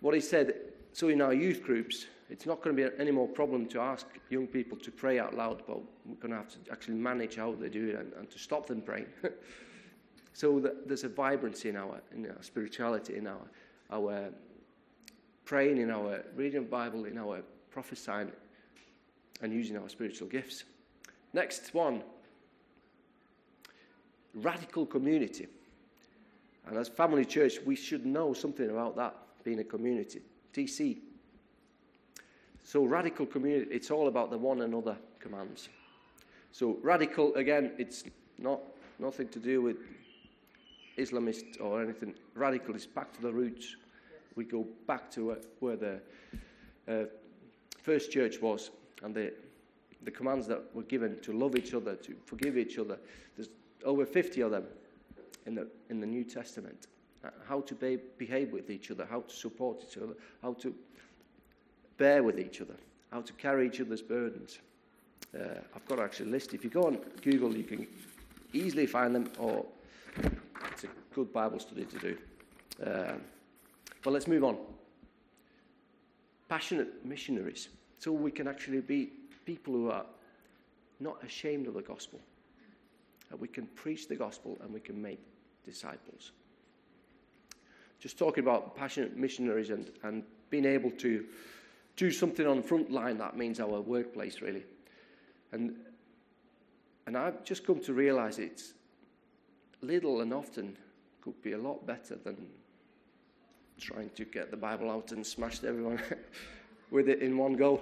what 0.00 0.12
he 0.12 0.20
said, 0.20 0.54
so 0.92 1.06
in 1.06 1.22
our 1.22 1.32
youth 1.32 1.62
groups, 1.62 2.06
it's 2.28 2.46
not 2.46 2.62
going 2.62 2.74
to 2.74 2.90
be 2.90 2.96
any 2.98 3.12
more 3.12 3.28
problem 3.28 3.66
to 3.66 3.80
ask 3.80 4.06
young 4.28 4.48
people 4.48 4.76
to 4.78 4.90
pray 4.90 5.20
out 5.20 5.36
loud, 5.36 5.62
but 5.68 5.78
we're 6.04 6.16
going 6.16 6.32
to 6.32 6.36
have 6.36 6.48
to 6.48 6.72
actually 6.72 6.94
manage 6.94 7.36
how 7.36 7.52
they 7.52 7.68
do 7.68 7.90
it 7.90 7.94
and, 7.94 8.12
and 8.14 8.28
to 8.28 8.40
stop 8.40 8.66
them 8.66 8.80
praying. 8.80 9.06
so 10.32 10.58
that 10.58 10.88
there's 10.88 11.04
a 11.04 11.08
vibrancy 11.08 11.68
in 11.68 11.76
our, 11.76 12.00
in 12.12 12.26
our 12.26 12.42
spirituality, 12.42 13.18
in 13.18 13.28
our, 13.28 13.46
our 13.92 14.30
praying, 15.44 15.78
in 15.78 15.92
our 15.92 16.24
reading 16.34 16.64
the 16.64 16.68
Bible, 16.68 17.04
in 17.04 17.18
our 17.18 17.42
prophesying, 17.70 18.32
and 19.42 19.52
using 19.52 19.76
our 19.76 19.88
spiritual 19.88 20.26
gifts. 20.26 20.64
Next 21.34 21.72
one 21.72 22.02
radical 24.34 24.84
community. 24.86 25.46
And 26.66 26.78
as 26.78 26.88
family 26.88 27.24
church, 27.24 27.58
we 27.64 27.76
should 27.76 28.06
know 28.06 28.32
something 28.32 28.70
about 28.70 28.96
that, 28.96 29.16
being 29.44 29.58
a 29.58 29.64
community. 29.64 30.22
TC. 30.52 30.98
So 32.62 32.84
radical 32.84 33.26
community, 33.26 33.70
it's 33.70 33.90
all 33.90 34.08
about 34.08 34.30
the 34.30 34.38
one 34.38 34.62
another 34.62 34.96
commands. 35.18 35.68
So 36.52 36.78
radical, 36.82 37.34
again, 37.34 37.72
it's 37.78 38.04
not 38.38 38.60
nothing 38.98 39.28
to 39.28 39.38
do 39.38 39.60
with 39.60 39.76
Islamist 40.96 41.60
or 41.60 41.82
anything. 41.82 42.14
Radical 42.34 42.74
is 42.74 42.86
back 42.86 43.12
to 43.14 43.22
the 43.22 43.32
roots. 43.32 43.76
We 44.36 44.44
go 44.44 44.66
back 44.86 45.10
to 45.12 45.36
where 45.60 45.76
the 45.76 46.00
uh, 46.88 47.04
first 47.82 48.10
church 48.10 48.40
was 48.40 48.70
and 49.02 49.14
the, 49.14 49.34
the 50.02 50.10
commands 50.10 50.46
that 50.46 50.62
were 50.74 50.82
given 50.82 51.20
to 51.20 51.32
love 51.32 51.56
each 51.56 51.74
other, 51.74 51.96
to 51.96 52.14
forgive 52.24 52.56
each 52.56 52.78
other. 52.78 52.98
There's 53.36 53.50
over 53.84 54.06
50 54.06 54.40
of 54.40 54.50
them 54.50 54.64
in 55.46 55.54
the, 55.54 55.66
in 55.90 56.00
the 56.00 56.06
New 56.06 56.24
Testament. 56.24 56.86
Uh, 57.24 57.30
how 57.48 57.60
to 57.62 57.74
be, 57.74 57.98
behave 58.18 58.52
with 58.52 58.70
each 58.70 58.90
other, 58.90 59.06
how 59.08 59.20
to 59.20 59.34
support 59.34 59.78
each 59.88 59.96
other, 59.96 60.14
how 60.42 60.52
to 60.54 60.74
bear 61.96 62.22
with 62.22 62.38
each 62.38 62.60
other, 62.60 62.74
how 63.10 63.20
to 63.20 63.32
carry 63.34 63.66
each 63.66 63.80
other's 63.80 64.02
burdens. 64.02 64.58
Uh, 65.34 65.60
I've 65.74 65.86
got 65.86 65.98
actually 65.98 66.28
a 66.28 66.32
list. 66.32 66.54
If 66.54 66.64
you 66.64 66.70
go 66.70 66.86
on 66.86 66.98
Google, 67.22 67.56
you 67.56 67.64
can 67.64 67.86
easily 68.52 68.86
find 68.86 69.14
them, 69.14 69.30
or 69.38 69.64
it's 70.70 70.84
a 70.84 70.88
good 71.14 71.32
Bible 71.32 71.58
study 71.58 71.84
to 71.84 71.98
do. 71.98 72.18
Um, 72.84 73.20
but 74.02 74.12
let's 74.12 74.28
move 74.28 74.44
on. 74.44 74.58
Passionate 76.48 77.04
missionaries. 77.04 77.68
So 77.98 78.12
we 78.12 78.30
can 78.30 78.46
actually 78.46 78.80
be 78.80 79.10
people 79.46 79.72
who 79.72 79.90
are 79.90 80.04
not 81.00 81.22
ashamed 81.24 81.66
of 81.66 81.74
the 81.74 81.82
gospel. 81.82 82.20
That 83.30 83.40
we 83.40 83.48
can 83.48 83.66
preach 83.68 84.08
the 84.08 84.16
gospel 84.16 84.58
and 84.62 84.72
we 84.72 84.80
can 84.80 85.00
make 85.00 85.18
disciples. 85.64 86.32
Just 88.00 88.18
talking 88.18 88.44
about 88.44 88.76
passionate 88.76 89.16
missionaries 89.16 89.70
and, 89.70 89.90
and 90.02 90.22
being 90.50 90.66
able 90.66 90.90
to 90.90 91.24
do 91.96 92.10
something 92.10 92.46
on 92.46 92.58
the 92.58 92.62
front 92.62 92.90
line, 92.90 93.18
that 93.18 93.36
means 93.36 93.60
our 93.60 93.80
workplace, 93.80 94.40
really. 94.40 94.64
And, 95.52 95.76
and 97.06 97.16
I've 97.16 97.44
just 97.44 97.66
come 97.66 97.80
to 97.80 97.92
realize 97.92 98.38
it's 98.38 98.74
little 99.80 100.20
and 100.20 100.32
often 100.32 100.76
could 101.22 101.40
be 101.42 101.52
a 101.52 101.58
lot 101.58 101.86
better 101.86 102.16
than 102.16 102.36
trying 103.78 104.10
to 104.10 104.24
get 104.24 104.50
the 104.50 104.56
Bible 104.56 104.90
out 104.90 105.12
and 105.12 105.26
smash 105.26 105.62
everyone 105.64 106.00
with 106.90 107.08
it 107.08 107.20
in 107.20 107.36
one 107.36 107.54
go. 107.54 107.80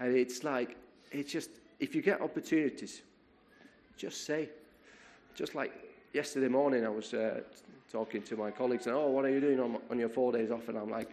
And 0.00 0.16
it's 0.16 0.44
like, 0.44 0.76
it's 1.10 1.32
just, 1.32 1.50
if 1.80 1.94
you 1.94 2.02
get 2.02 2.20
opportunities, 2.20 3.02
just 3.96 4.26
say. 4.26 4.50
Just 5.34 5.54
like 5.54 5.72
yesterday 6.16 6.48
morning, 6.48 6.86
I 6.86 6.88
was 6.88 7.12
uh, 7.12 7.42
talking 7.92 8.22
to 8.22 8.36
my 8.36 8.50
colleagues, 8.50 8.86
and 8.86 8.96
oh, 8.96 9.08
what 9.08 9.26
are 9.26 9.28
you 9.28 9.38
doing 9.38 9.60
on, 9.60 9.76
on 9.90 9.98
your 9.98 10.08
four 10.08 10.32
days 10.32 10.50
off? 10.50 10.66
And 10.68 10.78
I'm 10.78 10.88
like, 10.88 11.10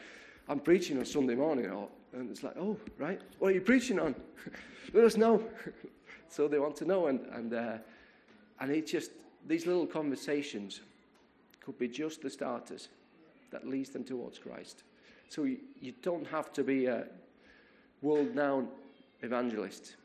I'm 0.48 0.62
preaching 0.62 0.98
on 0.98 1.04
Sunday 1.04 1.36
morning. 1.36 1.66
And 2.14 2.32
it's 2.32 2.42
like, 2.42 2.56
oh, 2.58 2.78
right, 2.98 3.20
what 3.38 3.50
are 3.50 3.52
you 3.52 3.60
preaching 3.60 4.00
on? 4.00 4.16
Let 4.94 5.04
us 5.04 5.18
know. 5.18 5.44
so 6.30 6.48
they 6.48 6.58
want 6.58 6.78
to 6.78 6.86
know, 6.86 7.08
and 7.08 7.20
and 7.34 7.54
uh, 7.54 7.78
and 8.62 8.72
it's 8.72 8.92
just 8.92 9.12
these 9.46 9.68
little 9.68 9.86
conversations 9.86 10.80
could 11.60 11.78
be 11.78 11.90
just 11.90 12.22
the 12.22 12.30
starters 12.30 12.88
that 13.52 13.68
leads 13.68 13.90
them 13.90 14.06
towards 14.06 14.40
Christ. 14.40 14.84
So 15.28 15.44
you, 15.44 15.58
you 15.82 15.94
don't 16.02 16.28
have 16.28 16.54
to 16.54 16.64
be 16.64 16.86
a 16.86 17.08
world-known 18.02 18.70
evangelist. 19.22 19.96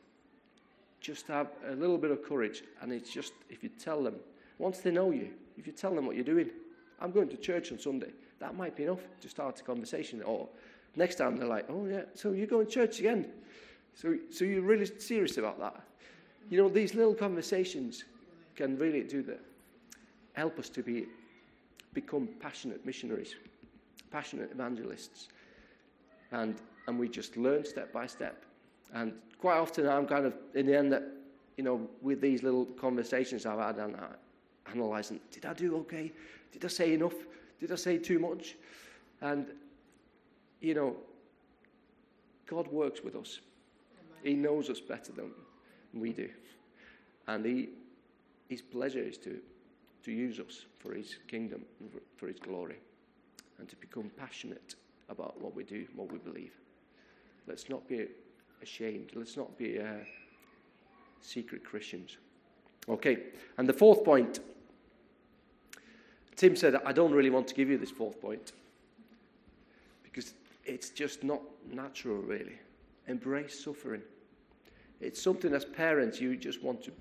Just 1.00 1.28
have 1.28 1.48
a 1.68 1.74
little 1.74 1.98
bit 1.98 2.10
of 2.10 2.24
courage, 2.24 2.64
and 2.82 2.92
it's 2.92 3.10
just 3.10 3.32
if 3.48 3.62
you 3.62 3.68
tell 3.68 4.02
them 4.02 4.16
once 4.58 4.78
they 4.78 4.90
know 4.90 5.10
you, 5.10 5.30
if 5.56 5.66
you 5.66 5.72
tell 5.72 5.94
them 5.94 6.06
what 6.06 6.16
you're 6.16 6.24
doing, 6.24 6.50
I'm 7.00 7.12
going 7.12 7.28
to 7.28 7.36
church 7.36 7.72
on 7.72 7.78
Sunday. 7.78 8.10
That 8.40 8.56
might 8.56 8.76
be 8.76 8.84
enough 8.84 9.00
to 9.20 9.28
start 9.28 9.60
a 9.60 9.62
conversation. 9.62 10.22
Or 10.22 10.48
next 10.96 11.16
time 11.16 11.36
they're 11.36 11.48
like, 11.48 11.66
oh 11.68 11.86
yeah, 11.86 12.02
so 12.14 12.32
you're 12.32 12.46
going 12.46 12.66
to 12.66 12.72
church 12.72 13.00
again? 13.00 13.30
So, 13.94 14.16
so 14.30 14.44
you're 14.44 14.62
really 14.62 14.86
serious 14.98 15.38
about 15.38 15.58
that? 15.60 15.80
You 16.50 16.58
know, 16.58 16.68
these 16.68 16.94
little 16.94 17.14
conversations 17.14 18.04
can 18.56 18.78
really 18.78 19.02
do 19.02 19.22
that. 19.22 19.40
Help 20.34 20.58
us 20.58 20.68
to 20.70 20.82
be 20.82 21.06
become 21.94 22.28
passionate 22.40 22.84
missionaries, 22.86 23.34
passionate 24.10 24.50
evangelists. 24.52 25.28
And, 26.30 26.56
and 26.86 26.98
we 26.98 27.08
just 27.08 27.36
learn 27.36 27.64
step 27.64 27.92
by 27.92 28.06
step. 28.06 28.44
And 28.94 29.14
quite 29.40 29.58
often 29.58 29.88
I'm 29.88 30.06
kind 30.06 30.26
of, 30.26 30.34
in 30.54 30.66
the 30.66 30.76
end, 30.76 30.92
that, 30.92 31.02
you 31.56 31.64
know, 31.64 31.88
with 32.02 32.20
these 32.20 32.42
little 32.42 32.66
conversations 32.66 33.46
I've 33.46 33.58
had, 33.58 33.76
and 33.78 33.96
I 33.96 34.08
analysing, 34.72 35.20
did 35.30 35.46
I 35.46 35.54
do 35.54 35.76
okay? 35.78 36.12
Did 36.52 36.64
I 36.64 36.68
say 36.68 36.94
enough? 36.94 37.14
Did 37.60 37.72
I 37.72 37.76
say 37.76 37.98
too 37.98 38.18
much? 38.18 38.56
And, 39.20 39.46
you 40.60 40.74
know, 40.74 40.96
God 42.46 42.68
works 42.68 43.02
with 43.02 43.16
us. 43.16 43.40
He 44.22 44.34
knows 44.34 44.70
us 44.70 44.80
better 44.80 45.12
than 45.12 45.30
we 45.94 46.12
do. 46.12 46.28
And 47.26 47.44
he, 47.44 47.68
his 48.48 48.62
pleasure 48.62 49.02
is 49.02 49.18
to, 49.18 49.38
to 50.04 50.12
use 50.12 50.40
us 50.40 50.64
for 50.78 50.94
his 50.94 51.16
kingdom, 51.28 51.62
for 52.16 52.26
his 52.26 52.38
glory, 52.38 52.76
and 53.58 53.68
to 53.68 53.76
become 53.76 54.10
passionate 54.16 54.74
about 55.08 55.40
what 55.40 55.54
we 55.54 55.64
do, 55.64 55.86
what 55.94 56.10
we 56.12 56.18
believe. 56.18 56.52
Let's 57.46 57.68
not 57.68 57.86
be 57.88 58.06
ashamed. 58.62 59.10
Let's 59.14 59.36
not 59.36 59.56
be 59.58 59.80
uh, 59.80 60.04
secret 61.20 61.64
Christians. 61.64 62.18
Okay, 62.88 63.18
and 63.58 63.68
the 63.68 63.72
fourth 63.72 64.04
point 64.04 64.40
Tim 66.38 66.54
said, 66.54 66.76
I 66.86 66.92
don't 66.92 67.10
really 67.10 67.30
want 67.30 67.48
to 67.48 67.54
give 67.54 67.68
you 67.68 67.78
this 67.78 67.90
fourth 67.90 68.20
point 68.20 68.52
because 70.04 70.34
it's 70.64 70.90
just 70.90 71.24
not 71.24 71.40
natural, 71.72 72.18
really. 72.18 72.54
Embrace 73.08 73.64
suffering. 73.64 74.02
It's 75.00 75.20
something 75.20 75.52
as 75.52 75.64
parents 75.64 76.20
you 76.20 76.36
just 76.36 76.62
want 76.62 76.80
to 76.84 76.92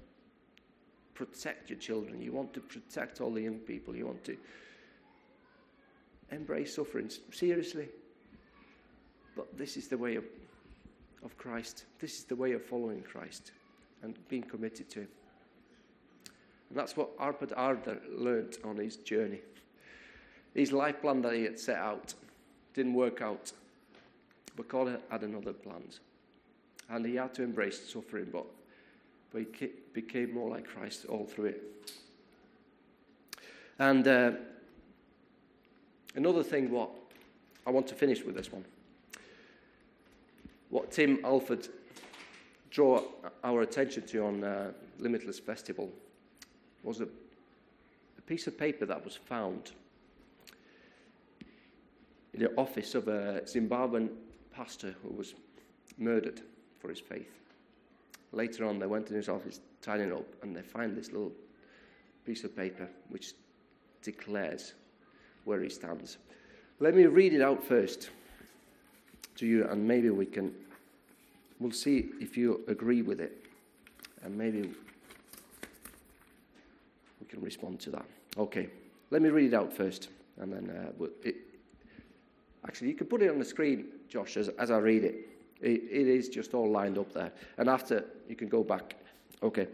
protect 1.13 1.69
your 1.69 1.77
children. 1.77 2.19
You 2.19 2.31
want 2.31 2.51
to 2.55 2.59
protect 2.61 3.21
all 3.21 3.29
the 3.31 3.41
young 3.41 3.59
people. 3.59 3.95
You 3.95 4.07
want 4.07 4.23
to 4.23 4.35
embrace 6.31 6.75
suffering. 6.75 7.11
Seriously. 7.31 7.89
But 9.35 9.55
this 9.55 9.77
is 9.77 9.87
the 9.87 9.99
way 9.99 10.15
of, 10.15 10.25
of 11.23 11.37
Christ. 11.37 11.85
This 11.99 12.17
is 12.17 12.23
the 12.23 12.35
way 12.35 12.53
of 12.53 12.65
following 12.65 13.03
Christ 13.03 13.51
and 14.01 14.17
being 14.29 14.43
committed 14.43 14.89
to 14.89 15.01
Him. 15.01 15.07
And 16.69 16.77
that's 16.77 16.97
what 16.97 17.17
Arpad 17.17 17.53
Ardner 17.55 17.99
learnt 18.09 18.57
on 18.63 18.77
his 18.77 18.97
journey. 18.97 19.39
His 20.53 20.71
life 20.71 21.01
plan 21.01 21.21
that 21.21 21.33
he 21.33 21.43
had 21.43 21.59
set 21.59 21.77
out 21.77 22.13
didn't 22.73 22.93
work 22.93 23.21
out, 23.21 23.51
but 24.55 24.67
God 24.67 24.99
had 25.09 25.21
another 25.23 25.53
plans. 25.53 25.99
And 26.89 27.05
he 27.05 27.15
had 27.15 27.33
to 27.35 27.43
embrace 27.43 27.79
suffering, 27.91 28.27
but, 28.31 28.45
but 29.31 29.43
he 29.53 29.69
became 29.93 30.33
more 30.33 30.49
like 30.49 30.65
Christ 30.65 31.05
all 31.05 31.25
through 31.25 31.45
it. 31.45 31.63
And 33.79 34.07
uh, 34.07 34.31
another 36.15 36.43
thing, 36.43 36.71
what 36.71 36.89
I 37.65 37.69
want 37.69 37.87
to 37.87 37.95
finish 37.95 38.23
with 38.23 38.35
this 38.35 38.51
one. 38.51 38.63
What 40.69 40.91
Tim 40.91 41.19
Alford 41.23 41.67
drew 42.71 43.03
our 43.43 43.61
attention 43.61 44.07
to 44.07 44.25
on 44.25 44.43
uh, 44.43 44.71
Limitless 44.99 45.39
Festival 45.39 45.91
was 46.83 47.01
a, 47.01 47.05
a 47.05 48.21
piece 48.25 48.47
of 48.47 48.57
paper 48.57 48.85
that 48.85 49.03
was 49.03 49.15
found 49.15 49.71
in 52.33 52.41
the 52.41 52.55
office 52.55 52.95
of 52.95 53.07
a 53.07 53.41
Zimbabwean 53.45 54.09
pastor 54.51 54.95
who 55.03 55.13
was 55.13 55.33
murdered 55.97 56.41
for 56.79 56.89
his 56.89 56.99
faith. 56.99 57.31
Later 58.31 58.65
on, 58.65 58.79
they 58.79 58.85
went 58.85 59.09
in 59.09 59.15
his 59.15 59.29
office, 59.29 59.59
tied 59.81 60.01
it 60.01 60.11
up, 60.11 60.25
and 60.43 60.55
they 60.55 60.61
find 60.61 60.95
this 60.95 61.11
little 61.11 61.31
piece 62.25 62.43
of 62.43 62.55
paper 62.55 62.87
which 63.09 63.33
declares 64.01 64.73
where 65.45 65.61
he 65.61 65.69
stands. 65.69 66.17
Let 66.79 66.93
me 66.93 67.05
read 67.05 67.33
it 67.33 67.41
out 67.41 67.63
first 67.63 68.09
to 69.37 69.47
you, 69.47 69.65
and 69.65 69.87
maybe 69.87 70.09
we 70.09 70.25
can. 70.25 70.53
We'll 71.59 71.71
see 71.71 72.09
if 72.19 72.37
you 72.37 72.63
agree 72.67 73.01
with 73.01 73.19
it, 73.19 73.45
and 74.23 74.37
maybe 74.37 74.69
can 77.27 77.41
respond 77.41 77.79
to 77.81 77.91
that. 77.91 78.05
Okay, 78.37 78.69
let 79.11 79.21
me 79.21 79.29
read 79.29 79.53
it 79.53 79.55
out 79.55 79.73
first, 79.73 80.09
and 80.39 80.51
then 80.51 80.69
uh, 80.69 81.05
it, 81.23 81.35
actually 82.65 82.89
you 82.89 82.93
can 82.93 83.07
put 83.07 83.21
it 83.21 83.29
on 83.29 83.39
the 83.39 83.45
screen, 83.45 83.87
Josh, 84.09 84.37
as, 84.37 84.49
as 84.49 84.71
I 84.71 84.77
read 84.77 85.03
it. 85.03 85.29
it. 85.61 85.83
It 85.89 86.07
is 86.07 86.29
just 86.29 86.53
all 86.53 86.69
lined 86.69 86.97
up 86.97 87.13
there, 87.13 87.31
and 87.57 87.69
after 87.69 88.05
you 88.27 88.35
can 88.35 88.47
go 88.47 88.63
back. 88.63 88.95
Okay, 89.41 89.67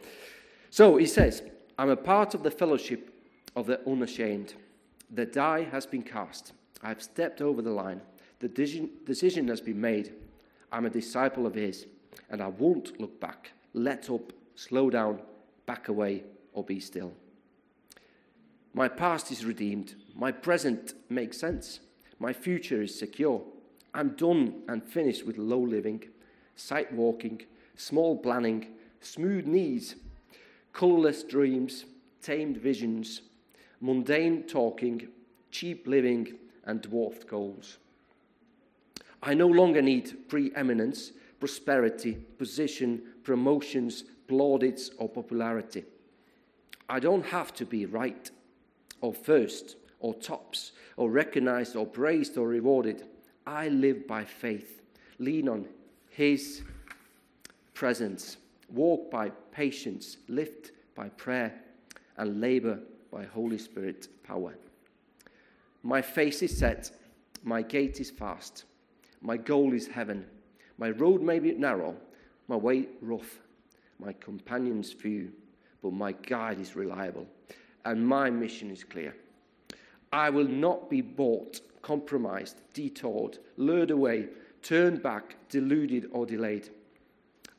so 0.70 0.97
he 0.97 1.06
says, 1.06 1.43
"I'm 1.78 1.89
a 1.89 1.95
part 1.95 2.34
of 2.34 2.43
the 2.43 2.51
fellowship 2.51 3.14
of 3.56 3.66
the 3.68 3.80
unashamed. 3.88 4.56
The 5.12 5.26
die 5.26 5.64
has 5.72 5.86
been 5.86 6.04
cast. 6.04 6.54
I 6.82 6.89
have 6.89 7.01
stepped 7.01 7.41
over 7.41 7.62
the 7.62 7.72
line. 7.72 8.01
The 8.39 8.49
decision 9.06 9.47
has 9.47 9.62
been 9.62 9.80
made. 9.80 10.14
I'm 10.72 10.86
a 10.86 10.89
disciple 10.89 11.45
of 11.45 11.54
His, 11.54 11.86
and 12.30 12.41
I 12.41 12.47
won't 12.47 12.99
look 12.99 13.20
back. 13.20 13.51
Let 13.74 14.10
up, 14.10 14.34
slow 14.56 14.89
down, 14.89 15.22
back 15.66 15.88
away, 15.88 16.24
or 16.54 16.64
be 16.64 16.80
still." 16.80 17.14
My 18.76 18.88
past 18.88 19.32
is 19.32 19.45
redeemed. 19.45 19.93
My 20.15 20.32
present 20.32 20.93
makes 21.07 21.38
sense. 21.38 21.80
My 22.17 22.34
future 22.34 22.82
is 22.82 22.97
secure. 22.97 23.43
I'm 23.93 24.09
done 24.09 24.63
and 24.67 24.84
finished 24.84 25.28
with 25.28 25.38
low 25.38 25.59
living, 25.59 26.03
sight 26.55 26.91
walking, 26.91 27.43
small 27.76 28.17
planning, 28.17 28.67
smooth 28.99 29.45
knees, 29.45 29.95
colourless 30.71 31.24
dreams, 31.24 31.86
tamed 32.24 32.57
visions, 32.57 33.21
mundane 33.80 34.43
talking, 34.43 35.07
cheap 35.51 35.86
living, 35.86 36.34
and 36.65 36.82
dwarfed 36.82 37.28
goals. 37.28 37.78
I 39.21 39.36
no 39.36 39.47
longer 39.47 39.84
need 39.84 40.28
preeminence, 40.30 41.11
prosperity, 41.39 42.13
position, 42.39 43.03
promotions, 43.24 44.03
plaudits, 44.28 44.89
or 44.97 45.07
popularity. 45.09 45.84
I 46.89 46.99
don't 46.99 47.26
have 47.28 47.53
to 47.55 47.65
be 47.65 47.86
right 47.86 48.32
or 49.04 49.14
first 49.14 49.76
or 49.99 50.14
tops 50.16 50.72
or 50.95 51.12
recognized 51.12 51.76
or 51.76 51.86
praised 51.86 52.38
or 52.38 52.47
rewarded. 52.47 53.04
I 53.45 53.68
live 53.68 54.08
by 54.08 54.24
faith, 54.24 54.82
lean 55.20 55.49
on 55.49 55.68
His 56.10 56.64
presence. 57.74 58.38
Walk 58.70 59.12
by 59.12 59.30
patience, 59.51 60.18
lift 60.30 60.72
by 60.95 61.10
prayer, 61.10 61.54
and 62.18 62.39
labor 62.39 62.80
by 63.12 63.26
Holy 63.26 63.58
Spirit 63.58 64.08
power. 64.24 64.56
My 65.84 66.01
face 66.01 66.41
is 66.41 66.58
set, 66.58 66.89
my 67.43 67.62
gait 67.62 67.99
is 67.99 68.10
fast, 68.10 68.64
my 69.22 69.36
goal 69.36 69.74
is 69.74 69.88
heaven. 69.88 70.26
My 70.78 70.89
road 70.89 71.22
may 71.22 71.39
be 71.39 71.51
narrow, 71.51 71.95
my 72.47 72.56
way 72.56 72.88
rough, 73.01 73.39
my 73.99 74.14
companions 74.14 74.91
few, 74.93 75.32
but 75.84 75.91
my 75.91 76.14
guide 76.14 76.60
is 76.60 76.76
reliable, 76.76 77.28
and 77.86 78.05
my 78.05 78.29
mission 78.29 78.71
is 78.71 78.84
clear. 78.84 79.15
I 80.11 80.29
will 80.29 80.47
not 80.47 80.89
be 80.89 81.01
bought, 81.01 81.61
compromised, 81.81 82.61
detoured, 82.73 83.39
lured 83.57 83.91
away, 83.91 84.29
turned 84.61 85.01
back, 85.01 85.36
deluded, 85.49 86.09
or 86.11 86.25
delayed. 86.25 86.69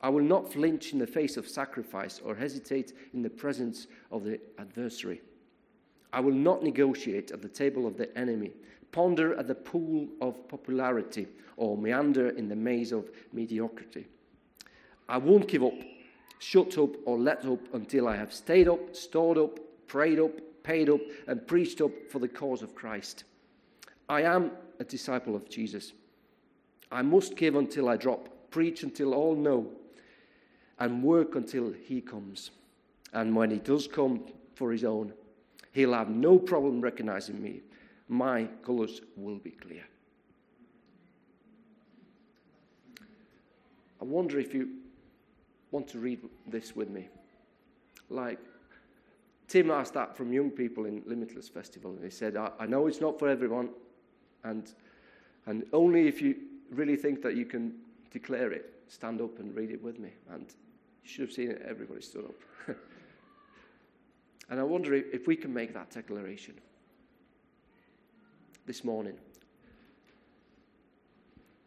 I 0.00 0.08
will 0.08 0.22
not 0.22 0.52
flinch 0.52 0.92
in 0.92 0.98
the 0.98 1.06
face 1.06 1.36
of 1.36 1.48
sacrifice 1.48 2.20
or 2.24 2.34
hesitate 2.34 2.92
in 3.12 3.22
the 3.22 3.30
presence 3.30 3.86
of 4.12 4.24
the 4.24 4.38
adversary. 4.58 5.22
I 6.12 6.20
will 6.20 6.34
not 6.34 6.62
negotiate 6.62 7.32
at 7.32 7.42
the 7.42 7.48
table 7.48 7.86
of 7.86 7.96
the 7.96 8.16
enemy, 8.16 8.52
ponder 8.92 9.34
at 9.34 9.48
the 9.48 9.54
pool 9.54 10.08
of 10.20 10.48
popularity, 10.48 11.26
or 11.56 11.76
meander 11.76 12.28
in 12.30 12.48
the 12.48 12.56
maze 12.56 12.92
of 12.92 13.10
mediocrity. 13.32 14.06
I 15.08 15.18
won't 15.18 15.48
give 15.48 15.64
up, 15.64 15.74
shut 16.38 16.78
up, 16.78 16.90
or 17.04 17.18
let 17.18 17.44
up 17.44 17.74
until 17.74 18.06
I 18.06 18.16
have 18.16 18.32
stayed 18.32 18.68
up, 18.68 18.94
stored 18.94 19.38
up, 19.38 19.58
prayed 19.86 20.18
up, 20.18 20.32
paid 20.62 20.88
up, 20.88 21.00
and 21.26 21.46
preached 21.46 21.80
up 21.80 21.90
for 22.10 22.18
the 22.18 22.28
cause 22.28 22.62
of 22.62 22.74
Christ. 22.74 23.24
I 24.08 24.22
am 24.22 24.52
a 24.80 24.84
disciple 24.84 25.34
of 25.34 25.48
Jesus. 25.48 25.92
I 26.90 27.02
must 27.02 27.36
give 27.36 27.56
until 27.56 27.88
I 27.88 27.96
drop, 27.96 28.28
preach 28.50 28.82
until 28.82 29.14
all 29.14 29.34
know, 29.34 29.70
and 30.78 31.02
work 31.02 31.34
until 31.34 31.72
he 31.72 32.00
comes. 32.00 32.50
And 33.12 33.34
when 33.34 33.50
he 33.50 33.58
does 33.58 33.86
come 33.86 34.24
for 34.54 34.72
his 34.72 34.84
own, 34.84 35.12
he'll 35.72 35.94
have 35.94 36.10
no 36.10 36.38
problem 36.38 36.80
recognizing 36.80 37.40
me. 37.42 37.62
My 38.08 38.44
colors 38.62 39.00
will 39.16 39.38
be 39.38 39.52
clear. 39.52 39.84
I 44.00 44.04
wonder 44.04 44.38
if 44.38 44.52
you 44.52 44.68
want 45.70 45.88
to 45.88 45.98
read 45.98 46.20
this 46.46 46.76
with 46.76 46.90
me. 46.90 47.08
Like, 48.10 48.38
Tim 49.48 49.70
asked 49.70 49.94
that 49.94 50.16
from 50.16 50.32
young 50.32 50.50
people 50.50 50.86
in 50.86 51.02
Limitless 51.06 51.48
Festival, 51.48 51.92
and 51.92 52.04
he 52.04 52.10
said, 52.10 52.36
I, 52.36 52.50
I 52.58 52.66
know 52.66 52.86
it's 52.86 53.00
not 53.00 53.18
for 53.18 53.28
everyone, 53.28 53.70
and, 54.42 54.72
and 55.46 55.64
only 55.72 56.08
if 56.08 56.22
you 56.22 56.36
really 56.70 56.96
think 56.96 57.22
that 57.22 57.36
you 57.36 57.44
can 57.44 57.74
declare 58.10 58.52
it, 58.52 58.82
stand 58.88 59.20
up 59.20 59.38
and 59.38 59.54
read 59.54 59.70
it 59.70 59.82
with 59.82 59.98
me. 59.98 60.10
And 60.30 60.46
you 61.02 61.10
should 61.10 61.22
have 61.22 61.32
seen 61.32 61.50
it, 61.50 61.62
everybody 61.66 62.00
stood 62.00 62.24
up. 62.24 62.76
and 64.50 64.60
I 64.60 64.62
wonder 64.62 64.94
if 64.94 65.26
we 65.26 65.36
can 65.36 65.52
make 65.52 65.74
that 65.74 65.90
declaration 65.90 66.54
this 68.66 68.84
morning. 68.84 69.14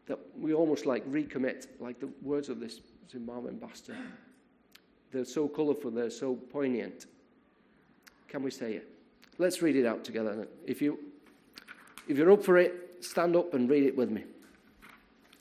That 0.07 0.19
we 0.39 0.53
almost 0.53 0.85
like 0.85 1.05
recommit, 1.11 1.67
like 1.79 1.99
the 1.99 2.09
words 2.21 2.49
of 2.49 2.59
this 2.59 2.79
Zimbabwe 3.11 3.51
ambassador. 3.51 3.97
They're 5.11 5.25
so 5.25 5.47
colourful, 5.47 5.91
they're 5.91 6.09
so 6.09 6.35
poignant. 6.35 7.05
Can 8.27 8.43
we 8.43 8.51
say 8.51 8.73
it? 8.73 8.87
Let's 9.37 9.61
read 9.61 9.75
it 9.75 9.85
out 9.85 10.03
together. 10.03 10.47
If, 10.65 10.81
you, 10.81 10.99
if 12.07 12.17
you're 12.17 12.31
up 12.31 12.43
for 12.43 12.57
it, 12.57 12.97
stand 13.01 13.35
up 13.35 13.53
and 13.53 13.69
read 13.69 13.83
it 13.83 13.95
with 13.95 14.09
me. 14.09 14.23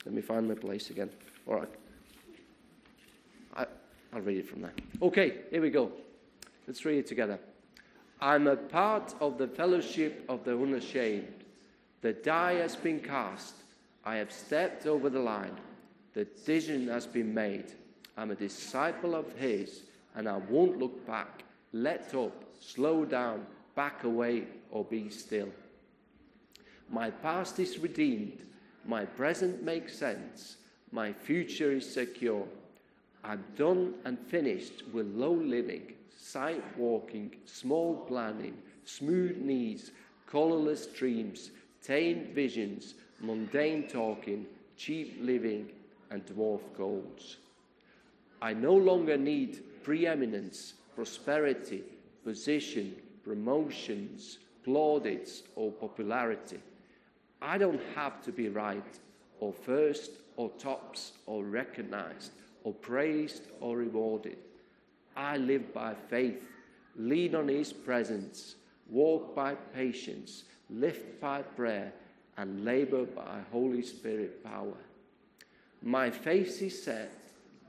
Let 0.05 0.13
me 0.13 0.21
find 0.21 0.47
my 0.47 0.55
place 0.55 0.89
again. 0.89 1.09
All 1.47 1.55
right. 1.55 1.69
I, 3.55 3.65
I'll 4.13 4.21
read 4.21 4.37
it 4.37 4.47
from 4.47 4.61
there. 4.61 4.73
Okay, 5.01 5.41
here 5.49 5.61
we 5.61 5.69
go. 5.69 5.91
Let's 6.67 6.85
read 6.85 6.99
it 6.99 7.07
together. 7.07 7.39
I'm 8.21 8.47
a 8.47 8.55
part 8.55 9.13
of 9.19 9.37
the 9.37 9.47
fellowship 9.47 10.25
of 10.29 10.43
the 10.43 10.57
unashamed. 10.57 11.43
The 12.01 12.13
die 12.13 12.55
has 12.55 12.75
been 12.75 12.99
cast. 12.99 13.55
I 14.05 14.15
have 14.15 14.31
stepped 14.31 14.85
over 14.85 15.09
the 15.09 15.19
line. 15.19 15.55
The 16.13 16.25
decision 16.25 16.87
has 16.87 17.05
been 17.05 17.33
made. 17.33 17.73
I'm 18.17 18.31
a 18.31 18.35
disciple 18.35 19.13
of 19.13 19.31
His, 19.33 19.83
and 20.15 20.27
I 20.27 20.37
won't 20.37 20.79
look 20.79 21.05
back. 21.05 21.43
Let 21.73 22.15
up, 22.15 22.43
slow 22.59 23.05
down, 23.05 23.45
back 23.75 24.03
away, 24.03 24.45
or 24.71 24.83
be 24.83 25.09
still. 25.09 25.49
My 26.89 27.09
past 27.09 27.59
is 27.59 27.79
redeemed. 27.79 28.43
My 28.85 29.05
present 29.05 29.63
makes 29.63 29.97
sense. 29.97 30.57
My 30.91 31.11
future 31.11 31.71
is 31.73 31.91
secure. 31.91 32.47
I'm 33.23 33.43
done 33.57 33.95
and 34.05 34.17
finished 34.17 34.83
with 34.93 35.07
low 35.15 35.33
living, 35.33 35.93
sight 36.17 36.63
walking, 36.77 37.35
small 37.45 37.95
planning, 38.07 38.57
smooth 38.85 39.37
knees, 39.37 39.91
colorless 40.27 40.85
dreams, 40.87 41.51
tame 41.83 42.31
visions, 42.33 42.93
mundane 43.19 43.87
talking, 43.87 44.45
cheap 44.77 45.17
living, 45.21 45.69
and 46.09 46.25
dwarf 46.25 46.61
goals. 46.77 47.37
I 48.41 48.53
no 48.53 48.73
longer 48.73 49.17
need 49.17 49.83
preeminence, 49.83 50.75
prosperity, 50.95 51.83
position, 52.27 52.93
promotions, 53.23 54.39
plaudits, 54.65 55.43
or 55.55 55.71
popularity. 55.71 56.59
I 57.41 57.57
don't 57.57 57.79
have 57.95 58.21
to 58.23 58.33
be 58.33 58.49
right, 58.49 58.99
or 59.39 59.53
first, 59.53 60.11
or 60.35 60.49
tops, 60.59 61.13
or 61.25 61.45
recognized, 61.45 62.33
or 62.65 62.73
praised, 62.73 63.43
or 63.61 63.77
rewarded. 63.77 64.37
I 65.15 65.37
live 65.37 65.73
by 65.73 65.93
faith, 66.09 66.43
lean 66.97 67.33
on 67.33 67.47
His 67.47 67.71
presence, 67.71 68.55
walk 68.89 69.33
by 69.33 69.55
patience, 69.73 70.43
lift 70.69 71.21
by 71.21 71.43
prayer, 71.43 71.93
and 72.35 72.65
labor 72.65 73.05
by 73.05 73.39
Holy 73.53 73.83
Spirit 73.83 74.43
power. 74.43 74.81
My 75.81 76.09
face 76.09 76.61
is 76.61 76.83
set, 76.83 77.13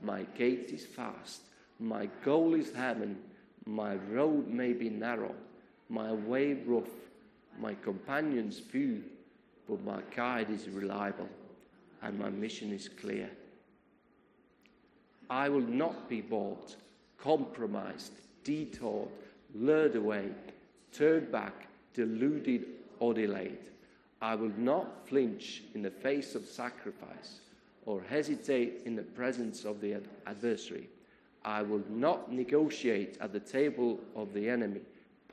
my 0.01 0.23
gait 0.37 0.71
is 0.73 0.85
fast, 0.85 1.43
my 1.79 2.09
goal 2.25 2.55
is 2.55 2.73
heaven, 2.73 3.15
my 3.69 3.95
road 4.11 4.47
may 4.47 4.73
be 4.73 4.89
narrow, 4.89 5.35
my 5.89 6.11
way 6.11 6.53
rough, 6.53 6.89
my 7.59 7.75
companions 7.75 8.59
few, 8.59 9.03
but 9.67 9.83
my 9.83 10.01
guide 10.15 10.49
is 10.49 10.67
reliable, 10.69 11.29
and 12.01 12.17
my 12.17 12.29
mission 12.29 12.71
is 12.71 12.89
clear. 12.89 13.29
I 15.29 15.49
will 15.49 15.61
not 15.61 16.09
be 16.09 16.21
bought, 16.21 16.75
compromised, 17.17 18.13
detoured, 18.43 19.09
lured 19.53 19.95
away, 19.95 20.29
turned 20.91 21.31
back, 21.31 21.67
deluded, 21.93 22.65
or 22.99 23.13
delayed. 23.13 23.59
I 24.21 24.35
will 24.35 24.51
not 24.57 25.07
flinch 25.07 25.63
in 25.75 25.81
the 25.81 25.91
face 25.91 26.35
of 26.35 26.45
sacrifice 26.45 27.39
or 27.85 28.01
hesitate 28.09 28.81
in 28.85 28.95
the 28.95 29.03
presence 29.03 29.65
of 29.65 29.79
the 29.79 29.97
adversary. 30.25 30.89
I 31.43 31.61
will 31.61 31.83
not 31.89 32.31
negotiate 32.31 33.17
at 33.21 33.31
the 33.31 33.39
table 33.39 33.99
of 34.15 34.33
the 34.33 34.49
enemy, 34.49 34.81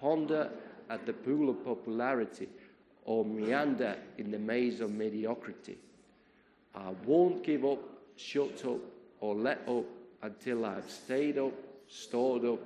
ponder 0.01 0.51
at 0.89 1.05
the 1.05 1.13
pool 1.13 1.51
of 1.51 1.65
popularity, 1.65 2.49
or 3.05 3.25
meander 3.25 3.97
in 4.19 4.31
the 4.31 4.39
maze 4.39 4.81
of 4.81 4.93
mediocrity. 4.93 5.79
I 6.75 6.91
won't 7.05 7.43
give 7.43 7.65
up, 7.65 7.81
shut 8.17 8.65
up, 8.65 8.81
or 9.21 9.35
let 9.35 9.67
up 9.69 9.85
until 10.23 10.65
I've 10.65 10.91
stayed 10.91 11.39
up, 11.39 11.53
stored 11.89 12.45
up, 12.45 12.61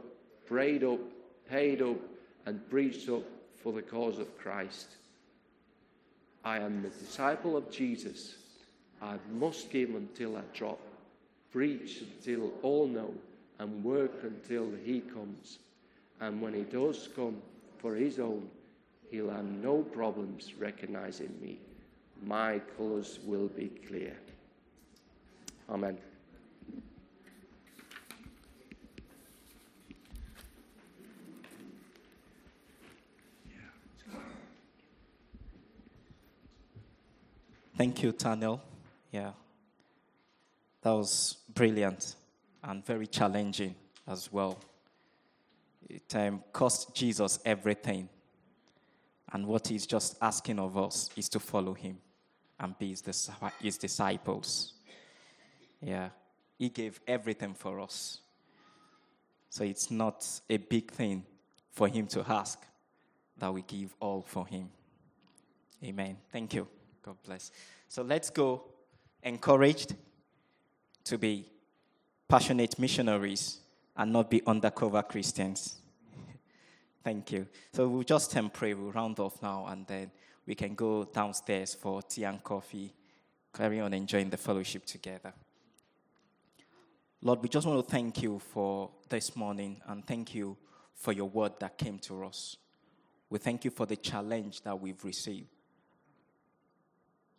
prayed 0.46 0.84
up, 0.84 0.98
paid 1.48 1.82
up, 1.82 1.98
and 2.46 2.68
preached 2.70 3.08
up 3.08 3.22
for 3.62 3.72
the 3.72 3.82
cause 3.82 4.18
of 4.18 4.36
Christ. 4.38 4.96
I 6.44 6.58
am 6.58 6.82
the 6.82 6.88
disciple 6.88 7.56
of 7.56 7.70
Jesus. 7.70 8.36
I 9.02 9.16
must 9.32 9.70
give 9.70 9.90
until 9.90 10.36
I 10.36 10.42
drop, 10.54 10.80
preach 11.52 12.00
until 12.00 12.52
all 12.62 12.86
know, 12.86 13.12
and 13.60 13.84
work 13.84 14.22
until 14.22 14.66
he 14.84 15.00
comes. 15.00 15.58
And 16.20 16.40
when 16.40 16.54
he 16.54 16.62
does 16.62 17.10
come 17.14 17.36
for 17.78 17.94
his 17.94 18.18
own, 18.18 18.48
he'll 19.10 19.30
have 19.30 19.44
no 19.44 19.82
problems 19.82 20.54
recognizing 20.58 21.32
me. 21.40 21.58
My 22.24 22.60
colors 22.76 23.20
will 23.24 23.48
be 23.48 23.68
clear. 23.86 24.16
Amen. 25.68 25.98
Thank 37.76 38.02
you, 38.02 38.12
Taniel. 38.12 38.60
Yeah. 39.10 39.32
That 40.82 40.92
was 40.92 41.38
brilliant 41.54 42.14
and 42.62 42.84
very 42.84 43.06
challenging 43.06 43.74
as 44.06 44.32
well. 44.32 44.58
It 45.88 46.14
um, 46.14 46.42
cost 46.52 46.94
Jesus 46.94 47.38
everything. 47.44 48.08
And 49.32 49.46
what 49.46 49.68
he's 49.68 49.86
just 49.86 50.16
asking 50.20 50.58
of 50.58 50.76
us 50.76 51.08
is 51.16 51.28
to 51.30 51.40
follow 51.40 51.74
him 51.74 51.98
and 52.58 52.78
be 52.78 52.90
his, 52.90 53.30
his 53.60 53.78
disciples. 53.78 54.74
Yeah. 55.80 56.10
He 56.58 56.68
gave 56.68 57.00
everything 57.06 57.54
for 57.54 57.80
us. 57.80 58.20
So 59.48 59.64
it's 59.64 59.90
not 59.90 60.26
a 60.48 60.58
big 60.58 60.90
thing 60.92 61.24
for 61.72 61.88
Him 61.88 62.06
to 62.08 62.24
ask 62.28 62.58
that 63.38 63.52
we 63.52 63.62
give 63.62 63.94
all 63.98 64.22
for 64.22 64.46
Him. 64.46 64.70
Amen. 65.82 66.18
Thank 66.30 66.54
you. 66.54 66.68
God 67.02 67.16
bless. 67.26 67.50
So 67.88 68.02
let's 68.02 68.30
go 68.30 68.64
encouraged 69.22 69.96
to 71.04 71.18
be 71.18 71.46
passionate 72.30 72.78
missionaries 72.78 73.58
and 73.96 74.12
not 74.12 74.30
be 74.30 74.40
undercover 74.46 75.02
Christians. 75.02 75.80
Thank 77.04 77.32
you. 77.32 77.48
So 77.72 77.88
we'll 77.88 78.04
just 78.04 78.36
um, 78.36 78.50
pray. 78.50 78.72
We'll 78.72 78.92
round 78.92 79.18
off 79.18 79.42
now, 79.42 79.66
and 79.68 79.84
then 79.88 80.12
we 80.46 80.54
can 80.54 80.76
go 80.76 81.04
downstairs 81.04 81.74
for 81.74 82.02
tea 82.02 82.22
and 82.22 82.42
coffee. 82.42 82.94
Carry 83.52 83.80
on 83.80 83.92
enjoying 83.92 84.30
the 84.30 84.36
fellowship 84.36 84.86
together. 84.86 85.32
Lord, 87.20 87.42
we 87.42 87.48
just 87.48 87.66
want 87.66 87.84
to 87.84 87.90
thank 87.90 88.22
you 88.22 88.38
for 88.38 88.90
this 89.08 89.34
morning 89.34 89.80
and 89.88 90.06
thank 90.06 90.32
you 90.32 90.56
for 90.94 91.12
your 91.12 91.28
word 91.28 91.54
that 91.58 91.76
came 91.76 91.98
to 91.98 92.24
us. 92.24 92.56
We 93.28 93.40
thank 93.40 93.64
you 93.64 93.72
for 93.72 93.86
the 93.86 93.96
challenge 93.96 94.62
that 94.62 94.80
we've 94.80 95.04
received. 95.04 95.48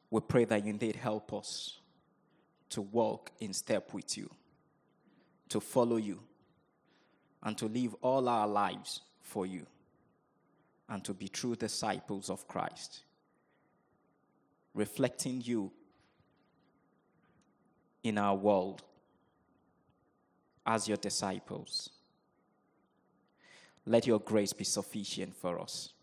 We 0.10 0.20
pray 0.20 0.44
that 0.46 0.66
you 0.66 0.70
indeed 0.70 0.98
help 0.98 1.34
us 1.34 1.80
to 2.72 2.82
walk 2.82 3.32
in 3.40 3.54
step 3.54 3.94
with 3.94 4.18
you, 4.18 4.30
to 5.52 5.60
follow 5.60 5.98
you, 5.98 6.20
and 7.44 7.58
to 7.58 7.66
live 7.66 7.96
all 8.02 8.28
our 8.30 8.48
lives 8.48 9.02
for 9.22 9.46
you, 9.46 9.66
and 10.90 11.04
to 11.04 11.14
be 11.14 11.28
true 11.28 11.56
disciples 11.56 12.30
of 12.30 12.48
Christ, 12.48 13.02
reflecting 14.74 15.42
you 15.42 15.72
in 18.04 18.18
our 18.18 18.36
world 18.36 18.82
as 20.66 20.88
your 20.88 20.98
disciples. 20.98 21.90
Let 23.86 24.08
your 24.08 24.20
grace 24.20 24.54
be 24.54 24.64
sufficient 24.64 25.36
for 25.36 25.60
us. 25.60 25.94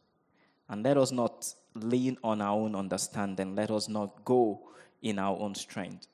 And 0.69 0.83
let 0.83 0.99
us 0.99 1.13
not 1.13 1.55
lean 1.75 2.19
on 2.23 2.43
our 2.43 2.55
own 2.55 2.75
understanding. 2.75 3.55
Let 3.55 3.71
us 3.71 3.89
not 3.89 4.25
go 4.25 4.61
in 5.01 5.19
our 5.19 5.39
own 5.39 5.55
strength, 5.55 6.07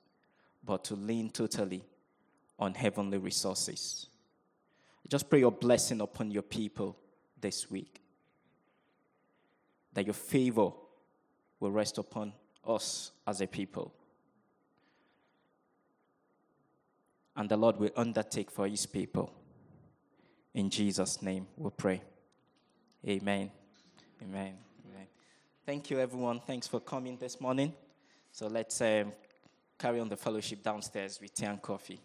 but 0.64 0.84
to 0.84 0.94
lean 0.94 1.30
totally 1.30 1.84
on 2.58 2.74
heavenly 2.74 3.18
resources. 3.18 4.06
Just 5.08 5.28
pray 5.28 5.40
your 5.40 5.52
blessing 5.52 6.00
upon 6.00 6.30
your 6.30 6.42
people 6.42 6.96
this 7.40 7.70
week. 7.70 8.00
That 9.92 10.06
your 10.06 10.14
favor 10.14 10.70
will 11.60 11.70
rest 11.70 11.98
upon 11.98 12.32
us 12.66 13.12
as 13.26 13.40
a 13.40 13.46
people. 13.46 13.92
And 17.36 17.48
the 17.48 17.56
Lord 17.56 17.78
will 17.78 17.90
undertake 17.96 18.50
for 18.50 18.66
his 18.66 18.86
people. 18.86 19.32
In 20.54 20.70
Jesus' 20.70 21.20
name 21.20 21.46
we 21.56 21.70
pray. 21.70 22.00
Amen. 23.06 23.50
Amen. 24.22 24.54
Amen. 24.88 25.06
Thank 25.66 25.90
you, 25.90 25.98
everyone. 25.98 26.40
Thanks 26.40 26.66
for 26.66 26.80
coming 26.80 27.16
this 27.18 27.40
morning. 27.40 27.72
So 28.30 28.46
let's 28.46 28.80
um, 28.80 29.12
carry 29.78 30.00
on 30.00 30.08
the 30.08 30.16
fellowship 30.16 30.62
downstairs 30.62 31.18
with 31.20 31.34
tea 31.34 31.46
and 31.46 31.60
coffee. 31.60 32.00